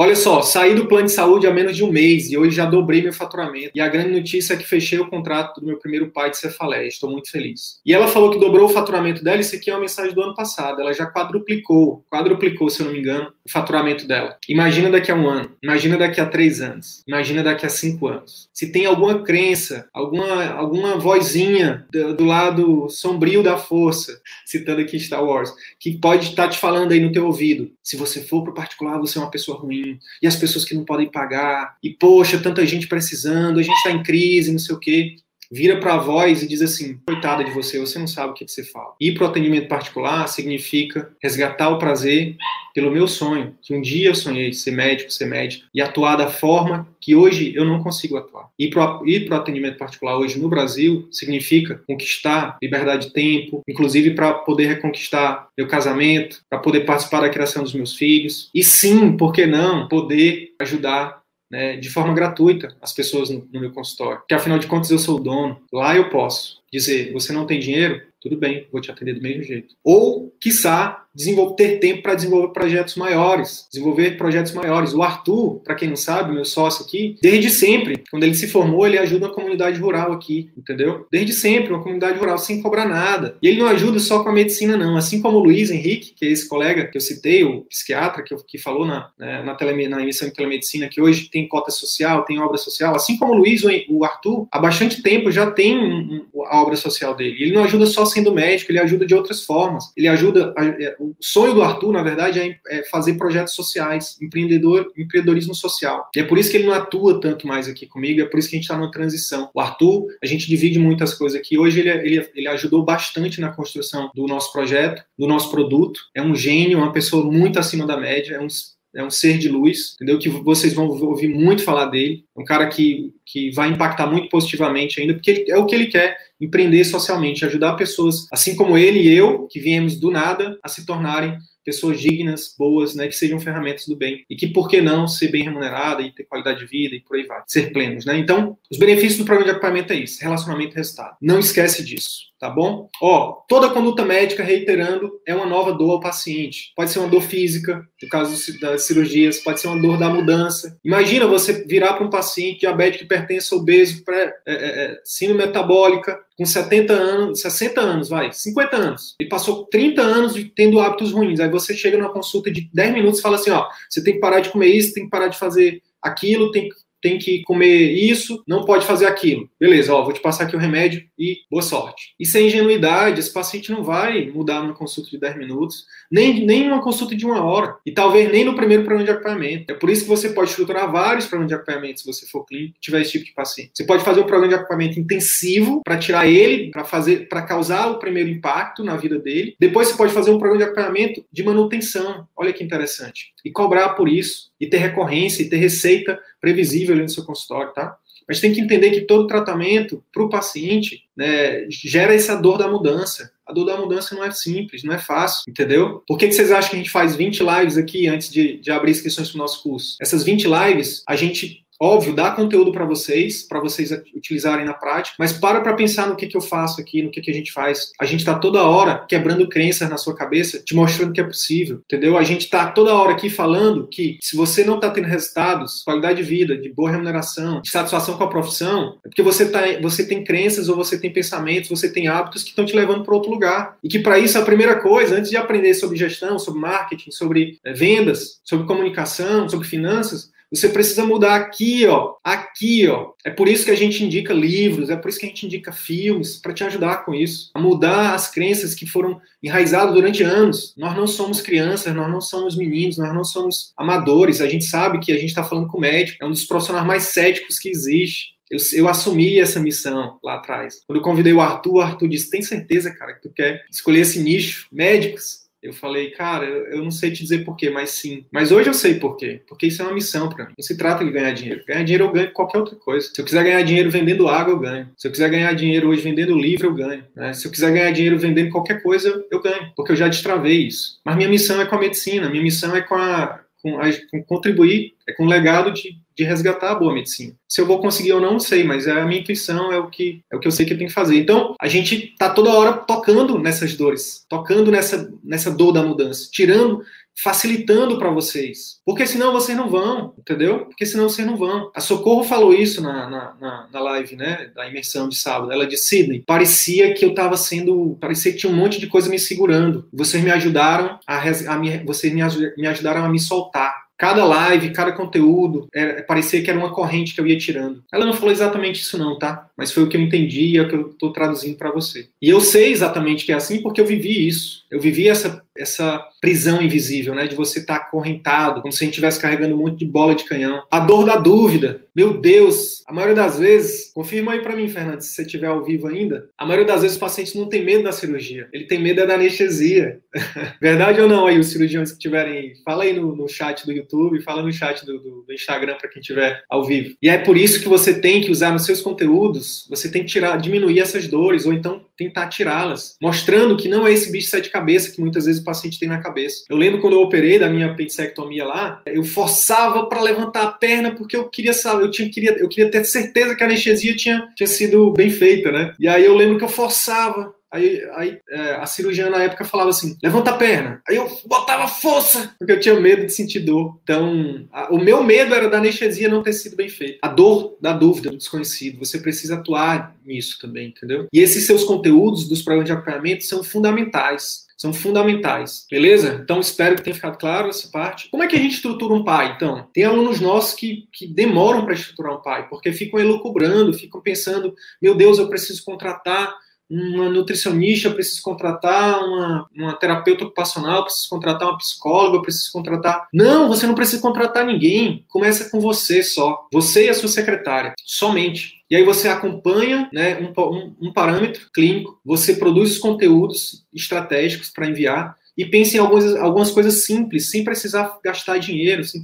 Olha 0.00 0.16
só, 0.16 0.40
saí 0.40 0.74
do 0.74 0.86
plano 0.86 1.04
de 1.04 1.12
saúde 1.12 1.46
há 1.46 1.52
menos 1.52 1.76
de 1.76 1.84
um 1.84 1.92
mês 1.92 2.30
e 2.30 2.38
hoje 2.38 2.56
já 2.56 2.64
dobrei 2.64 3.02
meu 3.02 3.12
faturamento. 3.12 3.72
E 3.74 3.82
a 3.82 3.88
grande 3.88 4.18
notícia 4.18 4.54
é 4.54 4.56
que 4.56 4.66
fechei 4.66 4.98
o 4.98 5.10
contrato 5.10 5.60
do 5.60 5.66
meu 5.66 5.78
primeiro 5.78 6.10
pai 6.10 6.30
de 6.30 6.38
cefaleia. 6.38 6.88
Estou 6.88 7.10
muito 7.10 7.30
feliz. 7.30 7.80
E 7.84 7.92
ela 7.92 8.08
falou 8.08 8.30
que 8.30 8.38
dobrou 8.38 8.64
o 8.64 8.72
faturamento 8.72 9.22
dela. 9.22 9.42
Isso 9.42 9.54
aqui 9.54 9.68
é 9.68 9.74
uma 9.74 9.80
mensagem 9.80 10.14
do 10.14 10.22
ano 10.22 10.34
passado. 10.34 10.80
Ela 10.80 10.94
já 10.94 11.04
quadruplicou, 11.04 12.02
quadruplicou, 12.10 12.70
se 12.70 12.80
eu 12.80 12.86
não 12.86 12.94
me 12.94 12.98
engano, 12.98 13.30
faturamento 13.50 14.06
dela. 14.06 14.36
Imagina 14.48 14.90
daqui 14.90 15.10
a 15.10 15.14
um 15.14 15.28
ano. 15.28 15.52
Imagina 15.62 15.96
daqui 15.96 16.20
a 16.20 16.26
três 16.26 16.60
anos. 16.60 17.02
Imagina 17.06 17.42
daqui 17.42 17.66
a 17.66 17.68
cinco 17.68 18.08
anos. 18.08 18.48
Se 18.52 18.70
tem 18.70 18.86
alguma 18.86 19.22
crença, 19.22 19.88
alguma, 19.92 20.46
alguma 20.50 20.96
vozinha 20.96 21.86
do, 21.92 22.16
do 22.16 22.24
lado 22.24 22.88
sombrio 22.88 23.42
da 23.42 23.56
força, 23.56 24.20
citando 24.46 24.80
aqui 24.80 24.98
Star 24.98 25.24
Wars, 25.24 25.52
que 25.78 25.98
pode 25.98 26.30
estar 26.30 26.48
te 26.48 26.58
falando 26.58 26.92
aí 26.92 27.00
no 27.00 27.12
teu 27.12 27.26
ouvido. 27.26 27.70
Se 27.82 27.96
você 27.96 28.22
for 28.22 28.42
para 28.42 28.52
o 28.52 28.54
particular, 28.54 28.98
você 28.98 29.18
é 29.18 29.20
uma 29.20 29.30
pessoa 29.30 29.58
ruim 29.58 29.98
e 30.22 30.26
as 30.26 30.36
pessoas 30.36 30.64
que 30.64 30.74
não 30.74 30.84
podem 30.84 31.10
pagar, 31.10 31.76
e 31.82 31.90
poxa, 31.90 32.38
tanta 32.38 32.64
gente 32.64 32.86
precisando, 32.86 33.58
a 33.58 33.62
gente 33.62 33.76
está 33.76 33.90
em 33.90 34.02
crise, 34.02 34.52
não 34.52 34.58
sei 34.58 34.74
o 34.74 34.78
quê. 34.78 35.16
Vira 35.50 35.80
para 35.80 35.94
a 35.94 35.98
voz 35.98 36.42
e 36.42 36.48
diz 36.48 36.62
assim: 36.62 37.00
coitada 37.06 37.42
de 37.42 37.50
você, 37.50 37.78
você 37.78 37.98
não 37.98 38.06
sabe 38.06 38.30
o 38.30 38.34
que, 38.34 38.44
que 38.44 38.52
você 38.52 38.62
fala. 38.62 38.94
Ir 39.00 39.14
para 39.14 39.24
o 39.24 39.26
atendimento 39.28 39.68
particular 39.68 40.28
significa 40.28 41.10
resgatar 41.20 41.70
o 41.70 41.78
prazer 41.78 42.36
pelo 42.74 42.90
meu 42.90 43.08
sonho, 43.08 43.54
que 43.60 43.74
um 43.74 43.80
dia 43.80 44.08
eu 44.08 44.14
sonhei 44.14 44.50
de 44.50 44.56
ser 44.56 44.70
médico, 44.70 45.10
ser 45.10 45.26
médico, 45.26 45.66
e 45.74 45.80
atuar 45.80 46.16
da 46.16 46.28
forma 46.28 46.86
que 47.00 47.14
hoje 47.14 47.52
eu 47.54 47.64
não 47.64 47.82
consigo 47.82 48.16
atuar. 48.16 48.48
Ir 48.58 48.70
para 48.70 49.02
o 49.02 49.34
atendimento 49.34 49.76
particular 49.76 50.16
hoje 50.18 50.38
no 50.38 50.48
Brasil 50.48 51.08
significa 51.10 51.82
conquistar 51.86 52.58
liberdade 52.62 53.08
de 53.08 53.12
tempo, 53.12 53.62
inclusive 53.68 54.12
para 54.12 54.34
poder 54.34 54.66
reconquistar 54.66 55.48
meu 55.56 55.66
casamento, 55.66 56.42
para 56.48 56.58
poder 56.58 56.80
participar 56.80 57.22
da 57.22 57.28
criação 57.28 57.62
dos 57.62 57.74
meus 57.74 57.96
filhos. 57.96 58.50
E 58.54 58.62
sim, 58.62 59.16
por 59.16 59.32
que 59.32 59.46
não, 59.46 59.88
poder 59.88 60.52
ajudar 60.60 61.19
né, 61.50 61.76
de 61.76 61.90
forma 61.90 62.14
gratuita 62.14 62.76
as 62.80 62.92
pessoas 62.92 63.30
no, 63.30 63.48
no 63.52 63.60
meu 63.60 63.72
consultório. 63.72 64.18
Porque 64.20 64.34
afinal 64.34 64.58
de 64.58 64.66
contas 64.66 64.90
eu 64.90 64.98
sou 64.98 65.16
o 65.16 65.22
dono. 65.22 65.60
Lá 65.72 65.96
eu 65.96 66.08
posso 66.08 66.60
dizer: 66.72 67.12
você 67.12 67.32
não 67.32 67.46
tem 67.46 67.58
dinheiro? 67.58 68.02
Tudo 68.20 68.36
bem, 68.36 68.66
vou 68.70 68.80
te 68.80 68.90
atender 68.90 69.14
do 69.14 69.22
mesmo 69.22 69.42
jeito. 69.42 69.74
Ou, 69.82 70.34
quiçá, 70.40 71.06
desenvolver, 71.14 71.54
ter 71.56 71.78
tempo 71.78 72.02
para 72.02 72.14
desenvolver 72.14 72.52
projetos 72.52 72.94
maiores, 72.94 73.66
desenvolver 73.72 74.16
projetos 74.16 74.52
maiores. 74.52 74.94
O 74.94 75.02
Arthur, 75.02 75.60
para 75.64 75.74
quem 75.74 75.88
não 75.88 75.96
sabe, 75.96 76.32
meu 76.32 76.44
sócio 76.44 76.84
aqui, 76.84 77.16
desde 77.22 77.50
sempre, 77.50 78.04
quando 78.10 78.24
ele 78.24 78.34
se 78.34 78.46
formou, 78.46 78.86
ele 78.86 78.98
ajuda 78.98 79.26
a 79.26 79.32
comunidade 79.34 79.78
rural 79.78 80.12
aqui, 80.12 80.50
entendeu? 80.56 81.06
Desde 81.10 81.32
sempre, 81.32 81.72
uma 81.72 81.82
comunidade 81.82 82.18
rural 82.18 82.38
sem 82.38 82.62
cobrar 82.62 82.86
nada. 82.86 83.36
E 83.42 83.48
ele 83.48 83.58
não 83.58 83.66
ajuda 83.66 83.98
só 83.98 84.22
com 84.22 84.28
a 84.28 84.32
medicina, 84.32 84.76
não. 84.76 84.96
Assim 84.96 85.20
como 85.20 85.38
o 85.38 85.42
Luiz 85.42 85.70
Henrique, 85.70 86.12
que 86.14 86.26
é 86.26 86.30
esse 86.30 86.48
colega 86.48 86.86
que 86.86 86.96
eu 86.96 87.00
citei, 87.00 87.42
o 87.42 87.62
psiquiatra 87.62 88.22
que, 88.22 88.34
que 88.46 88.58
falou 88.58 88.86
na, 88.86 89.10
né, 89.18 89.42
na, 89.42 89.54
tele, 89.54 89.88
na 89.88 90.02
emissão 90.02 90.28
de 90.28 90.34
telemedicina, 90.34 90.88
que 90.88 91.00
hoje 91.00 91.28
tem 91.28 91.48
cota 91.48 91.70
social, 91.70 92.24
tem 92.24 92.38
obra 92.38 92.56
social, 92.56 92.94
assim 92.94 93.16
como 93.16 93.32
o 93.32 93.36
Luiz, 93.36 93.62
o 93.88 94.04
Arthur, 94.04 94.46
há 94.50 94.58
bastante 94.58 95.02
tempo 95.02 95.30
já 95.30 95.50
tem 95.50 95.76
um, 95.76 96.26
um, 96.34 96.46
a 96.46 96.62
obra 96.62 96.76
social 96.76 97.14
dele. 97.14 97.42
Ele 97.42 97.52
não 97.52 97.64
ajuda 97.64 97.86
só 97.86 98.04
sendo 98.10 98.32
médico, 98.32 98.70
ele 98.70 98.78
ajuda 98.78 99.06
de 99.06 99.14
outras 99.14 99.44
formas. 99.44 99.84
Ele 99.96 100.08
ajuda. 100.08 100.52
É, 100.58 100.96
o 100.98 101.14
sonho 101.20 101.54
do 101.54 101.62
Arthur, 101.62 101.92
na 101.92 102.02
verdade, 102.02 102.40
é, 102.40 102.78
é 102.78 102.84
fazer 102.84 103.14
projetos 103.14 103.54
sociais, 103.54 104.16
empreendedor, 104.20 104.92
empreendedorismo 104.96 105.54
social. 105.54 106.08
E 106.14 106.20
é 106.20 106.24
por 106.24 106.38
isso 106.38 106.50
que 106.50 106.56
ele 106.56 106.66
não 106.66 106.74
atua 106.74 107.20
tanto 107.20 107.46
mais 107.46 107.68
aqui 107.68 107.86
comigo, 107.86 108.20
é 108.20 108.24
por 108.24 108.38
isso 108.38 108.48
que 108.48 108.56
a 108.56 108.58
gente 108.58 108.64
está 108.64 108.76
numa 108.76 108.90
transição. 108.90 109.50
O 109.54 109.60
Arthur, 109.60 110.06
a 110.22 110.26
gente 110.26 110.48
divide 110.48 110.78
muitas 110.78 111.14
coisas 111.14 111.38
aqui. 111.38 111.58
Hoje 111.58 111.80
ele, 111.80 111.90
ele, 111.90 112.30
ele 112.34 112.48
ajudou 112.48 112.84
bastante 112.84 113.40
na 113.40 113.50
construção 113.50 114.10
do 114.14 114.26
nosso 114.26 114.52
projeto, 114.52 115.02
do 115.18 115.26
nosso 115.26 115.50
produto. 115.50 116.00
É 116.14 116.22
um 116.22 116.34
gênio, 116.34 116.78
uma 116.78 116.92
pessoa 116.92 117.24
muito 117.30 117.58
acima 117.58 117.86
da 117.86 117.96
média, 117.96 118.36
é 118.36 118.40
um 118.40 118.48
é 118.94 119.04
um 119.04 119.10
ser 119.10 119.38
de 119.38 119.48
luz, 119.48 119.94
entendeu? 119.94 120.18
Que 120.18 120.28
vocês 120.28 120.74
vão 120.74 120.88
ouvir 120.88 121.28
muito 121.28 121.62
falar 121.62 121.86
dele. 121.86 122.24
É 122.36 122.40
um 122.40 122.44
cara 122.44 122.68
que, 122.68 123.12
que 123.24 123.50
vai 123.52 123.68
impactar 123.68 124.06
muito 124.06 124.28
positivamente 124.28 125.00
ainda, 125.00 125.14
porque 125.14 125.30
ele, 125.30 125.50
é 125.50 125.56
o 125.56 125.66
que 125.66 125.74
ele 125.74 125.86
quer 125.86 126.16
empreender 126.40 126.84
socialmente, 126.84 127.44
ajudar 127.44 127.74
pessoas, 127.74 128.26
assim 128.32 128.56
como 128.56 128.76
ele 128.76 129.00
e 129.00 129.14
eu, 129.14 129.46
que 129.48 129.60
viemos 129.60 129.98
do 129.98 130.10
nada, 130.10 130.58
a 130.62 130.68
se 130.68 130.84
tornarem 130.84 131.36
pessoas 131.70 132.00
dignas, 132.00 132.52
boas, 132.58 132.96
né, 132.96 133.06
que 133.06 133.14
sejam 133.14 133.38
ferramentas 133.38 133.86
do 133.86 133.96
bem 133.96 134.24
e 134.28 134.34
que, 134.34 134.48
por 134.48 134.68
que 134.68 134.80
não, 134.80 135.06
ser 135.06 135.28
bem 135.28 135.44
remunerada 135.44 136.02
e 136.02 136.10
ter 136.10 136.24
qualidade 136.24 136.58
de 136.58 136.66
vida 136.66 136.96
e 136.96 137.00
por 137.00 137.16
aí 137.16 137.24
vai, 137.24 137.42
ser 137.46 137.72
plenos, 137.72 138.04
né? 138.04 138.18
Então, 138.18 138.58
os 138.68 138.76
benefícios 138.76 139.18
do 139.18 139.24
programa 139.24 139.44
de 139.44 139.52
acompanhamento 139.52 139.92
é 139.92 139.96
isso, 139.96 140.20
relacionamento 140.20 140.74
e 140.74 140.76
resultado. 140.76 141.16
Não 141.22 141.38
esquece 141.38 141.84
disso 141.84 142.30
tá 142.40 142.48
bom? 142.48 142.88
Ó, 143.02 143.42
toda 143.46 143.68
conduta 143.68 144.02
médica, 144.02 144.42
reiterando, 144.42 145.20
é 145.26 145.34
uma 145.34 145.44
nova 145.44 145.74
dor 145.74 145.90
ao 145.90 146.00
paciente. 146.00 146.72
Pode 146.74 146.90
ser 146.90 146.98
uma 146.98 147.08
dor 147.08 147.20
física, 147.20 147.86
no 148.02 148.08
caso 148.08 148.58
das 148.58 148.84
cirurgias, 148.84 149.40
pode 149.40 149.60
ser 149.60 149.68
uma 149.68 149.78
dor 149.78 149.98
da 149.98 150.08
mudança. 150.08 150.78
Imagina 150.82 151.26
você 151.26 151.64
virar 151.66 151.92
para 151.92 152.06
um 152.06 152.10
paciente 152.10 152.60
diabético, 152.60 153.04
hipertenso, 153.04 153.56
obeso, 153.56 154.02
pré, 154.02 154.34
é, 154.46 154.54
é, 154.54 154.84
é 154.84 155.00
síndrome 155.04 155.44
metabólica, 155.44 156.18
com 156.40 156.46
70 156.46 156.94
anos, 156.94 157.42
60 157.42 157.80
anos, 157.82 158.08
vai, 158.08 158.32
50 158.32 158.74
anos. 158.74 159.14
Ele 159.20 159.28
passou 159.28 159.66
30 159.66 160.00
anos 160.00 160.32
tendo 160.56 160.80
hábitos 160.80 161.12
ruins. 161.12 161.38
Aí 161.38 161.50
você 161.50 161.74
chega 161.74 161.98
numa 161.98 162.14
consulta 162.14 162.50
de 162.50 162.66
10 162.72 162.94
minutos 162.94 163.18
e 163.18 163.22
fala 163.22 163.36
assim, 163.36 163.50
ó, 163.50 163.68
você 163.90 164.02
tem 164.02 164.14
que 164.14 164.20
parar 164.20 164.40
de 164.40 164.48
comer 164.48 164.68
isso, 164.68 164.94
tem 164.94 165.04
que 165.04 165.10
parar 165.10 165.28
de 165.28 165.38
fazer 165.38 165.82
aquilo, 166.00 166.50
tem 166.50 166.70
que 166.70 166.74
tem 167.00 167.18
que 167.18 167.42
comer 167.42 167.92
isso, 167.92 168.42
não 168.46 168.64
pode 168.64 168.86
fazer 168.86 169.06
aquilo. 169.06 169.48
Beleza, 169.58 169.94
ó, 169.94 170.02
vou 170.02 170.12
te 170.12 170.20
passar 170.20 170.44
aqui 170.44 170.56
o 170.56 170.58
remédio 170.58 171.04
e 171.18 171.38
boa 171.50 171.62
sorte. 171.62 172.14
Isso 172.18 172.36
é 172.36 172.42
ingenuidade, 172.42 173.20
esse 173.20 173.32
paciente 173.32 173.70
não 173.70 173.82
vai 173.82 174.26
mudar 174.26 174.60
numa 174.60 174.74
consulta 174.74 175.10
de 175.10 175.18
10 175.18 175.38
minutos, 175.38 175.84
nem, 176.10 176.44
nem 176.44 176.68
numa 176.68 176.82
consulta 176.82 177.14
de 177.14 177.24
uma 177.24 177.42
hora, 177.44 177.76
e 177.84 177.92
talvez 177.92 178.30
nem 178.30 178.44
no 178.44 178.54
primeiro 178.54 178.84
programa 178.84 179.04
de 179.04 179.12
acompanhamento. 179.12 179.72
É 179.72 179.74
por 179.74 179.90
isso 179.90 180.02
que 180.02 180.08
você 180.08 180.30
pode 180.30 180.50
estruturar 180.50 180.90
vários 180.90 181.26
programas 181.26 181.48
de 181.48 181.54
acompanhamento 181.54 182.00
se 182.00 182.06
você 182.06 182.26
for 182.26 182.44
clínico 182.44 182.74
e 182.76 182.80
tiver 182.80 183.00
esse 183.00 183.12
tipo 183.12 183.24
de 183.24 183.32
paciente. 183.32 183.70
Você 183.74 183.84
pode 183.84 184.04
fazer 184.04 184.20
um 184.20 184.26
programa 184.26 184.48
de 184.48 184.54
acompanhamento 184.54 184.98
intensivo 185.00 185.82
para 185.84 185.98
tirar 185.98 186.26
ele, 186.26 186.70
para 186.70 186.84
fazer, 186.84 187.28
para 187.28 187.42
causar 187.42 187.90
o 187.90 187.98
primeiro 187.98 188.28
impacto 188.28 188.82
na 188.84 188.96
vida 188.96 189.18
dele. 189.18 189.54
Depois 189.58 189.88
você 189.88 189.96
pode 189.96 190.12
fazer 190.12 190.30
um 190.30 190.38
programa 190.38 190.64
de 190.64 190.70
acompanhamento 190.70 191.24
de 191.32 191.42
manutenção. 191.42 192.26
Olha 192.36 192.52
que 192.52 192.64
interessante. 192.64 193.32
E 193.44 193.50
cobrar 193.50 193.90
por 193.90 194.08
isso, 194.08 194.49
e 194.60 194.66
ter 194.66 194.78
recorrência, 194.78 195.42
e 195.42 195.48
ter 195.48 195.56
receita 195.56 196.18
previsível 196.40 196.94
ali 196.94 197.02
no 197.02 197.08
seu 197.08 197.24
consultório, 197.24 197.72
tá? 197.72 197.96
Mas 198.28 198.40
tem 198.40 198.52
que 198.52 198.60
entender 198.60 198.90
que 198.90 199.00
todo 199.00 199.26
tratamento 199.26 200.04
para 200.12 200.22
o 200.22 200.28
paciente 200.28 201.02
né, 201.16 201.66
gera 201.68 202.14
essa 202.14 202.36
dor 202.36 202.58
da 202.58 202.68
mudança. 202.68 203.32
A 203.44 203.52
dor 203.52 203.64
da 203.64 203.76
mudança 203.76 204.14
não 204.14 204.22
é 204.22 204.30
simples, 204.30 204.84
não 204.84 204.94
é 204.94 204.98
fácil, 204.98 205.42
entendeu? 205.48 206.04
Por 206.06 206.16
que, 206.16 206.28
que 206.28 206.34
vocês 206.34 206.52
acham 206.52 206.70
que 206.70 206.76
a 206.76 206.78
gente 206.78 206.90
faz 206.90 207.16
20 207.16 207.42
lives 207.42 207.76
aqui 207.76 208.06
antes 208.06 208.30
de, 208.30 208.58
de 208.58 208.70
abrir 208.70 208.92
inscrições 208.92 209.30
para 209.30 209.34
o 209.34 209.38
nosso 209.38 209.60
curso? 209.64 209.96
Essas 210.00 210.22
20 210.22 210.46
lives, 210.46 211.02
a 211.08 211.16
gente 211.16 211.64
óbvio, 211.80 212.14
dá 212.14 212.30
conteúdo 212.30 212.70
para 212.72 212.84
vocês, 212.84 213.42
para 213.42 213.60
vocês 213.60 213.90
utilizarem 214.14 214.66
na 214.66 214.74
prática, 214.74 215.16
mas 215.18 215.32
para 215.32 215.60
para 215.60 215.72
pensar 215.72 216.06
no 216.06 216.16
que, 216.16 216.26
que 216.26 216.36
eu 216.36 216.40
faço 216.40 216.80
aqui, 216.80 217.02
no 217.02 217.10
que, 217.10 217.20
que 217.20 217.30
a 217.30 217.34
gente 217.34 217.52
faz. 217.52 217.90
A 217.98 218.04
gente 218.04 218.20
está 218.20 218.38
toda 218.38 218.62
hora 218.62 219.04
quebrando 219.08 219.48
crenças 219.48 219.88
na 219.88 219.96
sua 219.96 220.14
cabeça, 220.14 220.60
te 220.62 220.74
mostrando 220.74 221.12
que 221.12 221.20
é 221.20 221.24
possível, 221.24 221.80
entendeu? 221.84 222.18
A 222.18 222.22
gente 222.22 222.42
está 222.42 222.70
toda 222.70 222.94
hora 222.94 223.12
aqui 223.12 223.30
falando 223.30 223.88
que 223.88 224.18
se 224.20 224.36
você 224.36 224.64
não 224.64 224.74
está 224.74 224.90
tendo 224.90 225.06
resultados, 225.06 225.82
qualidade 225.82 226.22
de 226.22 226.28
vida, 226.28 226.56
de 226.56 226.72
boa 226.72 226.90
remuneração, 226.90 227.60
de 227.62 227.70
satisfação 227.70 228.16
com 228.16 228.24
a 228.24 228.28
profissão, 228.28 228.98
é 229.04 229.08
porque 229.08 229.22
você, 229.22 229.48
tá, 229.48 229.60
você 229.80 230.06
tem 230.06 230.22
crenças 230.22 230.68
ou 230.68 230.76
você 230.76 230.98
tem 230.98 231.12
pensamentos, 231.12 231.70
você 231.70 231.90
tem 231.90 232.08
hábitos 232.08 232.42
que 232.42 232.50
estão 232.50 232.66
te 232.66 232.76
levando 232.76 233.04
para 233.04 233.14
outro 233.14 233.30
lugar. 233.30 233.76
E 233.82 233.88
que 233.88 233.98
para 233.98 234.18
isso 234.18 234.38
a 234.38 234.42
primeira 234.42 234.80
coisa, 234.80 235.16
antes 235.16 235.30
de 235.30 235.36
aprender 235.36 235.74
sobre 235.74 235.96
gestão, 235.96 236.38
sobre 236.38 236.60
marketing, 236.60 237.10
sobre 237.10 237.58
é, 237.64 237.72
vendas, 237.72 238.40
sobre 238.44 238.66
comunicação, 238.66 239.48
sobre 239.48 239.66
finanças, 239.66 240.30
você 240.56 240.68
precisa 240.68 241.04
mudar 241.04 241.36
aqui, 241.36 241.86
ó, 241.86 242.14
aqui, 242.24 242.88
ó. 242.88 243.12
É 243.24 243.30
por 243.30 243.48
isso 243.48 243.64
que 243.64 243.70
a 243.70 243.76
gente 243.76 244.04
indica 244.04 244.34
livros, 244.34 244.90
é 244.90 244.96
por 244.96 245.08
isso 245.08 245.18
que 245.18 245.26
a 245.26 245.28
gente 245.28 245.46
indica 245.46 245.70
filmes 245.72 246.36
para 246.36 246.52
te 246.52 246.64
ajudar 246.64 247.04
com 247.04 247.14
isso, 247.14 247.50
a 247.54 247.60
mudar 247.60 248.14
as 248.14 248.30
crenças 248.30 248.74
que 248.74 248.86
foram 248.86 249.20
enraizadas 249.42 249.94
durante 249.94 250.22
anos. 250.22 250.74
Nós 250.76 250.96
não 250.96 251.06
somos 251.06 251.40
crianças, 251.40 251.94
nós 251.94 252.10
não 252.10 252.20
somos 252.20 252.56
meninos, 252.56 252.98
nós 252.98 253.14
não 253.14 253.24
somos 253.24 253.72
amadores. 253.76 254.40
A 254.40 254.48
gente 254.48 254.64
sabe 254.64 254.98
que 254.98 255.12
a 255.12 255.16
gente 255.16 255.28
está 255.28 255.44
falando 255.44 255.68
com 255.68 255.78
o 255.78 255.80
médico, 255.80 256.18
é 256.22 256.26
um 256.26 256.30
dos 256.30 256.44
profissionais 256.44 256.86
mais 256.86 257.04
céticos 257.04 257.58
que 257.58 257.68
existe. 257.68 258.40
Eu, 258.50 258.58
eu, 258.72 258.88
assumi 258.88 259.38
essa 259.38 259.60
missão 259.60 260.18
lá 260.24 260.34
atrás. 260.34 260.82
Quando 260.84 260.98
eu 260.98 261.04
convidei 261.04 261.32
o 261.32 261.40
Arthur, 261.40 261.74
o 261.74 261.80
Arthur 261.80 262.08
disse: 262.08 262.30
Tem 262.30 262.42
certeza, 262.42 262.92
cara, 262.92 263.14
que 263.14 263.22
tu 263.22 263.30
quer 263.32 263.64
escolher 263.70 264.00
esse 264.00 264.18
nicho? 264.18 264.66
Médicos? 264.72 265.39
Eu 265.62 265.74
falei, 265.74 266.10
cara, 266.10 266.46
eu 266.46 266.82
não 266.82 266.90
sei 266.90 267.10
te 267.10 267.22
dizer 267.22 267.44
porquê, 267.44 267.68
mas 267.68 267.90
sim. 267.90 268.24
Mas 268.32 268.50
hoje 268.50 268.70
eu 268.70 268.74
sei 268.74 268.94
porquê. 268.94 269.42
Porque 269.46 269.66
isso 269.66 269.82
é 269.82 269.84
uma 269.84 269.94
missão 269.94 270.28
para 270.28 270.46
mim. 270.46 270.54
Não 270.56 270.64
se 270.64 270.76
trata 270.76 271.04
de 271.04 271.10
ganhar 271.10 271.32
dinheiro. 271.32 271.62
Ganhar 271.66 271.82
dinheiro 271.82 272.04
eu 272.04 272.12
ganho 272.12 272.32
qualquer 272.32 272.58
outra 272.58 272.76
coisa. 272.76 273.10
Se 273.12 273.20
eu 273.20 273.24
quiser 273.24 273.44
ganhar 273.44 273.62
dinheiro 273.62 273.90
vendendo 273.90 274.28
água, 274.28 274.52
eu 274.54 274.58
ganho. 274.58 274.90
Se 274.96 275.06
eu 275.06 275.12
quiser 275.12 275.28
ganhar 275.30 275.52
dinheiro 275.52 275.90
hoje 275.90 276.00
vendendo 276.00 276.38
livro, 276.38 276.68
eu 276.68 276.74
ganho. 276.74 277.04
Né? 277.14 277.34
Se 277.34 277.46
eu 277.46 277.50
quiser 277.50 277.72
ganhar 277.72 277.90
dinheiro 277.90 278.18
vendendo 278.18 278.50
qualquer 278.50 278.82
coisa, 278.82 279.24
eu 279.30 279.42
ganho. 279.42 279.70
Porque 279.76 279.92
eu 279.92 279.96
já 279.96 280.08
destravei 280.08 280.66
isso. 280.66 280.98
Mas 281.04 281.16
minha 281.16 281.28
missão 281.28 281.60
é 281.60 281.66
com 281.66 281.76
a 281.76 281.80
medicina. 281.80 282.30
Minha 282.30 282.42
missão 282.42 282.74
é 282.74 282.80
com 282.80 282.94
a, 282.94 283.40
com, 283.62 283.78
a, 283.78 283.90
com 284.10 284.22
contribuir, 284.24 284.94
é 285.06 285.12
com 285.12 285.24
o 285.24 285.28
legado 285.28 285.72
de, 285.72 285.96
de 286.20 286.24
resgatar 286.24 286.72
a 286.72 286.74
boa 286.74 286.92
medicina. 286.92 287.34
Se 287.48 287.62
eu 287.62 287.66
vou 287.66 287.80
conseguir 287.80 288.10
não, 288.10 288.20
não 288.20 288.38
sei, 288.38 288.62
mas 288.62 288.86
é 288.86 288.92
a 288.92 289.06
minha 289.06 289.20
intuição, 289.20 289.72
é 289.72 289.78
o 289.78 289.88
que 289.88 290.22
é 290.30 290.36
o 290.36 290.38
que 290.38 290.46
eu 290.46 290.52
sei 290.52 290.66
que 290.66 290.74
eu 290.74 290.76
tenho 290.76 290.88
que 290.88 290.94
fazer. 290.94 291.16
Então, 291.16 291.54
a 291.58 291.66
gente 291.66 292.14
tá 292.18 292.28
toda 292.28 292.52
hora 292.52 292.74
tocando 292.74 293.38
nessas 293.38 293.74
dores, 293.74 294.26
tocando 294.28 294.70
nessa, 294.70 295.10
nessa 295.24 295.50
dor 295.50 295.72
da 295.72 295.82
mudança, 295.82 296.28
tirando 296.30 296.82
facilitando 297.22 297.98
para 297.98 298.10
vocês. 298.10 298.80
Porque 298.84 299.06
senão 299.06 299.32
vocês 299.32 299.56
não 299.56 299.68
vão, 299.68 300.14
entendeu? 300.18 300.66
Porque 300.66 300.86
senão 300.86 301.08
vocês 301.08 301.26
não 301.26 301.36
vão. 301.36 301.70
A 301.74 301.80
Socorro 301.80 302.22
falou 302.22 302.54
isso 302.54 302.82
na, 302.82 303.10
na, 303.10 303.34
na, 303.40 303.68
na 303.72 303.80
live, 303.80 304.16
né? 304.16 304.50
Da 304.54 304.68
imersão 304.68 305.08
de 305.08 305.16
sábado. 305.16 305.52
Ela 305.52 305.66
disse, 305.66 305.88
Sidney, 305.88 306.22
parecia 306.26 306.94
que 306.94 307.04
eu 307.04 307.10
estava 307.10 307.36
sendo. 307.36 307.96
Parecia 308.00 308.32
que 308.32 308.38
tinha 308.38 308.52
um 308.52 308.56
monte 308.56 308.80
de 308.80 308.86
coisa 308.86 309.10
me 309.10 309.18
segurando. 309.18 309.88
Vocês 309.92 310.22
me 310.22 310.30
ajudaram 310.30 310.98
a, 311.06 311.18
a 311.20 311.58
me, 311.58 311.78
vocês 311.84 312.12
me, 312.12 312.22
me 312.56 312.66
ajudaram 312.66 313.04
a 313.04 313.08
me 313.08 313.18
soltar 313.18 313.89
cada 314.00 314.24
live, 314.24 314.70
cada 314.70 314.92
conteúdo, 314.92 315.68
é, 315.74 316.00
parecia 316.00 316.42
que 316.42 316.48
era 316.48 316.58
uma 316.58 316.72
corrente 316.72 317.14
que 317.14 317.20
eu 317.20 317.26
ia 317.26 317.36
tirando. 317.36 317.84
Ela 317.92 318.06
não 318.06 318.14
falou 318.14 318.32
exatamente 318.32 318.80
isso 318.80 318.96
não, 318.96 319.18
tá? 319.18 319.46
Mas 319.54 319.72
foi 319.72 319.82
o 319.82 319.88
que 319.90 319.96
eu 319.96 320.00
entendi 320.00 320.46
e 320.46 320.56
é 320.56 320.62
o 320.62 320.68
que 320.70 320.74
eu 320.74 320.88
estou 320.88 321.12
traduzindo 321.12 321.58
para 321.58 321.70
você. 321.70 322.08
E 322.22 322.30
eu 322.30 322.40
sei 322.40 322.72
exatamente 322.72 323.26
que 323.26 323.32
é 323.32 323.34
assim 323.34 323.60
porque 323.60 323.78
eu 323.78 323.84
vivi 323.84 324.26
isso. 324.26 324.64
Eu 324.70 324.80
vivi 324.80 325.06
essa, 325.06 325.42
essa 325.56 326.02
prisão 326.20 326.62
invisível, 326.62 327.14
né? 327.14 327.26
De 327.26 327.34
você 327.34 327.60
estar 327.60 327.78
tá 327.78 327.84
acorrentado, 327.86 328.60
como 328.60 328.72
se 328.72 328.82
a 328.82 328.84
gente 328.84 328.94
estivesse 328.94 329.20
carregando 329.20 329.54
um 329.54 329.58
monte 329.58 329.78
de 329.78 329.84
bola 329.84 330.14
de 330.14 330.24
canhão. 330.24 330.62
A 330.70 330.80
dor 330.80 331.04
da 331.04 331.16
dúvida. 331.16 331.84
Meu 331.94 332.20
Deus, 332.20 332.84
a 332.86 332.92
maioria 332.92 333.16
das 333.16 333.38
vezes, 333.38 333.92
confirma 333.92 334.32
aí 334.32 334.40
para 334.40 334.54
mim, 334.54 334.68
Fernando, 334.68 335.00
se 335.00 335.12
você 335.12 335.22
estiver 335.22 335.48
ao 335.48 335.64
vivo 335.64 335.88
ainda, 335.88 336.28
a 336.38 336.46
maioria 336.46 336.66
das 336.66 336.82
vezes 336.82 336.96
o 336.96 337.00
paciente 337.00 337.36
não 337.36 337.48
tem 337.48 337.64
medo 337.64 337.84
da 337.84 337.92
cirurgia. 337.92 338.48
Ele 338.52 338.64
tem 338.64 338.80
medo 338.80 339.00
é 339.00 339.06
da 339.06 339.14
anestesia. 339.14 340.00
Verdade 340.60 341.00
ou 341.00 341.08
não 341.08 341.26
aí, 341.26 341.38
os 341.38 341.48
cirurgiões 341.48 341.92
que 341.92 341.98
tiverem. 341.98 342.54
Fala 342.64 342.84
aí 342.84 342.92
no, 342.92 343.14
no 343.14 343.28
chat 343.28 343.66
do 343.66 343.72
YouTube, 343.72 344.22
fala 344.22 344.42
no 344.42 344.52
chat 344.52 344.86
do, 344.86 344.98
do, 344.98 345.24
do 345.26 345.32
Instagram 345.32 345.76
para 345.76 345.90
quem 345.90 346.00
estiver 346.00 346.42
ao 346.48 346.64
vivo. 346.64 346.94
E 347.02 347.08
é 347.08 347.18
por 347.18 347.36
isso 347.36 347.60
que 347.60 347.68
você 347.68 348.00
tem 348.00 348.20
que 348.20 348.30
usar 348.30 348.52
nos 348.52 348.64
seus 348.64 348.80
conteúdos, 348.80 349.66
você 349.68 349.90
tem 349.90 350.02
que 350.02 350.08
tirar, 350.08 350.36
diminuir 350.36 350.80
essas 350.80 351.06
dores, 351.06 351.44
ou 351.44 351.52
então 351.52 351.84
tentar 352.00 352.28
tirá-las, 352.28 352.96
mostrando 353.00 353.58
que 353.58 353.68
não 353.68 353.86
é 353.86 353.92
esse 353.92 354.10
bicho 354.10 354.24
de 354.24 354.30
sete 354.30 354.50
cabeças 354.50 354.94
que 354.94 355.00
muitas 355.02 355.26
vezes 355.26 355.42
o 355.42 355.44
paciente 355.44 355.78
tem 355.78 355.86
na 355.86 356.00
cabeça. 356.00 356.44
Eu 356.48 356.56
lembro 356.56 356.80
quando 356.80 356.94
eu 356.94 357.02
operei 357.02 357.38
da 357.38 357.50
minha 357.50 357.66
apendicectomia 357.66 358.46
lá, 358.46 358.80
eu 358.86 359.04
forçava 359.04 359.86
para 359.86 360.00
levantar 360.00 360.44
a 360.44 360.52
perna 360.52 360.94
porque 360.94 361.14
eu 361.14 361.28
queria 361.28 361.52
saber, 361.52 361.84
eu 361.84 361.90
tinha 361.90 362.08
queria, 362.08 362.32
eu 362.38 362.48
queria 362.48 362.70
ter 362.70 362.84
certeza 362.84 363.36
que 363.36 363.42
a 363.42 363.46
anestesia 363.46 363.94
tinha, 363.94 364.26
tinha 364.34 364.46
sido 364.46 364.90
bem 364.92 365.10
feita, 365.10 365.52
né? 365.52 365.74
E 365.78 365.86
aí 365.86 366.04
eu 366.04 366.16
lembro 366.16 366.38
que 366.38 366.44
eu 366.44 366.48
forçava 366.48 367.34
Aí, 367.52 367.82
aí 367.94 368.18
é, 368.28 368.52
a 368.52 368.66
cirurgiã 368.66 369.10
na 369.10 369.22
época 369.22 369.44
falava 369.44 369.70
assim: 369.70 369.96
levanta 370.02 370.30
a 370.30 370.36
perna. 370.36 370.80
Aí 370.88 370.96
eu 370.96 371.08
botava 371.26 371.66
força, 371.66 372.34
porque 372.38 372.52
eu 372.52 372.60
tinha 372.60 372.78
medo 372.78 373.06
de 373.06 373.12
sentir 373.12 373.40
dor. 373.40 373.78
Então, 373.82 374.46
a, 374.52 374.72
o 374.72 374.78
meu 374.78 375.02
medo 375.02 375.34
era 375.34 375.48
da 375.48 375.58
anestesia 375.58 376.08
não 376.08 376.22
ter 376.22 376.32
sido 376.32 376.56
bem 376.56 376.68
feita. 376.68 376.98
A 377.02 377.08
dor 377.08 377.56
da 377.60 377.72
dúvida, 377.72 378.10
do 378.10 378.16
desconhecido. 378.16 378.78
Você 378.78 378.98
precisa 378.98 379.36
atuar 379.36 379.96
nisso 380.04 380.38
também, 380.40 380.68
entendeu? 380.68 381.06
E 381.12 381.20
esses 381.20 381.46
seus 381.46 381.64
conteúdos 381.64 382.28
dos 382.28 382.42
programas 382.42 382.66
de 382.66 382.72
acompanhamento 382.72 383.24
são 383.24 383.42
fundamentais 383.42 384.48
são 384.60 384.74
fundamentais, 384.74 385.66
beleza? 385.70 386.20
Então 386.22 386.38
espero 386.38 386.76
que 386.76 386.82
tenha 386.82 386.94
ficado 386.94 387.16
claro 387.16 387.48
essa 387.48 387.66
parte. 387.68 388.10
Como 388.10 388.22
é 388.22 388.26
que 388.26 388.36
a 388.36 388.38
gente 388.38 388.56
estrutura 388.56 388.92
um 388.92 389.02
pai, 389.02 389.32
então? 389.34 389.66
Tem 389.72 389.84
alunos 389.84 390.20
nossos 390.20 390.52
que, 390.52 390.86
que 390.92 391.06
demoram 391.06 391.64
para 391.64 391.72
estruturar 391.72 392.18
um 392.18 392.20
pai, 392.20 392.46
porque 392.46 392.70
ficam 392.70 393.00
elucubrando, 393.00 393.72
ficam 393.72 394.02
pensando, 394.02 394.54
meu 394.80 394.94
Deus, 394.94 395.18
eu 395.18 395.30
preciso 395.30 395.64
contratar 395.64 396.36
uma 396.70 397.08
nutricionista, 397.08 397.88
eu 397.88 397.94
preciso 397.94 398.22
contratar 398.22 399.02
uma, 399.02 399.46
uma 399.54 399.72
terapeuta 399.74 400.24
ocupacional, 400.24 400.78
eu 400.78 400.84
preciso 400.84 401.08
contratar 401.08 401.48
uma 401.48 401.58
psicóloga, 401.58 402.18
eu 402.18 402.22
preciso 402.22 402.52
contratar. 402.52 403.08
Não, 403.12 403.48
você 403.48 403.66
não 403.66 403.74
precisa 403.74 404.00
contratar 404.00 404.46
ninguém. 404.46 405.04
Começa 405.08 405.50
com 405.50 405.58
você 405.58 406.02
só. 406.02 406.46
Você 406.52 406.86
e 406.86 406.88
a 406.88 406.94
sua 406.94 407.08
secretária. 407.08 407.74
Somente. 407.84 408.60
E 408.70 408.76
aí 408.76 408.84
você 408.84 409.08
acompanha 409.08 409.88
né, 409.92 410.16
um, 410.20 410.40
um, 410.42 410.76
um 410.80 410.92
parâmetro 410.92 411.48
clínico, 411.52 412.00
você 412.04 412.36
produz 412.36 412.72
os 412.72 412.78
conteúdos 412.78 413.66
estratégicos 413.74 414.48
para 414.50 414.68
enviar 414.68 415.16
e 415.36 415.44
pense 415.46 415.76
em 415.76 415.80
algumas, 415.80 416.14
algumas 416.16 416.50
coisas 416.50 416.84
simples, 416.84 417.30
sem 417.30 417.42
precisar 417.42 417.98
gastar 418.04 418.38
dinheiro, 418.38 418.84
sem 418.84 419.00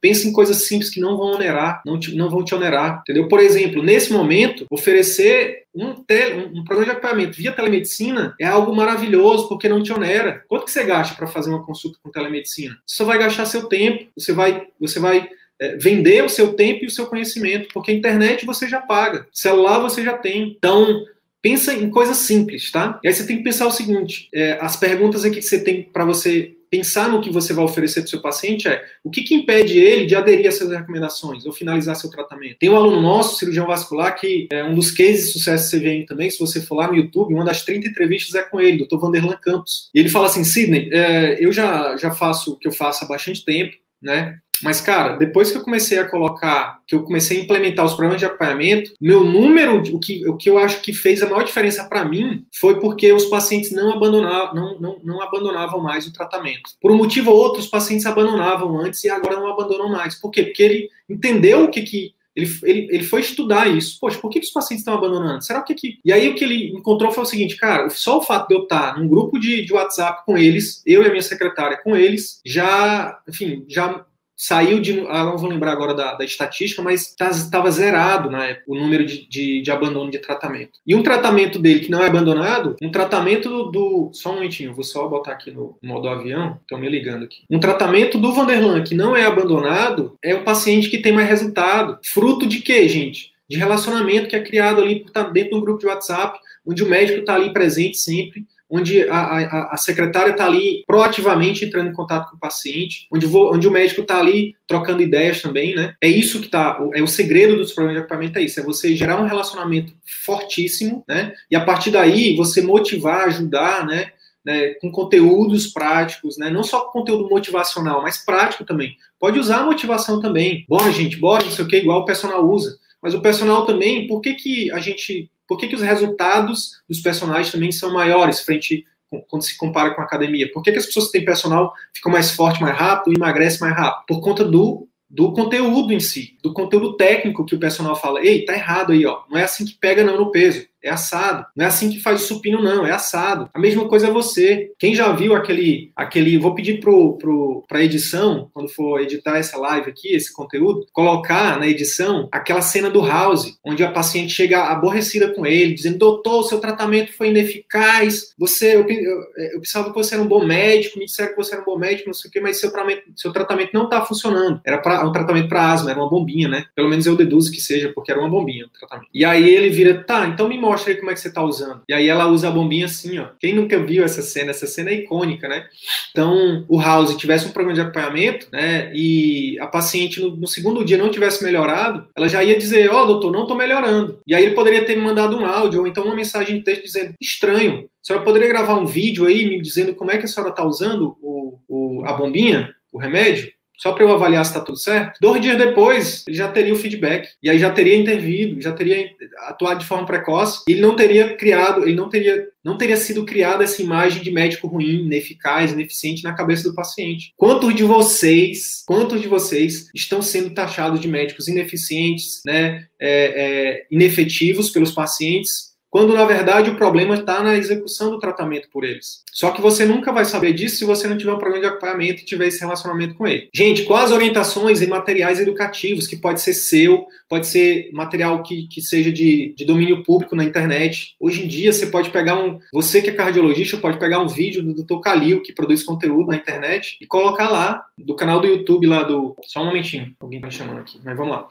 pense 0.00 0.28
em 0.28 0.32
coisas 0.32 0.66
simples 0.66 0.90
que 0.90 1.00
não 1.00 1.16
vão 1.16 1.32
onerar, 1.32 1.82
não, 1.84 1.98
te, 1.98 2.14
não 2.14 2.30
vão 2.30 2.44
te 2.44 2.54
onerar, 2.54 3.00
entendeu? 3.02 3.28
Por 3.28 3.40
exemplo, 3.40 3.82
nesse 3.82 4.12
momento, 4.12 4.66
oferecer 4.70 5.64
um, 5.74 5.94
tele, 5.94 6.34
um, 6.34 6.60
um 6.60 6.64
programa 6.64 6.92
de 6.92 6.98
acompanhamento 6.98 7.36
via 7.36 7.52
telemedicina 7.52 8.34
é 8.40 8.46
algo 8.46 8.74
maravilhoso, 8.74 9.48
porque 9.48 9.68
não 9.68 9.82
te 9.82 9.92
onera. 9.92 10.44
Quanto 10.48 10.64
que 10.64 10.70
você 10.70 10.84
gasta 10.84 11.14
para 11.14 11.26
fazer 11.26 11.50
uma 11.50 11.64
consulta 11.64 11.98
com 12.02 12.10
telemedicina? 12.10 12.76
Você 12.86 12.96
só 12.96 13.04
vai 13.04 13.18
gastar 13.18 13.46
seu 13.46 13.66
tempo, 13.66 14.06
você 14.16 14.32
vai, 14.32 14.66
você 14.80 14.98
vai 14.98 15.28
é, 15.60 15.76
vender 15.76 16.24
o 16.24 16.28
seu 16.28 16.54
tempo 16.54 16.84
e 16.84 16.86
o 16.86 16.90
seu 16.90 17.06
conhecimento, 17.06 17.68
porque 17.72 17.90
a 17.90 17.94
internet 17.94 18.46
você 18.46 18.68
já 18.68 18.80
paga, 18.80 19.26
celular 19.32 19.78
você 19.78 20.02
já 20.02 20.16
tem. 20.16 20.54
Então, 20.56 21.04
pensa 21.42 21.72
em 21.72 21.90
coisas 21.90 22.16
simples, 22.18 22.70
tá? 22.70 23.00
E 23.02 23.08
aí 23.08 23.14
você 23.14 23.26
tem 23.26 23.38
que 23.38 23.44
pensar 23.44 23.66
o 23.66 23.72
seguinte: 23.72 24.28
é, 24.34 24.58
as 24.60 24.76
perguntas 24.76 25.22
que 25.22 25.42
você 25.42 25.62
tem 25.62 25.82
para 25.82 26.04
você 26.04 26.54
pensar 26.70 27.08
no 27.08 27.20
que 27.20 27.30
você 27.30 27.52
vai 27.52 27.64
oferecer 27.64 28.00
para 28.00 28.06
o 28.06 28.10
seu 28.10 28.20
paciente 28.20 28.68
é 28.68 28.84
o 29.02 29.10
que, 29.10 29.22
que 29.22 29.34
impede 29.34 29.78
ele 29.78 30.06
de 30.06 30.14
aderir 30.14 30.46
a 30.46 30.48
essas 30.48 30.70
recomendações 30.70 31.46
ou 31.46 31.52
finalizar 31.52 31.96
seu 31.96 32.10
tratamento. 32.10 32.58
Tem 32.58 32.68
um 32.68 32.76
aluno 32.76 33.00
nosso, 33.00 33.38
cirurgião 33.38 33.66
vascular, 33.66 34.18
que 34.18 34.48
é 34.50 34.64
um 34.64 34.74
dos 34.74 34.90
cases 34.90 35.26
de 35.26 35.32
sucesso 35.32 35.76
do 35.76 35.80
CVM 35.80 36.06
também, 36.06 36.30
se 36.30 36.38
você 36.38 36.60
for 36.60 36.76
lá 36.76 36.88
no 36.88 36.96
YouTube, 36.96 37.34
uma 37.34 37.44
das 37.44 37.62
30 37.62 37.88
entrevistas 37.88 38.34
é 38.34 38.42
com 38.42 38.60
ele, 38.60 38.84
Dr. 38.84 38.98
Vanderlan 38.98 39.36
Campos. 39.40 39.90
E 39.94 39.98
ele 39.98 40.08
fala 40.08 40.26
assim, 40.26 40.44
Sidney, 40.44 40.90
é, 40.92 41.44
eu 41.44 41.52
já, 41.52 41.96
já 41.96 42.10
faço 42.10 42.52
o 42.52 42.56
que 42.56 42.68
eu 42.68 42.72
faço 42.72 43.04
há 43.04 43.08
bastante 43.08 43.44
tempo, 43.44 43.74
né? 44.00 44.38
Mas, 44.62 44.80
cara, 44.80 45.16
depois 45.16 45.50
que 45.50 45.58
eu 45.58 45.62
comecei 45.62 45.98
a 45.98 46.08
colocar, 46.08 46.80
que 46.86 46.94
eu 46.94 47.02
comecei 47.02 47.38
a 47.38 47.42
implementar 47.42 47.84
os 47.84 47.94
programas 47.94 48.20
de 48.20 48.26
acompanhamento, 48.26 48.92
meu 49.00 49.24
número, 49.24 49.82
o 49.94 49.98
que, 49.98 50.26
o 50.28 50.36
que 50.36 50.50
eu 50.50 50.58
acho 50.58 50.80
que 50.80 50.92
fez 50.92 51.22
a 51.22 51.28
maior 51.28 51.44
diferença 51.44 51.84
para 51.84 52.04
mim 52.04 52.44
foi 52.52 52.80
porque 52.80 53.12
os 53.12 53.26
pacientes 53.26 53.70
não 53.70 53.92
abandonavam, 53.92 54.54
não, 54.54 54.80
não, 54.80 55.00
não 55.02 55.22
abandonavam 55.22 55.80
mais 55.80 56.06
o 56.06 56.12
tratamento. 56.12 56.70
Por 56.80 56.90
um 56.90 56.96
motivo 56.96 57.30
ou 57.30 57.36
outro, 57.36 57.60
os 57.60 57.66
pacientes 57.66 58.06
abandonavam 58.06 58.78
antes 58.80 59.04
e 59.04 59.10
agora 59.10 59.36
não 59.36 59.48
abandonam 59.48 59.88
mais. 59.88 60.14
Por 60.14 60.30
quê? 60.30 60.44
Porque 60.44 60.62
ele 60.62 60.90
entendeu 61.08 61.64
o 61.64 61.70
que, 61.70 61.82
que 61.82 62.14
ele, 62.38 62.58
ele, 62.62 62.88
ele 62.90 63.02
foi 63.04 63.20
estudar 63.20 63.66
isso. 63.66 63.98
Poxa, 64.00 64.18
por 64.18 64.30
que, 64.30 64.38
que 64.38 64.46
os 64.46 64.52
pacientes 64.52 64.82
estão 64.82 64.94
abandonando? 64.94 65.42
Será 65.42 65.60
que, 65.60 65.74
que. 65.74 65.98
E 66.04 66.12
aí 66.12 66.28
o 66.28 66.36
que 66.36 66.44
ele 66.44 66.68
encontrou 66.68 67.10
foi 67.10 67.24
o 67.24 67.26
seguinte, 67.26 67.56
cara, 67.56 67.90
só 67.90 68.18
o 68.18 68.22
fato 68.22 68.48
de 68.48 68.54
eu 68.54 68.62
estar 68.62 68.96
num 68.96 69.08
grupo 69.08 69.40
de, 69.40 69.64
de 69.64 69.72
WhatsApp 69.72 70.24
com 70.24 70.38
eles, 70.38 70.80
eu 70.86 71.02
e 71.02 71.06
a 71.06 71.10
minha 71.10 71.22
secretária 71.22 71.80
com 71.82 71.96
eles, 71.96 72.40
já, 72.46 73.20
enfim, 73.28 73.64
já 73.66 74.04
saiu 74.38 74.80
de. 74.80 75.04
Ah, 75.08 75.24
não 75.24 75.36
vou 75.36 75.50
lembrar 75.50 75.72
agora 75.72 75.92
da, 75.92 76.14
da 76.14 76.24
estatística, 76.24 76.80
mas 76.80 77.08
estava 77.08 77.64
tá, 77.64 77.70
zerado 77.70 78.30
na 78.30 78.46
época 78.46 78.64
o 78.68 78.76
número 78.76 79.04
de, 79.04 79.28
de, 79.28 79.60
de, 79.60 79.70
abandono 79.72 80.10
de 80.10 80.18
tratamento. 80.20 80.78
E 80.86 80.94
um 80.94 81.02
tratamento 81.02 81.58
dele 81.58 81.80
que 81.80 81.90
não 81.90 82.02
é 82.02 82.06
abandonado, 82.06 82.76
um 82.80 82.90
tratamento 82.90 83.48
do. 83.48 83.70
do 83.70 84.10
só 84.12 84.30
um 84.30 84.34
momentinho, 84.36 84.72
vou 84.72 84.84
só 84.84 85.08
botar 85.08 85.32
aqui 85.32 85.50
no 85.50 85.76
modo 85.82 86.08
avião, 86.08 86.58
estão 86.62 86.78
me 86.78 86.88
ligando 86.88 87.24
aqui. 87.24 87.42
Um 87.50 87.58
tratamento 87.58 88.16
do 88.16 88.32
Vanderlan 88.32 88.84
que 88.84 88.94
não 88.94 89.16
é 89.16 89.26
abandonado 89.26 90.16
é 90.22 90.34
o 90.34 90.44
paciente 90.44 90.88
que 90.88 90.98
tem 90.98 91.12
mais 91.12 91.28
resultado. 91.28 91.98
Fruto 92.04 92.46
de 92.46 92.60
quê, 92.60 92.88
gente? 92.88 93.32
De 93.50 93.56
relacionamento 93.56 94.28
que 94.28 94.36
é 94.36 94.42
criado 94.42 94.80
ali 94.80 95.00
por 95.00 95.08
estar 95.08 95.24
dentro 95.24 95.50
de 95.50 95.56
um 95.56 95.60
grupo 95.60 95.80
de 95.80 95.86
WhatsApp, 95.86 96.38
onde 96.64 96.84
o 96.84 96.88
médico 96.88 97.20
está 97.20 97.34
ali 97.34 97.52
presente 97.52 97.96
sempre 97.96 98.46
onde 98.70 99.08
a, 99.08 99.18
a, 99.18 99.74
a 99.74 99.76
secretária 99.76 100.32
está 100.32 100.46
ali 100.46 100.84
proativamente 100.86 101.64
entrando 101.64 101.88
em 101.88 101.92
contato 101.92 102.30
com 102.30 102.36
o 102.36 102.40
paciente, 102.40 103.06
onde, 103.12 103.26
vou, 103.26 103.54
onde 103.54 103.66
o 103.66 103.70
médico 103.70 104.02
está 104.02 104.18
ali 104.18 104.54
trocando 104.66 105.02
ideias 105.02 105.40
também, 105.40 105.74
né? 105.74 105.94
É 106.00 106.08
isso 106.08 106.40
que 106.40 106.46
está, 106.46 106.78
é 106.94 107.02
o 107.02 107.06
segredo 107.06 107.56
dos 107.56 107.72
programas 107.72 108.00
de 108.00 108.04
equipamento 108.04 108.38
é 108.38 108.42
isso, 108.42 108.60
é 108.60 108.62
você 108.62 108.94
gerar 108.94 109.20
um 109.20 109.26
relacionamento 109.26 109.92
fortíssimo, 110.24 111.04
né? 111.08 111.32
E 111.50 111.56
a 111.56 111.64
partir 111.64 111.90
daí 111.90 112.36
você 112.36 112.60
motivar, 112.60 113.26
ajudar, 113.26 113.86
né? 113.86 114.12
Né, 114.44 114.68
com 114.80 114.90
conteúdos 114.90 115.66
práticos, 115.66 116.38
né, 116.38 116.48
não 116.48 116.62
só 116.62 116.86
conteúdo 116.86 117.28
motivacional, 117.28 118.00
mas 118.00 118.24
prático 118.24 118.64
também. 118.64 118.96
Pode 119.20 119.38
usar 119.38 119.58
a 119.58 119.64
motivação 119.64 120.22
também. 120.22 120.64
Bora, 120.66 120.90
gente, 120.90 121.18
bora, 121.18 121.44
não 121.44 121.50
sei 121.50 121.66
o 121.66 121.68
que, 121.68 121.76
igual 121.76 122.00
o 122.00 122.04
personal 122.06 122.48
usa. 122.48 122.78
Mas 123.02 123.12
o 123.12 123.20
personal 123.20 123.66
também, 123.66 124.06
por 124.06 124.22
que, 124.22 124.34
que 124.34 124.70
a 124.70 124.78
gente 124.78 125.30
por 125.48 125.58
que, 125.58 125.66
que 125.66 125.74
os 125.74 125.82
resultados 125.82 126.82
dos 126.88 127.00
personagens 127.00 127.50
também 127.50 127.72
são 127.72 127.92
maiores 127.92 128.40
frente 128.40 128.84
quando 129.26 129.42
se 129.42 129.56
compara 129.56 129.94
com 129.94 130.02
a 130.02 130.04
academia? 130.04 130.52
Por 130.52 130.62
que, 130.62 130.70
que 130.70 130.78
as 130.78 130.86
pessoas 130.86 131.06
que 131.06 131.12
têm 131.12 131.24
personal 131.24 131.72
ficam 131.94 132.12
mais 132.12 132.30
fortes 132.30 132.60
mais 132.60 132.76
rápido 132.76 133.14
e 133.14 133.16
emagrecem 133.16 133.60
mais 133.60 133.74
rápido? 133.74 134.04
Por 134.06 134.20
conta 134.20 134.44
do, 134.44 134.86
do 135.08 135.32
conteúdo 135.32 135.92
em 135.92 136.00
si, 136.00 136.36
do 136.42 136.52
conteúdo 136.52 136.96
técnico 136.96 137.46
que 137.46 137.54
o 137.54 137.58
personal 137.58 137.96
fala. 137.96 138.20
Ei, 138.20 138.44
tá 138.44 138.52
errado 138.52 138.92
aí, 138.92 139.06
ó. 139.06 139.22
Não 139.30 139.38
é 139.38 139.44
assim 139.44 139.64
que 139.64 139.74
pega 139.74 140.04
não 140.04 140.18
no 140.18 140.30
peso 140.30 140.66
é 140.82 140.90
assado. 140.90 141.46
Não 141.54 141.64
é 141.64 141.68
assim 141.68 141.90
que 141.90 142.00
faz 142.00 142.22
o 142.22 142.26
supino, 142.26 142.62
não, 142.62 142.86
é 142.86 142.92
assado. 142.92 143.48
A 143.52 143.58
mesma 143.58 143.88
coisa 143.88 144.08
é 144.08 144.10
você. 144.10 144.72
Quem 144.78 144.94
já 144.94 145.12
viu 145.12 145.34
aquele. 145.34 145.92
aquele 145.94 146.38
vou 146.38 146.54
pedir 146.54 146.80
pro, 146.80 147.16
pro, 147.18 147.64
pra 147.68 147.82
edição, 147.82 148.50
quando 148.52 148.68
for 148.68 149.00
editar 149.00 149.38
essa 149.38 149.58
live 149.58 149.90
aqui, 149.90 150.14
esse 150.14 150.32
conteúdo, 150.32 150.86
colocar 150.92 151.58
na 151.58 151.66
edição 151.66 152.28
aquela 152.32 152.62
cena 152.62 152.90
do 152.90 153.04
House, 153.04 153.58
onde 153.64 153.84
a 153.84 153.90
paciente 153.90 154.32
chega 154.32 154.64
aborrecida 154.64 155.32
com 155.34 155.44
ele, 155.44 155.74
dizendo: 155.74 155.98
Doutor, 155.98 156.44
seu 156.44 156.60
tratamento 156.60 157.12
foi 157.12 157.28
ineficaz, 157.28 158.34
você, 158.38 158.76
eu, 158.76 158.88
eu, 158.88 159.20
eu 159.54 159.60
pensava 159.60 159.90
que 159.90 159.96
você 159.96 160.14
era 160.14 160.22
um 160.22 160.28
bom 160.28 160.44
médico, 160.44 160.98
me 160.98 161.06
disseram 161.06 161.30
que 161.30 161.36
você 161.36 161.54
era 161.54 161.62
um 161.62 161.66
bom 161.66 161.78
médico, 161.78 162.08
não 162.08 162.14
sei 162.14 162.28
o 162.28 162.32
quê, 162.32 162.40
mas 162.40 162.60
seu 162.60 162.70
tratamento, 162.70 163.02
seu 163.16 163.32
tratamento 163.32 163.70
não 163.72 163.84
está 163.84 164.04
funcionando. 164.04 164.60
Era 164.64 164.78
pra, 164.78 165.06
um 165.06 165.12
tratamento 165.12 165.48
para 165.48 165.72
asma, 165.72 165.90
era 165.90 166.00
uma 166.00 166.10
bombinha, 166.10 166.48
né? 166.48 166.64
Pelo 166.74 166.88
menos 166.88 167.06
eu 167.06 167.16
deduzo 167.16 167.50
que 167.50 167.60
seja, 167.60 167.92
porque 167.94 168.10
era 168.10 168.20
uma 168.20 168.28
bombinha 168.28 168.66
o 168.66 168.78
tratamento. 168.78 169.08
E 169.12 169.24
aí 169.24 169.48
ele 169.48 169.70
vira: 169.70 170.04
Tá, 170.04 170.26
então 170.26 170.48
me 170.48 170.58
mostra 170.58 170.67
mostra 170.68 170.92
aí 170.92 170.98
como 170.98 171.10
é 171.10 171.14
que 171.14 171.20
você 171.20 171.32
tá 171.32 171.42
usando. 171.42 171.82
E 171.88 171.94
aí 171.94 172.08
ela 172.08 172.26
usa 172.26 172.48
a 172.48 172.50
bombinha 172.50 172.86
assim, 172.86 173.18
ó. 173.18 173.28
Quem 173.40 173.54
nunca 173.54 173.78
viu 173.82 174.04
essa 174.04 174.22
cena? 174.22 174.50
Essa 174.50 174.66
cena 174.66 174.90
é 174.90 174.94
icônica, 174.94 175.48
né? 175.48 175.66
Então, 176.10 176.64
o 176.68 176.80
House 176.80 177.16
tivesse 177.16 177.46
um 177.46 177.50
programa 177.50 177.74
de 177.74 177.80
acompanhamento, 177.80 178.46
né? 178.52 178.92
E 178.94 179.58
a 179.60 179.66
paciente 179.66 180.20
no, 180.20 180.36
no 180.36 180.46
segundo 180.46 180.84
dia 180.84 180.98
não 180.98 181.10
tivesse 181.10 181.42
melhorado, 181.42 182.06
ela 182.16 182.28
já 182.28 182.44
ia 182.44 182.58
dizer, 182.58 182.90
ó, 182.90 183.02
oh, 183.02 183.06
doutor, 183.06 183.32
não 183.32 183.46
tô 183.46 183.54
melhorando. 183.54 184.20
E 184.26 184.34
aí 184.34 184.44
ele 184.44 184.54
poderia 184.54 184.84
ter 184.84 184.96
me 184.96 185.02
mandado 185.02 185.36
um 185.36 185.46
áudio 185.46 185.80
ou 185.80 185.86
então 185.86 186.04
uma 186.04 186.14
mensagem 186.14 186.58
de 186.58 186.64
texto 186.64 186.84
dizendo, 186.84 187.14
estranho, 187.20 187.88
a 188.02 188.06
senhora 188.06 188.24
poderia 188.24 188.48
gravar 188.48 188.76
um 188.76 188.86
vídeo 188.86 189.26
aí 189.26 189.46
me 189.48 189.60
dizendo 189.60 189.94
como 189.94 190.10
é 190.10 190.18
que 190.18 190.24
a 190.24 190.28
senhora 190.28 190.52
tá 190.52 190.64
usando 190.64 191.16
o, 191.20 191.58
o 191.68 192.04
a 192.04 192.12
bombinha, 192.12 192.74
o 192.92 192.98
remédio? 192.98 193.52
Só 193.78 193.92
para 193.92 194.04
eu 194.04 194.12
avaliar 194.12 194.44
se 194.44 194.50
está 194.50 194.60
tudo 194.60 194.76
certo. 194.76 195.18
Dois 195.20 195.40
dias 195.40 195.56
depois, 195.56 196.24
ele 196.26 196.36
já 196.36 196.48
teria 196.48 196.74
o 196.74 196.76
feedback. 196.76 197.28
E 197.42 197.48
aí 197.48 197.58
já 197.58 197.70
teria 197.70 197.96
intervido, 197.96 198.60
já 198.60 198.72
teria 198.72 199.08
atuado 199.46 199.78
de 199.78 199.86
forma 199.86 200.04
precoce. 200.04 200.64
Ele 200.68 200.80
não 200.80 200.96
teria 200.96 201.36
criado, 201.36 201.84
ele 201.84 201.94
não 201.94 202.08
teria, 202.08 202.48
não 202.64 202.76
teria 202.76 202.96
sido 202.96 203.24
criada 203.24 203.62
essa 203.62 203.80
imagem 203.80 204.22
de 204.22 204.32
médico 204.32 204.66
ruim, 204.66 205.04
ineficaz, 205.04 205.72
ineficiente 205.72 206.24
na 206.24 206.34
cabeça 206.34 206.68
do 206.68 206.74
paciente. 206.74 207.32
Quantos 207.36 207.74
de 207.74 207.84
vocês, 207.84 208.82
quantos 208.84 209.20
de 209.20 209.28
vocês 209.28 209.88
estão 209.94 210.20
sendo 210.20 210.50
taxados 210.50 211.00
de 211.00 211.06
médicos 211.06 211.46
ineficientes, 211.46 212.40
né, 212.44 212.84
é, 213.00 213.08
é, 213.10 213.86
inefetivos 213.90 214.70
pelos 214.70 214.90
pacientes 214.90 215.67
quando 215.90 216.14
na 216.14 216.24
verdade 216.24 216.70
o 216.70 216.76
problema 216.76 217.14
está 217.14 217.42
na 217.42 217.56
execução 217.56 218.10
do 218.10 218.18
tratamento 218.18 218.68
por 218.70 218.84
eles. 218.84 219.22
Só 219.32 219.50
que 219.50 219.60
você 219.60 219.84
nunca 219.84 220.12
vai 220.12 220.24
saber 220.24 220.52
disso 220.52 220.76
se 220.76 220.84
você 220.84 221.06
não 221.06 221.16
tiver 221.16 221.32
um 221.32 221.38
programa 221.38 221.62
de 221.62 221.68
acompanhamento 221.68 222.22
e 222.22 222.24
tiver 222.24 222.48
esse 222.48 222.60
relacionamento 222.60 223.14
com 223.14 223.26
ele. 223.26 223.48
Gente, 223.54 223.84
quais 223.84 224.10
orientações 224.10 224.82
e 224.82 224.86
materiais 224.86 225.40
educativos 225.40 226.06
que 226.06 226.16
pode 226.16 226.40
ser 226.40 226.54
seu, 226.54 227.06
pode 227.28 227.46
ser 227.46 227.90
material 227.92 228.42
que, 228.42 228.66
que 228.66 228.80
seja 228.80 229.12
de, 229.12 229.54
de 229.56 229.64
domínio 229.64 230.02
público 230.02 230.34
na 230.34 230.44
internet. 230.44 231.14
Hoje 231.20 231.44
em 231.44 231.48
dia 231.48 231.72
você 231.72 231.86
pode 231.86 232.10
pegar 232.10 232.38
um, 232.38 232.58
você 232.72 233.00
que 233.00 233.10
é 233.10 233.12
cardiologista 233.12 233.76
pode 233.76 233.98
pegar 233.98 234.20
um 234.20 234.28
vídeo 234.28 234.62
do 234.62 234.74
Dr. 234.74 235.00
Calil 235.00 235.42
que 235.42 235.52
produz 235.52 235.82
conteúdo 235.82 236.28
na 236.28 236.36
internet 236.36 236.96
e 237.00 237.06
colocar 237.06 237.48
lá 237.48 237.84
do 237.96 238.14
canal 238.14 238.40
do 238.40 238.46
YouTube 238.46 238.86
lá 238.86 239.02
do, 239.02 239.36
só 239.44 239.62
um 239.62 239.66
momentinho, 239.66 240.14
alguém 240.20 240.40
tá 240.40 240.46
me 240.46 240.52
chamando 240.52 240.80
aqui, 240.80 240.98
mas 241.04 241.16
vamos 241.16 241.32
lá. 241.32 241.48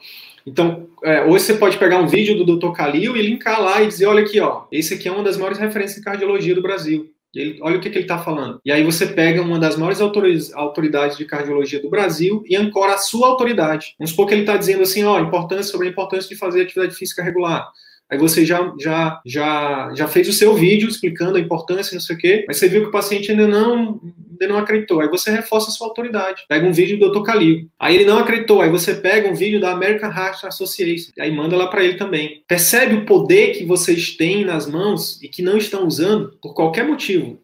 Então, 0.48 0.88
é, 1.04 1.24
hoje 1.24 1.44
você 1.44 1.54
pode 1.54 1.76
pegar 1.76 1.98
um 1.98 2.06
vídeo 2.06 2.42
do 2.42 2.56
Dr. 2.56 2.72
Calil 2.72 3.16
e 3.16 3.22
linkar 3.22 3.60
lá 3.60 3.82
e 3.82 3.86
dizer, 3.86 4.06
olha 4.06 4.22
aqui, 4.22 4.40
ó, 4.40 4.64
esse 4.72 4.94
aqui 4.94 5.06
é 5.06 5.12
uma 5.12 5.22
das 5.22 5.36
maiores 5.36 5.58
referências 5.58 5.98
em 5.98 6.02
cardiologia 6.02 6.54
do 6.54 6.62
Brasil. 6.62 7.10
Ele, 7.34 7.58
olha 7.60 7.76
o 7.76 7.80
que, 7.80 7.90
que 7.90 7.98
ele 7.98 8.04
está 8.04 8.18
falando. 8.18 8.58
E 8.64 8.72
aí 8.72 8.82
você 8.82 9.06
pega 9.06 9.42
uma 9.42 9.58
das 9.58 9.76
maiores 9.76 10.00
autoridades 10.54 11.18
de 11.18 11.26
cardiologia 11.26 11.80
do 11.80 11.90
Brasil 11.90 12.42
e 12.48 12.56
ancora 12.56 12.94
a 12.94 12.98
sua 12.98 13.28
autoridade. 13.28 13.94
Vamos 13.98 14.10
supor 14.10 14.26
que 14.26 14.34
ele 14.34 14.42
está 14.42 14.56
dizendo 14.56 14.82
assim, 14.82 15.04
ó, 15.04 15.20
importância 15.20 15.70
sobre 15.70 15.88
a 15.88 15.90
importância 15.90 16.28
de 16.28 16.36
fazer 16.36 16.62
atividade 16.62 16.94
física 16.94 17.22
regular. 17.22 17.70
Aí 18.10 18.16
você 18.16 18.44
já, 18.44 18.72
já, 18.80 19.20
já, 19.24 19.92
já 19.94 20.08
fez 20.08 20.28
o 20.28 20.32
seu 20.32 20.54
vídeo 20.54 20.88
explicando 20.88 21.36
a 21.36 21.40
importância, 21.40 21.94
não 21.94 22.00
sei 22.00 22.16
o 22.16 22.18
quê, 22.18 22.44
mas 22.48 22.56
você 22.56 22.68
viu 22.68 22.82
que 22.82 22.88
o 22.88 22.92
paciente 22.92 23.30
ainda 23.30 23.46
não, 23.46 24.00
ainda 24.30 24.48
não 24.48 24.58
acreditou. 24.58 25.00
Aí 25.00 25.08
você 25.08 25.30
reforça 25.30 25.68
a 25.68 25.72
sua 25.72 25.88
autoridade. 25.88 26.44
Pega 26.48 26.66
um 26.66 26.72
vídeo 26.72 26.98
do 26.98 27.12
Dr. 27.12 27.22
Calil. 27.22 27.68
Aí 27.78 27.96
ele 27.96 28.06
não 28.06 28.18
acreditou. 28.18 28.62
Aí 28.62 28.70
você 28.70 28.94
pega 28.94 29.28
um 29.28 29.34
vídeo 29.34 29.60
da 29.60 29.72
American 29.72 30.10
Heart 30.10 30.44
Association. 30.44 31.12
Aí 31.18 31.30
manda 31.30 31.56
lá 31.56 31.66
para 31.66 31.84
ele 31.84 31.94
também. 31.94 32.42
Percebe 32.48 32.94
o 32.94 33.04
poder 33.04 33.52
que 33.52 33.64
vocês 33.64 34.16
têm 34.16 34.44
nas 34.44 34.66
mãos 34.66 35.22
e 35.22 35.28
que 35.28 35.42
não 35.42 35.58
estão 35.58 35.86
usando 35.86 36.32
por 36.40 36.54
qualquer 36.54 36.86
motivo. 36.86 37.38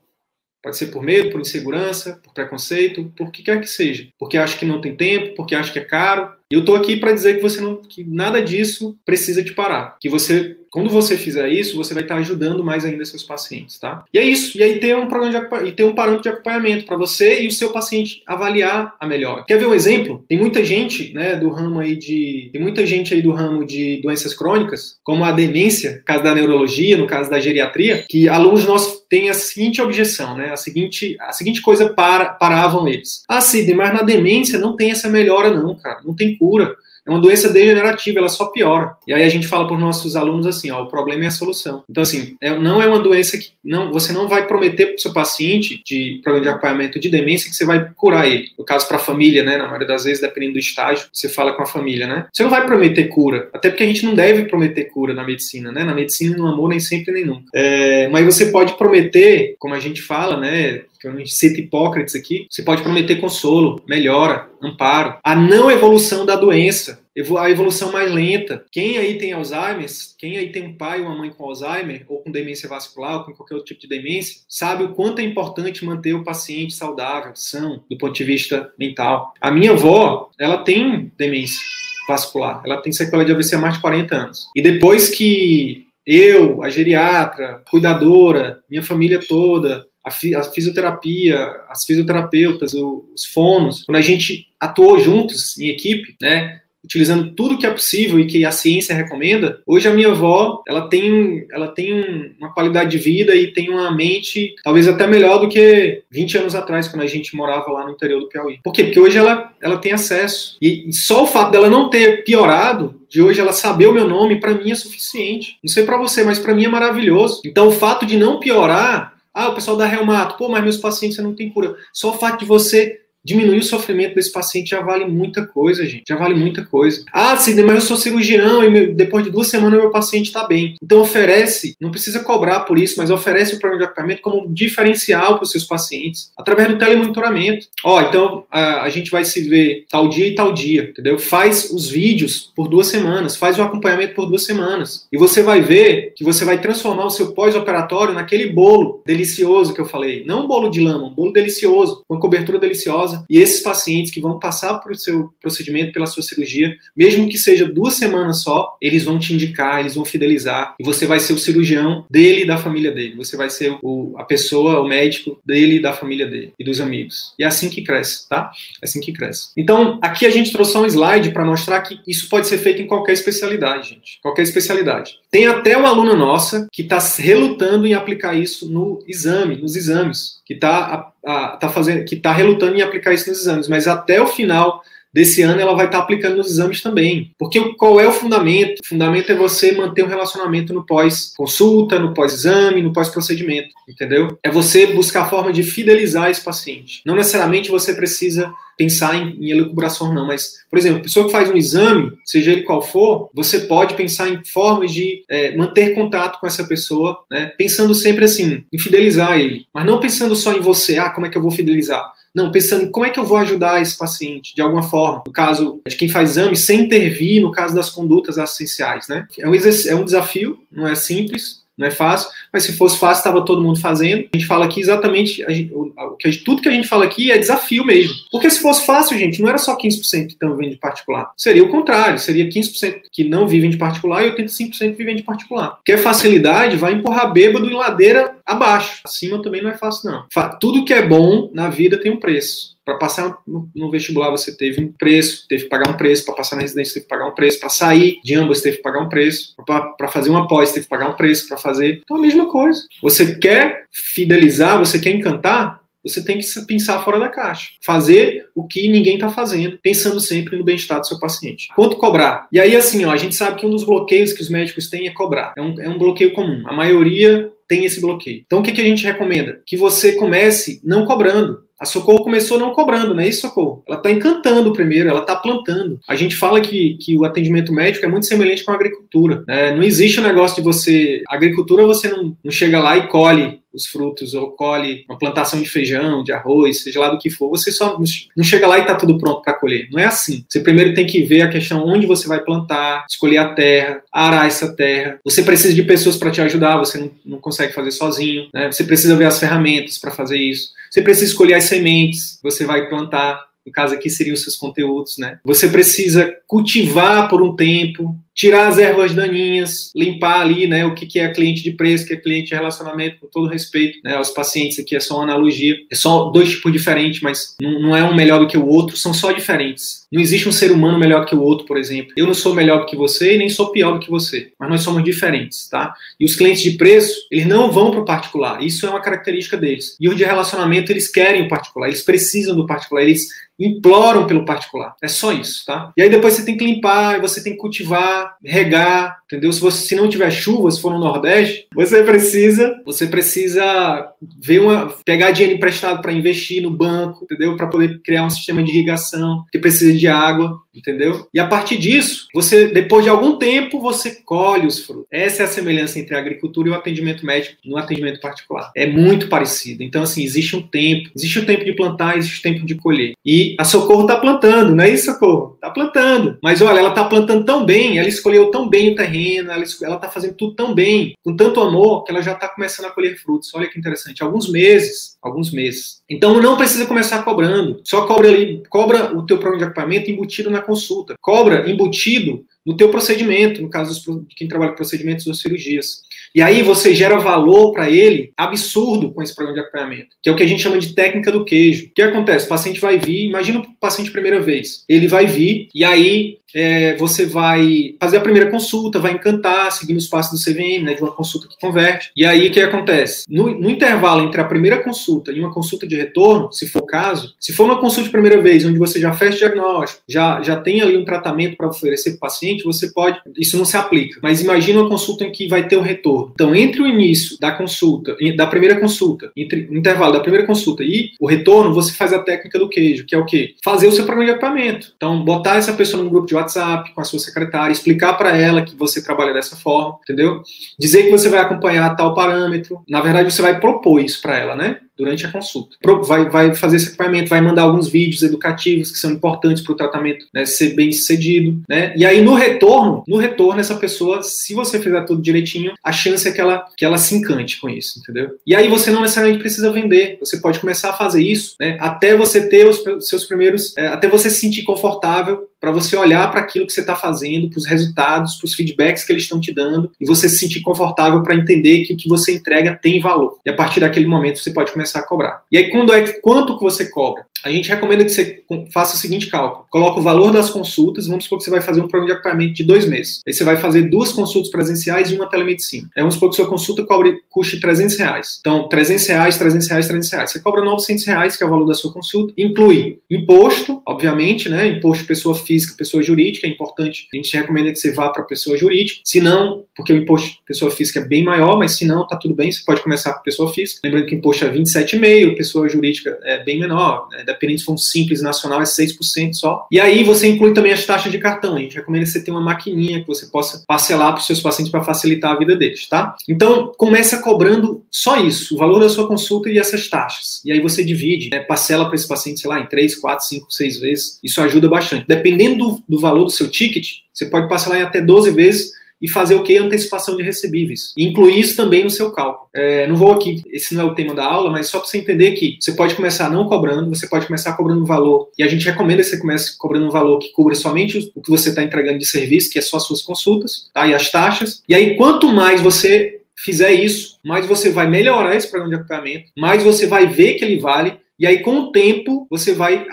Pode 0.62 0.78
ser 0.78 0.86
por 0.86 1.02
medo, 1.02 1.30
por 1.30 1.42
insegurança, 1.42 2.18
por 2.24 2.32
preconceito, 2.32 3.12
por 3.14 3.30
que 3.30 3.42
quer 3.42 3.60
que 3.60 3.66
seja. 3.66 4.08
Porque 4.18 4.38
acha 4.38 4.56
que 4.56 4.64
não 4.64 4.80
tem 4.80 4.96
tempo, 4.96 5.34
porque 5.34 5.54
acha 5.54 5.70
que 5.70 5.78
é 5.78 5.84
caro. 5.84 6.32
Eu 6.50 6.60
estou 6.60 6.76
aqui 6.76 6.96
para 6.96 7.12
dizer 7.12 7.36
que 7.36 7.42
você 7.42 7.60
não, 7.60 7.76
que 7.76 8.04
nada 8.04 8.42
disso 8.42 8.96
precisa 9.04 9.42
te 9.42 9.52
parar. 9.52 9.96
Que 10.00 10.08
você 10.08 10.56
quando 10.74 10.90
você 10.90 11.16
fizer 11.16 11.48
isso, 11.50 11.76
você 11.76 11.94
vai 11.94 12.02
estar 12.02 12.16
ajudando 12.16 12.64
mais 12.64 12.84
ainda 12.84 13.04
seus 13.04 13.22
pacientes, 13.22 13.78
tá? 13.78 14.04
E 14.12 14.18
é 14.18 14.24
isso. 14.24 14.58
E 14.58 14.62
aí 14.62 14.80
tem 14.80 14.92
um 14.92 15.06
programa 15.06 15.46
de, 15.62 15.68
e 15.68 15.70
tem 15.70 15.86
um 15.86 15.94
parâmetro 15.94 16.24
de 16.24 16.30
acompanhamento 16.30 16.84
para 16.84 16.96
você 16.96 17.42
e 17.42 17.46
o 17.46 17.52
seu 17.52 17.70
paciente 17.70 18.24
avaliar 18.26 18.92
a 18.98 19.06
melhora. 19.06 19.44
Quer 19.46 19.56
ver 19.56 19.68
um 19.68 19.74
exemplo? 19.74 20.24
Tem 20.28 20.36
muita 20.36 20.64
gente, 20.64 21.14
né, 21.14 21.36
do 21.36 21.48
ramo 21.48 21.78
aí 21.78 21.94
de 21.94 22.50
tem 22.52 22.60
muita 22.60 22.84
gente 22.84 23.14
aí 23.14 23.22
do 23.22 23.30
ramo 23.30 23.64
de 23.64 24.00
doenças 24.02 24.34
crônicas, 24.34 24.98
como 25.04 25.22
a 25.22 25.30
demência, 25.30 25.98
no 25.98 26.02
caso 26.02 26.24
da 26.24 26.34
neurologia, 26.34 26.96
no 26.96 27.06
caso 27.06 27.30
da 27.30 27.38
geriatria, 27.38 28.04
que 28.08 28.28
alunos 28.28 28.66
nossos 28.66 29.04
têm 29.08 29.30
a 29.30 29.34
seguinte 29.34 29.80
objeção, 29.80 30.36
né? 30.36 30.50
A 30.50 30.56
seguinte 30.56 31.16
a 31.20 31.30
seguinte 31.30 31.62
coisa 31.62 31.90
para, 31.90 32.30
paravam 32.30 32.88
eles. 32.88 33.22
Ah, 33.28 33.40
Sidney, 33.40 33.76
mas 33.76 33.94
na 33.94 34.02
demência 34.02 34.58
não 34.58 34.74
tem 34.74 34.90
essa 34.90 35.08
melhora 35.08 35.54
não, 35.54 35.76
cara. 35.76 36.00
Não 36.04 36.16
tem 36.16 36.33
cura. 36.36 36.74
É 37.06 37.10
uma 37.10 37.20
doença 37.20 37.52
degenerativa, 37.52 38.18
ela 38.18 38.28
só 38.28 38.46
piora. 38.46 38.96
E 39.06 39.12
aí 39.12 39.22
a 39.22 39.28
gente 39.28 39.46
fala 39.46 39.66
para 39.66 39.74
os 39.74 39.80
nossos 39.80 40.16
alunos 40.16 40.46
assim, 40.46 40.70
ó, 40.70 40.82
o 40.82 40.88
problema 40.88 41.24
é 41.24 41.26
a 41.26 41.30
solução. 41.30 41.84
Então, 41.88 42.02
assim, 42.02 42.34
é, 42.40 42.58
não 42.58 42.80
é 42.80 42.86
uma 42.86 42.98
doença 42.98 43.36
que 43.36 43.50
não, 43.62 43.92
você 43.92 44.10
não 44.10 44.26
vai 44.26 44.46
prometer 44.46 44.86
para 44.86 44.94
o 44.94 44.98
seu 44.98 45.12
paciente 45.12 45.82
de 45.84 46.20
problema 46.22 46.46
de 46.46 46.50
acompanhamento 46.50 46.98
de 46.98 47.10
demência 47.10 47.50
que 47.50 47.56
você 47.56 47.66
vai 47.66 47.90
curar 47.94 48.26
ele. 48.26 48.48
No 48.58 48.64
caso, 48.64 48.88
para 48.88 48.96
a 48.96 49.00
família, 49.00 49.44
né? 49.44 49.58
Na 49.58 49.66
maioria 49.66 49.86
das 49.86 50.04
vezes, 50.04 50.22
dependendo 50.22 50.54
do 50.54 50.58
estágio, 50.58 51.06
você 51.12 51.28
fala 51.28 51.52
com 51.52 51.62
a 51.62 51.66
família, 51.66 52.06
né? 52.06 52.26
Você 52.32 52.42
não 52.42 52.50
vai 52.50 52.64
prometer 52.64 53.04
cura. 53.08 53.50
Até 53.52 53.68
porque 53.68 53.84
a 53.84 53.86
gente 53.86 54.06
não 54.06 54.14
deve 54.14 54.46
prometer 54.46 54.84
cura 54.84 55.12
na 55.12 55.24
medicina, 55.24 55.70
né? 55.70 55.84
Na 55.84 55.94
medicina, 55.94 56.36
no 56.36 56.46
amor, 56.46 56.70
nem 56.70 56.80
sempre 56.80 57.12
nem 57.12 57.26
nunca. 57.26 57.44
É, 57.52 58.08
mas 58.08 58.24
você 58.24 58.46
pode 58.46 58.78
prometer, 58.78 59.56
como 59.58 59.74
a 59.74 59.80
gente 59.80 60.00
fala, 60.00 60.38
né? 60.38 60.84
Que 61.04 61.08
eu 61.08 61.12
não 61.12 61.26
cito 61.26 61.60
Hipócrates 61.60 62.14
aqui, 62.14 62.46
você 62.48 62.62
pode 62.62 62.82
prometer 62.82 63.16
consolo, 63.16 63.82
melhora, 63.86 64.48
amparo, 64.62 65.18
a 65.22 65.36
não 65.36 65.70
evolução 65.70 66.24
da 66.24 66.34
doença, 66.34 67.04
a 67.38 67.50
evolução 67.50 67.92
mais 67.92 68.10
lenta. 68.10 68.64
Quem 68.72 68.96
aí 68.96 69.18
tem 69.18 69.32
Alzheimer, 69.32 69.86
quem 70.18 70.38
aí 70.38 70.50
tem 70.50 70.64
um 70.64 70.76
pai 70.76 71.00
ou 71.00 71.06
uma 71.06 71.18
mãe 71.18 71.30
com 71.30 71.44
Alzheimer, 71.44 72.04
ou 72.08 72.22
com 72.22 72.30
demência 72.30 72.68
vascular, 72.68 73.18
ou 73.18 73.24
com 73.24 73.34
qualquer 73.34 73.54
outro 73.54 73.68
tipo 73.68 73.82
de 73.82 73.88
demência, 73.88 74.40
sabe 74.48 74.84
o 74.84 74.94
quanto 74.94 75.20
é 75.20 75.24
importante 75.24 75.84
manter 75.84 76.14
o 76.14 76.24
paciente 76.24 76.72
saudável, 76.72 77.32
são, 77.34 77.84
do 77.88 77.98
ponto 77.98 78.14
de 78.14 78.24
vista 78.24 78.72
mental. 78.78 79.34
A 79.40 79.50
minha 79.50 79.72
avó, 79.72 80.30
ela 80.40 80.58
tem 80.58 81.12
demência 81.18 81.60
vascular, 82.08 82.62
ela 82.64 82.80
tem 82.80 82.92
sequela 82.92 83.24
de 83.24 83.32
AVC 83.32 83.54
há 83.54 83.58
mais 83.58 83.74
de 83.74 83.80
40 83.80 84.16
anos. 84.16 84.48
E 84.56 84.62
depois 84.62 85.10
que 85.10 85.86
eu, 86.06 86.62
a 86.62 86.68
geriatra, 86.68 87.62
cuidadora, 87.70 88.60
minha 88.68 88.82
família 88.82 89.20
toda, 89.26 89.86
a, 90.04 90.10
fisioterapia, 90.10 91.38
as 91.68 91.84
fisioterapeutas, 91.84 92.74
os 92.74 93.24
fonos, 93.32 93.84
quando 93.84 93.96
a 93.96 94.02
gente 94.02 94.48
atuou 94.60 94.98
juntos 95.00 95.58
em 95.58 95.68
equipe, 95.68 96.14
né, 96.20 96.60
utilizando 96.84 97.32
tudo 97.34 97.56
que 97.56 97.66
é 97.66 97.70
possível 97.70 98.20
e 98.20 98.26
que 98.26 98.44
a 98.44 98.52
ciência 98.52 98.94
recomenda, 98.94 99.60
hoje 99.66 99.88
a 99.88 99.94
minha 99.94 100.08
avó, 100.08 100.62
ela 100.68 100.88
tem, 100.88 101.46
ela 101.50 101.68
tem 101.68 102.34
uma 102.38 102.52
qualidade 102.52 102.90
de 102.90 102.98
vida 102.98 103.34
e 103.34 103.52
tem 103.52 103.70
uma 103.70 103.90
mente 103.90 104.54
talvez 104.62 104.86
até 104.86 105.06
melhor 105.06 105.38
do 105.38 105.48
que 105.48 106.02
20 106.10 106.38
anos 106.38 106.54
atrás, 106.54 106.86
quando 106.86 107.02
a 107.02 107.06
gente 107.06 107.34
morava 107.34 107.70
lá 107.72 107.86
no 107.86 107.92
interior 107.92 108.20
do 108.20 108.28
Piauí. 108.28 108.58
Por 108.62 108.72
quê? 108.72 108.84
Porque 108.84 109.00
hoje 109.00 109.16
ela, 109.16 109.52
ela 109.62 109.78
tem 109.78 109.92
acesso. 109.92 110.58
E 110.60 110.92
só 110.92 111.24
o 111.24 111.26
fato 111.26 111.52
dela 111.52 111.70
não 111.70 111.88
ter 111.88 112.22
piorado, 112.24 113.00
de 113.08 113.22
hoje 113.22 113.40
ela 113.40 113.52
saber 113.52 113.86
o 113.86 113.92
meu 113.92 114.06
nome, 114.06 114.40
para 114.40 114.54
mim 114.54 114.70
é 114.70 114.74
suficiente. 114.74 115.56
Não 115.62 115.72
sei 115.72 115.84
para 115.84 115.96
você, 115.96 116.22
mas 116.22 116.38
para 116.38 116.54
mim 116.54 116.64
é 116.64 116.68
maravilhoso. 116.68 117.40
Então 117.46 117.68
o 117.68 117.72
fato 117.72 118.04
de 118.04 118.16
não 118.16 118.40
piorar, 118.40 119.13
ah, 119.34 119.48
o 119.48 119.54
pessoal 119.54 119.76
da 119.76 119.84
reumato, 119.84 120.36
pô, 120.38 120.48
mas 120.48 120.62
meus 120.62 120.76
pacientes 120.76 121.18
não 121.18 121.34
tem 121.34 121.50
cura. 121.50 121.76
Só 121.92 122.10
o 122.10 122.18
fato 122.18 122.38
de 122.38 122.44
você 122.44 123.03
diminuir 123.24 123.58
o 123.58 123.64
sofrimento 123.64 124.14
desse 124.14 124.30
paciente 124.30 124.70
já 124.70 124.82
vale 124.82 125.06
muita 125.06 125.46
coisa, 125.46 125.86
gente. 125.86 126.04
Já 126.06 126.16
vale 126.16 126.34
muita 126.34 126.64
coisa. 126.64 127.04
Ah, 127.12 127.36
sim, 127.36 127.60
mas 127.62 127.76
eu 127.76 127.80
sou 127.80 127.96
cirurgião 127.96 128.62
e 128.62 128.88
depois 128.88 129.24
de 129.24 129.30
duas 129.30 129.48
semanas 129.48 129.80
meu 129.80 129.90
paciente 129.90 130.26
está 130.26 130.46
bem. 130.46 130.76
Então 130.82 131.00
oferece, 131.00 131.76
não 131.80 131.90
precisa 131.90 132.20
cobrar 132.20 132.60
por 132.60 132.78
isso, 132.78 132.94
mas 132.98 133.10
oferece 133.10 133.54
o 133.54 133.58
plano 133.58 133.78
de 133.78 133.84
acompanhamento 133.84 134.22
como 134.22 134.52
diferencial 134.52 135.36
para 135.36 135.44
os 135.44 135.50
seus 135.50 135.64
pacientes, 135.64 136.30
através 136.36 136.68
do 136.68 136.78
telemonitoramento. 136.78 137.66
Ó, 137.82 138.00
então 138.02 138.44
a, 138.50 138.82
a, 138.82 138.88
gente 138.90 139.10
vai 139.10 139.24
se 139.24 139.48
ver 139.48 139.86
tal 139.90 140.08
dia 140.08 140.26
e 140.26 140.34
tal 140.34 140.52
dia, 140.52 140.90
entendeu? 140.90 141.18
Faz 141.18 141.70
os 141.70 141.88
vídeos 141.88 142.52
por 142.54 142.68
duas 142.68 142.88
semanas, 142.88 143.36
faz 143.36 143.58
o 143.58 143.62
acompanhamento 143.62 144.14
por 144.14 144.26
duas 144.26 144.44
semanas. 144.44 145.06
E 145.10 145.16
você 145.16 145.42
vai 145.42 145.60
ver 145.60 146.12
que 146.16 146.24
você 146.24 146.44
vai 146.44 146.60
transformar 146.60 147.06
o 147.06 147.10
seu 147.10 147.32
pós-operatório 147.32 148.14
naquele 148.14 148.48
bolo 148.50 149.02
delicioso 149.06 149.72
que 149.72 149.80
eu 149.80 149.86
falei. 149.86 150.24
Não 150.26 150.44
um 150.44 150.48
bolo 150.48 150.68
de 150.68 150.80
lama, 150.80 151.06
um 151.06 151.14
bolo 151.14 151.32
delicioso, 151.32 152.02
com 152.06 152.18
cobertura 152.18 152.58
deliciosa 152.58 153.13
causa, 153.14 153.24
e 153.28 153.38
esses 153.38 153.62
pacientes 153.62 154.12
que 154.12 154.20
vão 154.20 154.38
passar 154.38 154.78
por 154.78 154.96
seu 154.96 155.32
procedimento, 155.40 155.92
pela 155.92 156.06
sua 156.06 156.22
cirurgia, 156.22 156.76
mesmo 156.96 157.28
que 157.28 157.38
seja 157.38 157.66
duas 157.66 157.94
semanas 157.94 158.42
só, 158.42 158.76
eles 158.80 159.04
vão 159.04 159.18
te 159.18 159.32
indicar, 159.32 159.80
eles 159.80 159.94
vão 159.94 160.04
fidelizar, 160.04 160.74
e 160.78 160.84
você 160.84 161.06
vai 161.06 161.20
ser 161.20 161.32
o 161.32 161.38
cirurgião 161.38 162.04
dele 162.10 162.42
e 162.42 162.46
da 162.46 162.58
família 162.58 162.90
dele. 162.90 163.16
Você 163.16 163.36
vai 163.36 163.50
ser 163.50 163.78
o, 163.82 164.14
a 164.16 164.24
pessoa, 164.24 164.80
o 164.80 164.88
médico 164.88 165.38
dele 165.44 165.76
e 165.76 165.82
da 165.82 165.92
família 165.92 166.26
dele 166.26 166.52
e 166.58 166.64
dos 166.64 166.80
amigos. 166.80 167.34
E 167.38 167.44
é 167.44 167.46
assim 167.46 167.68
que 167.68 167.82
cresce, 167.82 168.28
tá? 168.28 168.50
É 168.82 168.86
assim 168.86 169.00
que 169.00 169.12
cresce. 169.12 169.48
Então, 169.56 169.98
aqui 170.02 170.26
a 170.26 170.30
gente 170.30 170.52
trouxe 170.52 170.76
um 170.76 170.86
slide 170.86 171.30
para 171.30 171.44
mostrar 171.44 171.80
que 171.82 172.00
isso 172.06 172.28
pode 172.28 172.46
ser 172.46 172.58
feito 172.58 172.82
em 172.82 172.86
qualquer 172.86 173.12
especialidade, 173.12 173.90
gente. 173.90 174.18
Qualquer 174.22 174.42
especialidade. 174.42 175.18
Tem 175.30 175.46
até 175.46 175.76
uma 175.76 175.88
aluna 175.88 176.14
nossa 176.14 176.66
que 176.72 176.82
está 176.82 176.98
relutando 177.18 177.86
em 177.86 177.94
aplicar 177.94 178.34
isso 178.34 178.68
no 178.70 179.02
exame, 179.06 179.56
nos 179.56 179.76
exames, 179.76 180.40
que 180.44 180.54
está 180.54 181.12
tá 181.24 181.68
fazendo, 181.68 182.04
que 182.04 182.14
está 182.16 182.32
relutando 182.32 182.76
em 182.76 182.82
aplicar 182.82 183.12
isso 183.12 183.28
nos 183.30 183.40
exames, 183.40 183.68
mas 183.68 183.88
até 183.88 184.20
o 184.20 184.26
final 184.26 184.82
desse 185.14 185.42
ano 185.42 185.60
ela 185.60 185.74
vai 185.74 185.86
estar 185.86 185.98
tá 185.98 186.04
aplicando 186.04 186.36
nos 186.36 186.50
exames 186.50 186.82
também. 186.82 187.30
Porque 187.38 187.74
qual 187.74 188.00
é 188.00 188.08
o 188.08 188.12
fundamento? 188.12 188.80
O 188.80 188.86
fundamento 188.86 189.30
é 189.30 189.36
você 189.36 189.72
manter 189.72 190.04
um 190.04 190.08
relacionamento 190.08 190.74
no 190.74 190.84
pós-consulta, 190.84 192.00
no 192.00 192.12
pós-exame, 192.12 192.82
no 192.82 192.92
pós-procedimento, 192.92 193.68
entendeu? 193.88 194.36
É 194.42 194.50
você 194.50 194.88
buscar 194.88 195.22
a 195.22 195.28
forma 195.28 195.52
de 195.52 195.62
fidelizar 195.62 196.28
esse 196.30 196.42
paciente. 196.42 197.00
Não 197.06 197.14
necessariamente 197.14 197.70
você 197.70 197.94
precisa 197.94 198.52
pensar 198.76 199.14
em, 199.14 199.36
em 199.40 199.50
elucubração, 199.50 200.12
não, 200.12 200.26
mas, 200.26 200.64
por 200.68 200.78
exemplo, 200.78 201.02
pessoa 201.02 201.26
que 201.26 201.32
faz 201.32 201.48
um 201.48 201.56
exame, 201.56 202.12
seja 202.24 202.50
ele 202.50 202.62
qual 202.62 202.82
for, 202.82 203.30
você 203.32 203.60
pode 203.60 203.94
pensar 203.94 204.28
em 204.28 204.42
formas 204.44 204.92
de 204.92 205.22
é, 205.28 205.56
manter 205.56 205.94
contato 205.94 206.40
com 206.40 206.46
essa 206.46 206.64
pessoa, 206.64 207.20
né, 207.30 207.52
pensando 207.56 207.94
sempre 207.94 208.24
assim, 208.24 208.64
em 208.72 208.78
fidelizar 208.78 209.38
ele, 209.38 209.66
mas 209.72 209.86
não 209.86 210.00
pensando 210.00 210.34
só 210.34 210.52
em 210.52 210.60
você, 210.60 210.98
ah, 210.98 211.10
como 211.10 211.26
é 211.26 211.30
que 211.30 211.38
eu 211.38 211.42
vou 211.42 211.52
fidelizar? 211.52 212.12
Não, 212.34 212.50
pensando 212.50 212.90
como 212.90 213.06
é 213.06 213.10
que 213.10 213.20
eu 213.20 213.24
vou 213.24 213.36
ajudar 213.38 213.80
esse 213.80 213.96
paciente 213.96 214.54
de 214.54 214.60
alguma 214.60 214.82
forma. 214.82 215.22
No 215.26 215.32
caso 215.32 215.80
de 215.86 215.94
quem 215.94 216.08
faz 216.08 216.30
exame, 216.30 216.56
sem 216.56 216.82
intervir 216.82 217.40
no 217.40 217.52
caso 217.52 217.74
das 217.74 217.90
condutas 217.90 218.38
assistenciais, 218.38 219.06
né? 219.06 219.26
É 219.38 219.48
um, 219.48 219.54
é 219.54 219.94
um 219.94 220.04
desafio, 220.04 220.58
não 220.70 220.86
é 220.86 220.94
simples, 220.96 221.63
não 221.76 221.86
é 221.86 221.90
fácil, 221.90 222.30
mas 222.52 222.64
se 222.64 222.76
fosse 222.76 222.98
fácil, 222.98 223.20
estava 223.20 223.44
todo 223.44 223.62
mundo 223.62 223.80
fazendo. 223.80 224.28
A 224.32 224.36
gente 224.36 224.46
fala 224.46 224.64
aqui 224.64 224.80
exatamente, 224.80 225.44
o, 225.72 226.16
que 226.18 226.32
tudo 226.38 226.62
que 226.62 226.68
a 226.68 226.72
gente 226.72 226.86
fala 226.86 227.04
aqui 227.04 227.30
é 227.30 227.38
desafio 227.38 227.84
mesmo. 227.84 228.14
Porque 228.30 228.48
se 228.48 228.60
fosse 228.60 228.86
fácil, 228.86 229.18
gente, 229.18 229.42
não 229.42 229.48
era 229.48 229.58
só 229.58 229.76
15% 229.76 230.26
que 230.26 230.32
estão 230.34 230.56
vivendo 230.56 230.72
de 230.72 230.78
particular. 230.78 231.32
Seria 231.36 231.64
o 231.64 231.68
contrário, 231.68 232.18
seria 232.18 232.48
15% 232.48 233.02
que 233.10 233.24
não 233.24 233.46
vivem 233.46 233.70
de 233.70 233.76
particular 233.76 234.24
e 234.24 234.30
85% 234.32 234.96
vivem 234.96 235.16
de 235.16 235.22
particular. 235.22 235.78
A 235.88 235.98
facilidade 235.98 236.76
vai 236.76 236.92
empurrar 236.92 237.32
bêbado 237.32 237.68
em 237.68 237.74
ladeira 237.74 238.36
abaixo. 238.44 239.00
Acima 239.04 239.42
também 239.42 239.62
não 239.62 239.70
é 239.70 239.76
fácil, 239.76 240.10
não. 240.10 240.24
Tudo 240.60 240.84
que 240.84 240.92
é 240.92 241.06
bom 241.06 241.50
na 241.52 241.68
vida 241.68 242.00
tem 242.00 242.12
um 242.12 242.18
preço. 242.18 242.73
Para 242.84 242.96
passar 242.96 243.38
no, 243.46 243.90
vestibular 243.90 244.30
você 244.30 244.56
teve 244.56 244.82
um 244.82 244.92
preço, 244.92 245.46
teve 245.48 245.64
que 245.64 245.68
pagar 245.68 245.90
um 245.90 245.96
preço, 245.96 246.24
para 246.24 246.34
passar 246.34 246.56
na 246.56 246.62
residência 246.62 246.94
teve 246.94 247.04
que 247.04 247.10
pagar 247.10 247.26
um 247.26 247.34
preço, 247.34 247.60
para 247.60 247.68
sair 247.68 248.20
de 248.22 248.34
ambas 248.34 248.60
teve 248.60 248.76
que 248.78 248.82
pagar 248.82 249.00
um 249.00 249.08
preço, 249.08 249.54
para 249.64 250.08
fazer 250.08 250.30
uma 250.30 250.46
pós 250.46 250.72
teve 250.72 250.84
que 250.84 250.90
pagar 250.90 251.08
um 251.08 251.16
preço, 251.16 251.48
para 251.48 251.56
fazer. 251.56 252.00
Então 252.04 252.16
a 252.16 252.20
mesma 252.20 252.50
coisa. 252.50 252.82
Você 253.02 253.36
quer 253.36 253.86
fidelizar, 253.90 254.78
você 254.78 254.98
quer 254.98 255.10
encantar, 255.10 255.84
você 256.04 256.22
tem 256.22 256.38
que 256.38 256.46
pensar 256.66 257.02
fora 257.02 257.18
da 257.18 257.30
caixa. 257.30 257.70
Fazer 257.80 258.46
o 258.54 258.66
que 258.66 258.88
ninguém 258.88 259.14
está 259.14 259.30
fazendo, 259.30 259.78
pensando 259.82 260.20
sempre 260.20 260.56
no 260.56 260.64
bem-estar 260.64 261.00
do 261.00 261.06
seu 261.06 261.18
paciente. 261.18 261.68
Quanto 261.74 261.96
cobrar? 261.96 262.46
E 262.52 262.60
aí, 262.60 262.76
assim, 262.76 263.06
ó, 263.06 263.10
a 263.10 263.16
gente 263.16 263.34
sabe 263.34 263.58
que 263.58 263.64
um 263.64 263.70
dos 263.70 263.84
bloqueios 263.84 264.34
que 264.34 264.42
os 264.42 264.50
médicos 264.50 264.90
têm 264.90 265.06
é 265.06 265.10
cobrar. 265.10 265.54
É 265.56 265.62
um, 265.62 265.80
é 265.80 265.88
um 265.88 265.96
bloqueio 265.96 266.34
comum. 266.34 266.62
A 266.66 266.74
maioria 266.74 267.50
tem 267.66 267.86
esse 267.86 268.00
bloqueio. 268.00 268.42
Então, 268.44 268.60
o 268.60 268.62
que, 268.62 268.72
que 268.72 268.82
a 268.82 268.84
gente 268.84 269.04
recomenda? 269.04 269.62
Que 269.64 269.76
você 269.78 270.12
comece 270.12 270.80
não 270.84 271.06
cobrando. 271.06 271.64
A 271.78 271.84
Socorro 271.84 272.22
começou 272.22 272.58
não 272.58 272.72
cobrando, 272.72 273.14
não 273.14 273.22
é 273.22 273.28
isso, 273.28 273.42
Socorro? 273.42 273.82
Ela 273.86 273.96
está 273.96 274.10
encantando 274.10 274.72
primeiro, 274.72 275.08
ela 275.08 275.20
está 275.20 275.34
plantando. 275.34 275.98
A 276.08 276.14
gente 276.14 276.36
fala 276.36 276.60
que, 276.60 276.96
que 277.00 277.16
o 277.16 277.24
atendimento 277.24 277.72
médico 277.72 278.04
é 278.04 278.08
muito 278.08 278.26
semelhante 278.26 278.64
com 278.64 278.72
a 278.72 278.74
agricultura. 278.74 279.44
Né? 279.46 279.74
Não 279.74 279.82
existe 279.82 280.18
o 280.18 280.22
um 280.22 280.26
negócio 280.26 280.56
de 280.56 280.62
você. 280.62 281.22
Agricultura 281.28 281.86
você 281.86 282.08
não, 282.08 282.36
não 282.42 282.50
chega 282.50 282.78
lá 282.80 282.96
e 282.96 283.08
colhe 283.08 283.60
os 283.74 283.86
frutos 283.86 284.34
ou 284.34 284.52
colhe 284.52 285.04
uma 285.08 285.18
plantação 285.18 285.60
de 285.60 285.68
feijão, 285.68 286.22
de 286.22 286.32
arroz, 286.32 286.82
seja 286.82 287.00
lá 287.00 287.08
do 287.08 287.18
que 287.18 287.28
for, 287.28 287.50
você 287.50 287.72
só 287.72 287.98
não 288.36 288.44
chega 288.44 288.66
lá 288.66 288.78
e 288.78 288.82
está 288.82 288.94
tudo 288.94 289.18
pronto 289.18 289.42
para 289.42 289.54
colher. 289.54 289.88
Não 289.90 289.98
é 289.98 290.04
assim. 290.04 290.44
Você 290.48 290.60
primeiro 290.60 290.94
tem 290.94 291.04
que 291.04 291.22
ver 291.22 291.42
a 291.42 291.50
questão 291.50 291.84
onde 291.84 292.06
você 292.06 292.28
vai 292.28 292.40
plantar, 292.40 293.04
escolher 293.10 293.38
a 293.38 293.52
terra, 293.52 294.00
arar 294.12 294.46
essa 294.46 294.74
terra. 294.74 295.18
Você 295.24 295.42
precisa 295.42 295.74
de 295.74 295.82
pessoas 295.82 296.16
para 296.16 296.30
te 296.30 296.40
ajudar, 296.40 296.78
você 296.78 296.98
não, 296.98 297.10
não 297.26 297.38
consegue 297.38 297.72
fazer 297.72 297.90
sozinho. 297.90 298.48
Né? 298.54 298.70
Você 298.70 298.84
precisa 298.84 299.16
ver 299.16 299.26
as 299.26 299.40
ferramentas 299.40 299.98
para 299.98 300.12
fazer 300.12 300.38
isso. 300.38 300.68
Você 300.94 301.02
precisa 301.02 301.32
escolher 301.32 301.54
as 301.54 301.64
sementes 301.64 302.38
você 302.40 302.64
vai 302.64 302.88
plantar. 302.88 303.48
No 303.66 303.72
caso 303.72 303.94
aqui 303.94 304.08
seriam 304.08 304.34
os 304.34 304.42
seus 304.42 304.56
conteúdos, 304.56 305.18
né? 305.18 305.40
Você 305.44 305.68
precisa 305.68 306.36
cultivar 306.46 307.28
por 307.28 307.42
um 307.42 307.56
tempo, 307.56 308.16
tirar 308.34 308.68
as 308.68 308.78
ervas 308.78 309.14
daninhas, 309.14 309.92
limpar 309.94 310.40
ali, 310.40 310.66
né, 310.66 310.84
o 310.84 310.94
que, 310.94 311.06
que 311.06 311.20
é 311.20 311.28
cliente 311.32 311.62
de 311.62 311.70
preço, 311.70 312.04
o 312.04 312.06
que 312.08 312.14
é 312.14 312.16
cliente 312.16 312.48
de 312.48 312.54
relacionamento, 312.54 313.20
com 313.20 313.28
todo 313.28 313.48
respeito, 313.48 313.98
né, 314.02 314.16
aos 314.16 314.30
pacientes 314.30 314.78
aqui 314.78 314.96
é 314.96 315.00
só 315.00 315.16
uma 315.16 315.24
analogia, 315.24 315.76
é 315.90 315.94
só 315.94 316.30
dois 316.30 316.50
tipos 316.50 316.72
diferentes, 316.72 317.20
mas 317.20 317.54
não, 317.60 317.80
não, 317.80 317.96
é 317.96 318.02
um 318.02 318.14
melhor 318.14 318.40
do 318.40 318.48
que 318.48 318.58
o 318.58 318.66
outro, 318.66 318.96
são 318.96 319.14
só 319.14 319.30
diferentes. 319.30 320.04
Não 320.10 320.20
existe 320.20 320.48
um 320.48 320.52
ser 320.52 320.72
humano 320.72 320.98
melhor 320.98 321.24
que 321.24 321.34
o 321.34 321.40
outro, 321.40 321.66
por 321.66 321.76
exemplo. 321.76 322.12
Eu 322.16 322.26
não 322.26 322.34
sou 322.34 322.54
melhor 322.54 322.80
do 322.80 322.86
que 322.86 322.96
você 322.96 323.34
e 323.34 323.38
nem 323.38 323.48
sou 323.48 323.70
pior 323.70 323.92
do 323.92 324.00
que 324.00 324.10
você, 324.10 324.52
mas 324.58 324.68
nós 324.68 324.82
somos 324.82 325.04
diferentes, 325.04 325.68
tá? 325.68 325.94
E 326.18 326.24
os 326.24 326.34
clientes 326.34 326.62
de 326.62 326.72
preço, 326.72 327.26
eles 327.30 327.46
não 327.46 327.70
vão 327.70 327.90
para 327.90 328.00
o 328.00 328.04
particular, 328.04 328.62
isso 328.62 328.84
é 328.86 328.90
uma 328.90 329.00
característica 329.00 329.56
deles. 329.56 329.96
E 330.00 330.08
os 330.08 330.16
de 330.16 330.24
relacionamento, 330.24 330.90
eles 330.90 331.08
querem 331.08 331.42
o 331.42 331.48
particular, 331.48 331.88
eles 331.88 332.02
precisam 332.02 332.56
do 332.56 332.66
particular, 332.66 333.02
eles 333.02 333.26
imploram 333.58 334.26
pelo 334.26 334.44
particular. 334.44 334.94
É 335.02 335.08
só 335.08 335.32
isso, 335.32 335.64
tá? 335.64 335.92
E 335.96 336.02
aí 336.02 336.08
depois 336.08 336.34
você 336.34 336.44
tem 336.44 336.56
que 336.56 336.64
limpar, 336.64 337.20
você 337.20 337.42
tem 337.42 337.52
que 337.52 337.58
cultivar, 337.58 338.36
regar, 338.44 339.18
entendeu? 339.26 339.52
Se 339.52 339.60
você 339.60 339.86
se 339.86 339.96
não 339.96 340.08
tiver 340.08 340.30
chuva, 340.30 340.70
se 340.70 340.80
for 340.80 340.92
no 340.92 340.98
Nordeste, 340.98 341.66
você 341.74 342.02
precisa, 342.02 342.80
você 342.84 343.06
precisa 343.06 344.12
ver 344.40 344.60
uma 344.60 344.94
pegar 345.04 345.30
dinheiro 345.30 345.56
emprestado 345.56 346.00
para 346.00 346.12
investir 346.12 346.62
no 346.62 346.70
banco, 346.70 347.24
entendeu? 347.24 347.56
Para 347.56 347.66
poder 347.66 348.00
criar 348.02 348.24
um 348.24 348.30
sistema 348.30 348.62
de 348.62 348.70
irrigação 348.70 349.44
que 349.50 349.58
precisa 349.58 349.92
de 349.96 350.06
água, 350.06 350.60
entendeu? 350.74 351.26
E 351.32 351.40
a 351.40 351.46
partir 351.46 351.76
disso, 351.76 352.28
você 352.34 352.68
depois 352.68 353.04
de 353.04 353.10
algum 353.10 353.36
tempo 353.36 353.80
você 353.80 354.22
colhe 354.24 354.66
os 354.66 354.80
frutos. 354.80 355.06
Essa 355.10 355.42
é 355.42 355.46
a 355.46 355.48
semelhança 355.48 355.98
entre 355.98 356.14
a 356.14 356.18
agricultura 356.18 356.68
e 356.68 356.72
o 356.72 356.74
atendimento 356.74 357.24
médico 357.24 357.56
no 357.64 357.76
atendimento 357.76 358.20
particular. 358.20 358.70
É 358.76 358.86
muito 358.86 359.28
parecido. 359.28 359.82
Então 359.82 360.02
assim, 360.02 360.22
existe 360.22 360.56
um 360.56 360.62
tempo, 360.62 361.10
existe 361.14 361.38
o 361.38 361.46
tempo 361.46 361.64
de 361.64 361.72
plantar, 361.72 362.16
existe 362.16 362.40
o 362.40 362.42
tempo 362.42 362.66
de 362.66 362.74
colher. 362.74 363.14
E 363.24 363.56
a 363.58 363.64
Socorro 363.64 364.02
está 364.02 364.16
plantando, 364.16 364.74
não 364.74 364.84
é 364.84 364.90
isso, 364.90 365.06
Socorro? 365.06 365.54
Está 365.54 365.70
plantando. 365.70 366.38
Mas 366.42 366.60
olha, 366.60 366.78
ela 366.78 366.90
está 366.90 367.04
plantando 367.04 367.44
tão 367.44 367.64
bem, 367.64 367.98
ela 367.98 368.08
escolheu 368.08 368.50
tão 368.50 368.68
bem 368.68 368.92
o 368.92 368.94
terreno, 368.94 369.50
ela 369.50 369.62
está 369.62 370.08
fazendo 370.08 370.34
tudo 370.34 370.54
tão 370.54 370.74
bem, 370.74 371.14
com 371.22 371.34
tanto 371.36 371.60
amor, 371.60 372.04
que 372.04 372.12
ela 372.12 372.22
já 372.22 372.32
está 372.32 372.48
começando 372.48 372.86
a 372.86 372.90
colher 372.90 373.16
frutos. 373.16 373.54
Olha 373.54 373.68
que 373.68 373.78
interessante. 373.78 374.13
Alguns 374.22 374.50
meses, 374.50 375.16
alguns 375.22 375.50
meses. 375.50 376.02
Então 376.08 376.40
não 376.40 376.56
precisa 376.56 376.86
começar 376.86 377.22
cobrando. 377.22 377.80
Só 377.84 378.06
cobra 378.06 378.28
ali, 378.28 378.62
cobra 378.68 379.16
o 379.16 379.24
teu 379.24 379.38
programa 379.38 379.64
de 379.64 379.70
equipamento 379.70 380.10
embutido 380.10 380.50
na 380.50 380.60
consulta. 380.60 381.14
Cobra 381.20 381.68
embutido 381.70 382.44
no 382.64 382.76
teu 382.76 382.88
procedimento, 382.88 383.60
no 383.60 383.68
caso 383.68 384.24
de 384.26 384.34
quem 384.34 384.48
trabalha 384.48 384.70
com 384.70 384.76
procedimentos 384.76 385.26
ou 385.26 385.34
cirurgias. 385.34 386.02
E 386.34 386.40
aí 386.40 386.62
você 386.62 386.94
gera 386.94 387.18
valor 387.18 387.72
para 387.72 387.90
ele 387.90 388.32
absurdo 388.36 389.12
com 389.12 389.22
esse 389.22 389.34
programa 389.34 389.60
de 389.60 389.66
acompanhamento, 389.66 390.16
que 390.22 390.28
é 390.28 390.32
o 390.32 390.36
que 390.36 390.42
a 390.42 390.46
gente 390.46 390.62
chama 390.62 390.78
de 390.78 390.94
técnica 390.94 391.30
do 391.30 391.44
queijo. 391.44 391.86
O 391.86 391.90
que 391.90 392.02
acontece? 392.02 392.46
O 392.46 392.48
paciente 392.48 392.80
vai 392.80 392.98
vir, 392.98 393.26
imagina 393.26 393.60
o 393.60 393.74
paciente 393.74 394.10
primeira 394.10 394.40
vez. 394.40 394.84
Ele 394.88 395.06
vai 395.06 395.26
vir 395.26 395.68
e 395.74 395.84
aí 395.84 396.38
é, 396.54 396.96
você 396.96 397.26
vai 397.26 397.94
fazer 398.00 398.18
a 398.18 398.20
primeira 398.20 398.50
consulta, 398.50 399.00
vai 399.00 399.12
encantar, 399.12 399.72
seguindo 399.72 399.98
os 399.98 400.06
passos 400.06 400.38
do 400.38 400.44
CVM, 400.44 400.84
né, 400.84 400.94
de 400.94 401.02
uma 401.02 401.12
consulta 401.12 401.48
que 401.48 401.58
converte. 401.60 402.10
E 402.16 402.24
aí 402.24 402.48
o 402.48 402.50
que 402.50 402.60
acontece? 402.60 403.24
No, 403.28 403.50
no, 403.58 403.70
intervalo 403.70 404.22
entre 404.22 404.40
a 404.40 404.44
primeira 404.44 404.82
consulta 404.82 405.32
e 405.32 405.40
uma 405.40 405.52
consulta 405.52 405.86
de 405.86 405.96
retorno, 405.96 406.52
se 406.52 406.68
for 406.68 406.82
o 406.82 406.86
caso, 406.86 407.34
se 407.40 407.52
for 407.52 407.64
uma 407.64 407.80
consulta 407.80 408.04
de 408.04 408.12
primeira 408.12 408.40
vez, 408.40 408.64
onde 408.64 408.78
você 408.78 409.00
já 409.00 409.12
fecha 409.12 409.34
o 409.34 409.38
diagnóstico, 409.38 410.02
já, 410.08 410.40
já 410.42 410.56
tem 410.56 410.80
ali 410.80 410.96
um 410.96 411.04
tratamento 411.04 411.56
para 411.56 411.68
oferecer 411.68 412.10
para 412.10 412.16
o 412.16 412.20
paciente, 412.20 412.64
você 412.64 412.92
pode. 412.92 413.20
Isso 413.36 413.58
não 413.58 413.64
se 413.64 413.76
aplica. 413.76 414.20
Mas 414.22 414.40
imagina 414.40 414.80
uma 414.80 414.88
consulta 414.88 415.24
em 415.24 415.32
que 415.32 415.48
vai 415.48 415.66
ter 415.66 415.76
o 415.76 415.80
um 415.80 415.82
retorno. 415.82 416.32
Então, 416.34 416.54
entre 416.54 416.80
o 416.80 416.86
início 416.86 417.38
da 417.40 417.50
consulta, 417.50 418.16
da 418.36 418.46
primeira 418.46 418.78
consulta, 418.78 419.32
entre 419.36 419.66
o 419.70 419.76
intervalo 419.76 420.12
da 420.12 420.20
primeira 420.20 420.46
consulta 420.46 420.84
e 420.84 421.10
o 421.20 421.26
retorno, 421.26 421.74
você 421.74 421.92
faz 421.92 422.12
a 422.12 422.18
técnica 422.20 422.58
do 422.58 422.68
queijo, 422.68 423.04
que 423.04 423.14
é 423.14 423.18
o 423.18 423.24
quê? 423.24 423.54
Fazer 423.62 423.88
o 423.88 423.92
seu 423.92 424.04
equipamento. 424.04 424.92
Então, 424.96 425.24
botar 425.24 425.56
essa 425.56 425.72
pessoa 425.72 426.02
no 426.02 426.10
grupo 426.10 426.26
de 426.26 426.34
WhatsApp 426.44 426.92
com 426.94 427.00
a 427.00 427.04
sua 427.04 427.18
secretária, 427.18 427.72
explicar 427.72 428.14
para 428.14 428.36
ela 428.36 428.62
que 428.62 428.76
você 428.76 429.02
trabalha 429.02 429.32
dessa 429.32 429.56
forma, 429.56 429.98
entendeu? 430.02 430.42
Dizer 430.78 431.04
que 431.04 431.10
você 431.10 431.28
vai 431.28 431.40
acompanhar 431.40 431.96
tal 431.96 432.14
parâmetro. 432.14 432.82
Na 432.88 433.00
verdade, 433.00 433.32
você 433.32 433.42
vai 433.42 433.58
propor 433.58 434.00
isso 434.00 434.20
para 434.22 434.38
ela, 434.38 434.54
né? 434.54 434.78
durante 434.96 435.26
a 435.26 435.30
consulta. 435.30 435.76
Vai, 436.06 436.28
vai 436.28 436.54
fazer 436.54 436.76
esse 436.76 436.88
acompanhamento, 436.88 437.28
vai 437.28 437.40
mandar 437.40 437.62
alguns 437.62 437.88
vídeos 437.88 438.22
educativos 438.22 438.90
que 438.90 438.98
são 438.98 439.10
importantes 439.10 439.62
para 439.62 439.72
o 439.72 439.76
tratamento 439.76 440.26
né, 440.32 440.44
ser 440.46 440.74
bem 440.74 440.92
sucedido, 440.92 441.62
né? 441.68 441.92
E 441.96 442.06
aí 442.06 442.22
no 442.22 442.34
retorno, 442.34 443.02
no 443.06 443.16
retorno 443.16 443.60
essa 443.60 443.74
pessoa, 443.74 444.22
se 444.22 444.54
você 444.54 444.78
fizer 444.78 445.02
tudo 445.02 445.22
direitinho, 445.22 445.72
a 445.82 445.92
chance 445.92 446.28
é 446.28 446.32
que 446.32 446.40
ela 446.40 446.64
que 446.76 446.84
ela 446.84 446.98
se 446.98 447.14
encante 447.14 447.60
com 447.60 447.68
isso, 447.68 447.98
entendeu? 448.00 448.30
E 448.46 448.54
aí 448.54 448.68
você 448.68 448.90
não 448.90 449.02
necessariamente 449.02 449.40
precisa 449.40 449.72
vender, 449.72 450.16
você 450.20 450.38
pode 450.38 450.60
começar 450.60 450.90
a 450.90 450.94
fazer 450.94 451.22
isso, 451.22 451.56
né? 451.58 451.76
Até 451.80 452.16
você 452.16 452.48
ter 452.48 452.66
os 452.66 453.08
seus 453.08 453.24
primeiros, 453.24 453.76
é, 453.76 453.88
até 453.88 454.08
você 454.08 454.30
se 454.30 454.40
sentir 454.40 454.62
confortável 454.62 455.48
para 455.64 455.72
você 455.72 455.96
olhar 455.96 456.30
para 456.30 456.40
aquilo 456.40 456.66
que 456.66 456.74
você 456.74 456.82
está 456.82 456.94
fazendo, 456.94 457.48
para 457.48 457.56
os 457.56 457.64
resultados, 457.64 458.34
para 458.34 458.44
os 458.44 458.54
feedbacks 458.54 459.02
que 459.02 459.10
eles 459.10 459.22
estão 459.22 459.40
te 459.40 459.50
dando, 459.50 459.90
e 459.98 460.04
você 460.04 460.28
se 460.28 460.36
sentir 460.36 460.60
confortável 460.60 461.22
para 461.22 461.34
entender 461.34 461.86
que 461.86 461.94
o 461.94 461.96
que 461.96 462.06
você 462.06 462.34
entrega 462.34 462.78
tem 462.80 463.00
valor. 463.00 463.38
E 463.46 463.48
a 463.48 463.54
partir 463.54 463.80
daquele 463.80 464.06
momento 464.06 464.40
você 464.40 464.50
pode 464.50 464.72
começar 464.72 464.98
a 464.98 465.06
cobrar. 465.06 465.42
E 465.50 465.56
aí, 465.56 465.70
quando 465.70 465.94
é 465.94 466.06
quanto 466.20 466.58
que 466.58 466.62
você 466.62 466.90
cobra? 466.90 467.24
A 467.44 467.50
gente 467.50 467.68
recomenda 467.68 468.04
que 468.04 468.10
você 468.10 468.42
faça 468.72 468.94
o 468.94 468.98
seguinte 468.98 469.26
cálculo: 469.28 469.66
coloca 469.70 470.00
o 470.00 470.02
valor 470.02 470.32
das 470.32 470.50
consultas, 470.50 471.06
vamos 471.06 471.24
supor 471.24 471.38
que 471.38 471.44
você 471.44 471.50
vai 471.50 471.60
fazer 471.60 471.80
um 471.80 471.88
programa 471.88 472.06
de 472.06 472.12
acompanhamento 472.12 472.54
de 472.54 472.64
dois 472.64 472.86
meses. 472.86 473.20
Aí 473.26 473.32
você 473.32 473.44
vai 473.44 473.56
fazer 473.56 473.82
duas 473.82 474.12
consultas 474.12 474.50
presenciais 474.50 475.10
e 475.10 475.14
uma 475.14 475.28
telemedicina. 475.28 475.88
Aí 475.96 476.02
vamos 476.02 476.14
supor 476.14 476.30
que 476.30 476.36
sua 476.36 476.48
consulta 476.48 476.84
cobre, 476.84 477.20
custe 477.30 477.60
300 477.60 477.96
reais. 477.96 478.38
Então, 478.40 478.68
300 478.68 479.06
reais, 479.06 479.38
300 479.38 479.68
reais, 479.68 479.86
300 479.86 480.10
reais. 480.10 480.32
Você 480.32 480.40
cobra 480.40 480.64
900 480.64 481.04
reais, 481.04 481.36
que 481.36 481.44
é 481.44 481.46
o 481.46 481.50
valor 481.50 481.66
da 481.66 481.74
sua 481.74 481.92
consulta. 481.92 482.32
Inclui 482.36 482.98
imposto, 483.10 483.82
obviamente, 483.86 484.48
né? 484.48 484.66
Imposto 484.66 485.06
pessoa 485.06 485.34
física 485.34 485.74
pessoa 485.76 486.02
jurídica, 486.02 486.46
é 486.46 486.50
importante. 486.50 487.08
A 487.12 487.16
gente 487.16 487.36
recomenda 487.36 487.70
que 487.70 487.78
você 487.78 487.92
vá 487.92 488.08
para 488.08 488.22
pessoa 488.22 488.56
jurídica. 488.56 489.00
Se 489.04 489.20
não, 489.20 489.64
porque 489.76 489.92
o 489.92 489.96
imposto 489.96 490.38
pessoa 490.46 490.70
física 490.70 491.00
é 491.00 491.04
bem 491.04 491.24
maior, 491.24 491.58
mas 491.58 491.72
se 491.72 491.84
não, 491.84 492.06
tá 492.06 492.16
tudo 492.16 492.34
bem, 492.34 492.50
você 492.50 492.62
pode 492.64 492.82
começar 492.82 493.12
com 493.12 493.22
pessoa 493.22 493.52
física. 493.52 493.80
Lembrando 493.84 494.06
que 494.06 494.14
o 494.14 494.18
imposto 494.18 494.44
é 494.44 494.52
27,5%, 494.52 495.36
pessoa 495.36 495.68
jurídica 495.68 496.18
é 496.22 496.42
bem 496.42 496.58
menor. 496.58 497.08
Né? 497.10 497.24
Dependendo 497.34 497.60
se 497.60 497.64
for 497.64 497.74
um 497.74 497.78
simples 497.78 498.22
nacional, 498.22 498.60
é 498.60 498.64
6% 498.64 499.34
só. 499.34 499.66
E 499.70 499.78
aí 499.78 500.02
você 500.02 500.26
inclui 500.26 500.52
também 500.52 500.72
as 500.72 500.84
taxas 500.84 501.12
de 501.12 501.18
cartão. 501.18 501.56
A 501.56 501.58
gente 501.58 501.76
recomenda 501.76 502.06
você 502.06 502.22
tenha 502.22 502.36
uma 502.36 502.44
maquininha 502.44 503.00
que 503.00 503.06
você 503.06 503.26
possa 503.26 503.62
parcelar 503.66 504.12
para 504.12 504.20
os 504.20 504.26
seus 504.26 504.40
pacientes 504.40 504.70
para 504.70 504.82
facilitar 504.82 505.32
a 505.32 505.38
vida 505.38 505.56
deles, 505.56 505.86
tá? 505.88 506.16
Então, 506.28 506.72
começa 506.76 507.18
cobrando 507.18 507.84
só 507.90 508.16
isso, 508.18 508.54
o 508.54 508.58
valor 508.58 508.80
da 508.80 508.88
sua 508.88 509.06
consulta 509.06 509.50
e 509.50 509.58
essas 509.58 509.88
taxas. 509.88 510.40
E 510.44 510.52
aí 510.52 510.60
você 510.60 510.84
divide, 510.84 511.30
né, 511.30 511.40
parcela 511.40 511.86
para 511.86 511.94
esse 511.94 512.08
paciente, 512.08 512.40
sei 512.40 512.50
lá, 512.50 512.60
em 512.60 512.66
3, 512.66 512.96
4, 512.96 513.26
5, 513.26 513.52
6 513.52 513.80
vezes. 513.80 514.18
Isso 514.22 514.40
ajuda 514.40 514.68
bastante. 514.68 515.06
Dependendo 515.06 515.34
dependendo 515.34 515.56
do, 515.56 515.84
do 515.88 516.00
valor 516.00 516.24
do 516.24 516.30
seu 516.30 516.48
ticket, 516.48 516.98
você 517.12 517.26
pode 517.26 517.48
parcelar 517.48 517.78
em 517.78 517.82
até 517.82 518.00
12 518.00 518.30
vezes 518.30 518.72
e 519.04 519.08
fazer 519.08 519.34
o 519.34 519.42
que? 519.42 519.58
Antecipação 519.58 520.16
de 520.16 520.22
recebíveis. 520.22 520.94
E 520.96 521.04
incluir 521.04 521.38
isso 521.38 521.54
também 521.54 521.84
no 521.84 521.90
seu 521.90 522.10
cálculo. 522.10 522.48
É, 522.54 522.86
não 522.86 522.96
vou 522.96 523.12
aqui, 523.12 523.42
esse 523.52 523.74
não 523.74 523.82
é 523.82 523.84
o 523.84 523.94
tema 523.94 524.14
da 524.14 524.24
aula, 524.24 524.50
mas 524.50 524.68
só 524.68 524.78
para 524.78 524.88
você 524.88 524.96
entender 524.96 525.32
que 525.32 525.58
você 525.60 525.72
pode 525.72 525.94
começar 525.94 526.30
não 526.30 526.48
cobrando, 526.48 526.88
você 526.88 527.06
pode 527.06 527.26
começar 527.26 527.52
cobrando 527.52 527.82
um 527.82 527.84
valor, 527.84 528.30
e 528.38 528.42
a 528.42 528.48
gente 528.48 528.64
recomenda 528.64 529.02
que 529.02 529.10
você 529.10 529.20
comece 529.20 529.58
cobrando 529.58 529.84
um 529.84 529.90
valor 529.90 530.18
que 530.20 530.32
cubra 530.32 530.54
somente 530.54 531.12
o 531.14 531.20
que 531.20 531.30
você 531.30 531.50
está 531.50 531.62
entregando 531.62 531.98
de 531.98 532.06
serviço, 532.06 532.50
que 532.50 532.58
é 532.58 532.62
só 532.62 532.78
as 532.78 532.84
suas 532.84 533.02
consultas, 533.02 533.68
tá? 533.74 533.86
e 533.86 533.92
as 533.92 534.10
taxas. 534.10 534.62
E 534.66 534.74
aí, 534.74 534.96
quanto 534.96 535.28
mais 535.28 535.60
você 535.60 536.22
fizer 536.34 536.72
isso, 536.72 537.18
mais 537.22 537.44
você 537.44 537.70
vai 537.70 537.86
melhorar 537.86 538.34
esse 538.34 538.48
programa 538.48 538.74
de 538.74 538.80
acompanhamento, 538.80 539.30
mais 539.36 539.62
você 539.62 539.86
vai 539.86 540.06
ver 540.06 540.34
que 540.34 540.44
ele 540.46 540.58
vale, 540.58 540.98
e 541.18 541.26
aí, 541.26 541.40
com 541.40 541.58
o 541.60 541.72
tempo, 541.72 542.26
você 542.28 542.52
vai 542.52 542.84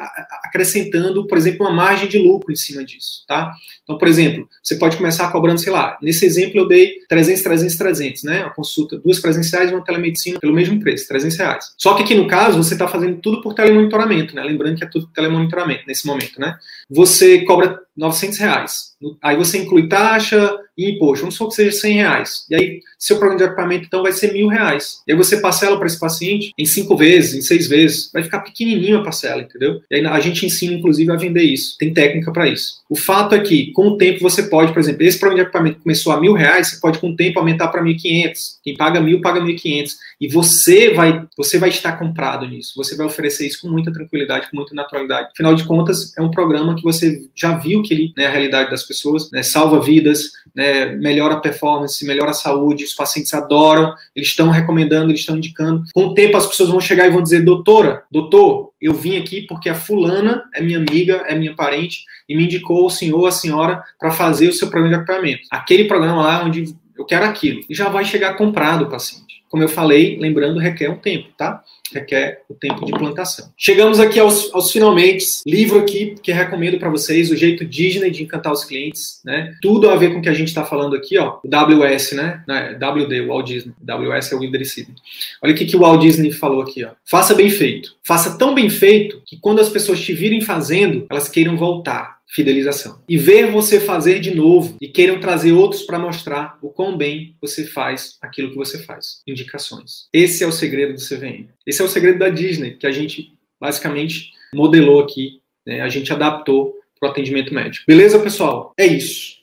acrescentando, 0.44 1.26
por 1.26 1.38
exemplo, 1.38 1.66
uma 1.66 1.74
margem 1.74 2.08
de 2.08 2.20
lucro 2.20 2.52
em 2.52 2.56
cima 2.56 2.86
disso, 2.86 3.24
tá? 3.28 3.52
Então, 3.92 3.98
por 3.98 4.08
exemplo, 4.08 4.48
você 4.64 4.76
pode 4.76 4.96
começar 4.96 5.30
cobrando, 5.32 5.60
sei 5.60 5.72
lá, 5.72 5.98
nesse 6.02 6.26
exemplo 6.26 6.60
eu 6.60 6.68
dei 6.68 6.94
300, 7.10 7.42
300, 7.44 7.76
300, 7.76 8.24
né? 8.24 8.44
A 8.44 8.50
consulta, 8.50 8.98
duas 8.98 9.20
presenciais 9.20 9.70
e 9.70 9.74
uma 9.74 9.84
telemedicina 9.84 10.40
pelo 10.40 10.54
mesmo 10.54 10.80
preço, 10.80 11.08
300 11.08 11.38
reais. 11.38 11.66
Só 11.78 11.94
que 11.94 12.04
aqui 12.04 12.16
no 12.16 12.28
caso, 12.28 12.62
você 12.62 12.74
está 12.74 12.88
fazendo 12.88 13.18
tudo 13.18 13.42
por 13.42 13.54
telemonitoramento, 13.54 14.34
né? 14.36 14.44
Lembrando 14.44 14.78
que 14.78 14.84
é 14.84 14.88
tudo 14.88 15.08
telemonitoramento 15.14 15.84
nesse 15.86 16.08
momento, 16.08 16.40
né? 16.40 16.56
Você 16.90 17.44
cobra 17.44 17.80
900 17.96 18.38
reais. 18.40 18.92
Aí 19.22 19.36
você 19.36 19.58
inclui 19.58 19.88
taxa 19.88 20.58
e 20.78 20.92
imposto. 20.92 21.22
Vamos 21.22 21.36
supor 21.36 21.50
que 21.50 21.56
seja 21.56 21.72
100 21.72 21.94
reais. 21.96 22.46
E 22.50 22.56
aí, 22.56 22.80
seu 22.98 23.18
programa 23.18 23.40
de 23.40 23.46
equipamento, 23.46 23.86
então, 23.86 24.04
vai 24.04 24.12
ser 24.12 24.32
mil 24.32 24.48
reais. 24.48 25.02
E 25.08 25.12
aí 25.12 25.18
você 25.18 25.42
parcela 25.42 25.78
para 25.78 25.88
esse 25.88 26.00
paciente 26.00 26.52
em 26.58 26.66
cinco 26.66 26.96
vezes, 26.96 27.36
em 27.36 27.42
seis 27.42 27.68
vezes. 27.68 28.10
Vai 28.14 28.24
ficar 28.24 28.40
pequenininho 28.40 28.98
a 28.98 29.04
parcela, 29.04 29.42
entendeu? 29.42 29.82
E 29.90 29.96
aí 29.96 30.06
a 30.06 30.20
gente 30.20 30.46
ensina, 30.46 30.74
inclusive, 30.74 31.12
a 31.12 31.16
vender 31.16 31.44
isso. 31.44 31.78
Tem 31.78 31.94
técnica 31.94 32.32
para 32.32 32.48
isso. 32.48 32.82
O 32.90 32.96
fato 32.96 33.36
é 33.36 33.40
que, 33.40 33.72
com 33.82 33.88
o 33.88 33.98
tempo, 33.98 34.20
você 34.20 34.44
pode, 34.44 34.72
por 34.72 34.80
exemplo, 34.80 35.02
esse 35.02 35.20
programa 35.20 35.42
de 35.42 35.50
equipamento 35.50 35.80
começou 35.80 36.14
a 36.14 36.22
mil 36.22 36.34
reais, 36.34 36.70
você 36.70 36.80
pode, 36.80 37.00
com 37.00 37.10
o 37.10 37.16
tempo, 37.16 37.40
aumentar 37.40 37.68
para 37.70 37.82
1.500. 37.82 38.60
Quem 38.64 38.78
paga 38.78 39.02
mil, 39.02 39.22
paga 39.22 39.42
1.500. 39.42 39.90
E 40.22 40.28
você 40.28 40.94
vai, 40.94 41.26
você 41.36 41.58
vai 41.58 41.70
estar 41.70 41.94
comprado 41.94 42.48
nisso. 42.48 42.74
Você 42.76 42.96
vai 42.96 43.08
oferecer 43.08 43.48
isso 43.48 43.60
com 43.60 43.70
muita 43.70 43.92
tranquilidade, 43.92 44.52
com 44.52 44.58
muita 44.58 44.76
naturalidade. 44.76 45.30
Afinal 45.34 45.56
de 45.56 45.64
contas, 45.64 46.16
é 46.16 46.22
um 46.22 46.30
programa 46.30 46.76
que 46.76 46.84
você 46.84 47.28
já 47.36 47.58
viu 47.58 47.82
que 47.82 47.92
ele, 47.92 48.14
né, 48.16 48.28
a 48.28 48.30
realidade 48.30 48.70
das 48.70 48.84
pessoas, 48.84 49.32
né, 49.32 49.42
salva 49.42 49.82
vidas, 49.82 50.30
né, 50.54 50.96
melhora 50.98 51.34
a 51.34 51.40
performance, 51.40 52.06
melhora 52.06 52.30
a 52.30 52.36
saúde, 52.36 52.84
os 52.84 52.94
pacientes 52.94 53.34
adoram, 53.34 53.96
eles 54.16 54.30
estão 54.30 54.52
recomendando, 54.52 55.10
eles 55.10 55.22
estão 55.22 55.38
indicando. 55.38 55.86
Com 55.92 56.06
o 56.06 56.14
tempo, 56.14 56.38
as 56.38 56.46
pessoas 56.46 56.70
vão 56.70 56.80
chegar 56.80 57.08
e 57.08 57.12
vão 57.12 57.24
dizer, 57.24 57.44
doutora, 57.44 58.04
doutor, 58.12 58.71
eu 58.82 58.94
vim 58.94 59.18
aqui 59.18 59.42
porque 59.44 59.70
a 59.70 59.76
fulana 59.76 60.44
é 60.54 60.62
minha 60.62 60.80
amiga, 60.80 61.24
é 61.28 61.36
minha 61.36 61.56
parente, 61.56 62.04
e 62.28 62.36
me 62.36 62.46
indicou 62.46 62.86
o 62.86 62.90
senhor, 62.90 63.28
a 63.28 63.32
senhora, 63.32 63.84
para 64.00 64.12
fazer 64.12 64.48
o 64.48 64.54
seu 64.54 64.70
programa 64.70 64.96
de 64.96 65.02
acompanhamento. 65.02 65.48
Aquele 65.52 65.86
programa 65.86 66.22
lá 66.22 66.44
onde 66.44 66.76
eu 66.98 67.06
quero 67.06 67.26
aquilo. 67.26 67.62
E 67.70 67.76
já 67.76 67.90
vai 67.90 68.04
chegar 68.06 68.34
comprado 68.36 68.86
o 68.86 68.90
paciente. 68.90 69.44
Como 69.50 69.64
eu 69.64 69.70
falei, 69.70 70.18
lembrando, 70.18 70.60
requer 70.60 70.90
um 70.90 70.98
tempo, 70.98 71.30
tá? 71.38 71.62
Requer 71.92 72.42
o 72.50 72.54
tempo 72.54 72.86
de 72.86 72.92
plantação. 72.92 73.50
Chegamos 73.58 74.00
aqui 74.00 74.20
aos, 74.20 74.54
aos 74.54 74.72
finalmente. 74.72 75.26
Livro 75.46 75.80
aqui 75.80 76.16
que 76.22 76.32
recomendo 76.32 76.80
para 76.80 76.90
vocês, 76.90 77.32
O 77.32 77.36
Jeito 77.36 77.66
Disney 77.66 78.10
de 78.10 78.24
Encantar 78.24 78.54
os 78.54 78.64
Clientes, 78.64 79.22
né? 79.26 79.54
Tudo 79.62 79.90
a 79.90 79.96
ver 79.96 80.14
com 80.14 80.20
o 80.20 80.22
que 80.22 80.30
a 80.30 80.34
gente 80.34 80.48
está 80.48 80.64
falando 80.64 80.96
aqui, 80.96 81.18
ó. 81.18 81.40
O 81.44 81.48
WS, 81.48 82.14
né? 82.14 82.44
WD, 82.48 83.22
o 83.22 83.28
Walt 83.28 83.48
Disney. 83.48 83.74
WS 83.82 84.32
é 84.32 84.36
o 84.36 84.66
Sidney. 84.66 84.96
Olha 85.42 85.54
o 85.54 85.56
que, 85.56 85.66
que 85.66 85.76
o 85.76 85.80
Walt 85.80 86.02
Disney 86.02 86.32
falou 86.32 86.62
aqui, 86.62 86.84
ó. 86.84 86.92
Faça 87.06 87.34
bem 87.34 87.50
feito. 87.50 87.96
Faça 88.04 88.38
tão 88.38 88.54
bem 88.54 88.70
feito 88.70 89.22
que 89.26 89.38
quando 89.38 89.60
as 89.60 89.70
pessoas 89.70 90.00
te 90.00 90.14
virem 90.14 90.42
fazendo, 90.42 91.06
elas 91.10 91.28
queiram 91.28 91.58
voltar 91.58 92.21
fidelização. 92.32 93.04
E 93.10 93.18
ver 93.18 93.52
você 93.52 93.80
fazer 93.80 94.20
de 94.20 94.34
novo 94.34 94.78
e 94.82 94.88
queiram 94.88 95.20
trazer 95.20 95.52
outros 95.52 95.84
para 95.84 96.00
mostrar 96.00 96.58
o 96.62 96.70
quão 96.70 96.98
bem 96.98 97.36
você 97.42 97.66
faz 97.66 98.18
aquilo 98.22 98.50
que 98.52 98.56
você 98.56 98.80
faz. 98.80 99.22
Indicações. 99.28 100.08
Esse 100.14 100.44
é 100.44 100.48
o 100.48 100.52
segredo 100.52 100.94
do 100.94 101.02
CVM. 101.02 101.50
Esse 101.68 101.82
é 101.82 101.86
o 101.86 101.90
segredo 101.90 102.20
da 102.20 102.30
Disney, 102.30 102.78
que 102.78 102.88
a 102.88 102.92
gente 102.92 103.34
basicamente 103.60 104.32
modelou 104.56 105.02
aqui, 105.02 105.42
né? 105.68 105.82
a 105.82 105.90
gente 105.90 106.12
adaptou 106.14 106.74
para 106.98 107.10
o 107.10 107.12
atendimento 107.12 107.54
médico. 107.54 107.84
Beleza, 107.86 108.18
pessoal? 108.18 108.74
É 108.78 108.86
isso. 108.86 109.42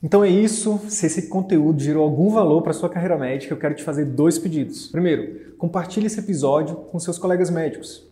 Então 0.00 0.24
é 0.24 0.28
isso. 0.28 0.80
Se 0.88 1.06
esse 1.06 1.28
conteúdo 1.28 1.82
gerou 1.82 2.04
algum 2.04 2.30
valor 2.30 2.62
para 2.62 2.72
sua 2.72 2.88
carreira 2.88 3.18
médica, 3.18 3.52
eu 3.52 3.58
quero 3.58 3.74
te 3.74 3.82
fazer 3.82 4.04
dois 4.04 4.38
pedidos. 4.38 4.88
Primeiro, 4.88 5.54
compartilhe 5.58 6.06
esse 6.06 6.20
episódio 6.20 6.76
com 6.76 6.98
seus 6.98 7.18
colegas 7.18 7.50
médicos 7.50 8.11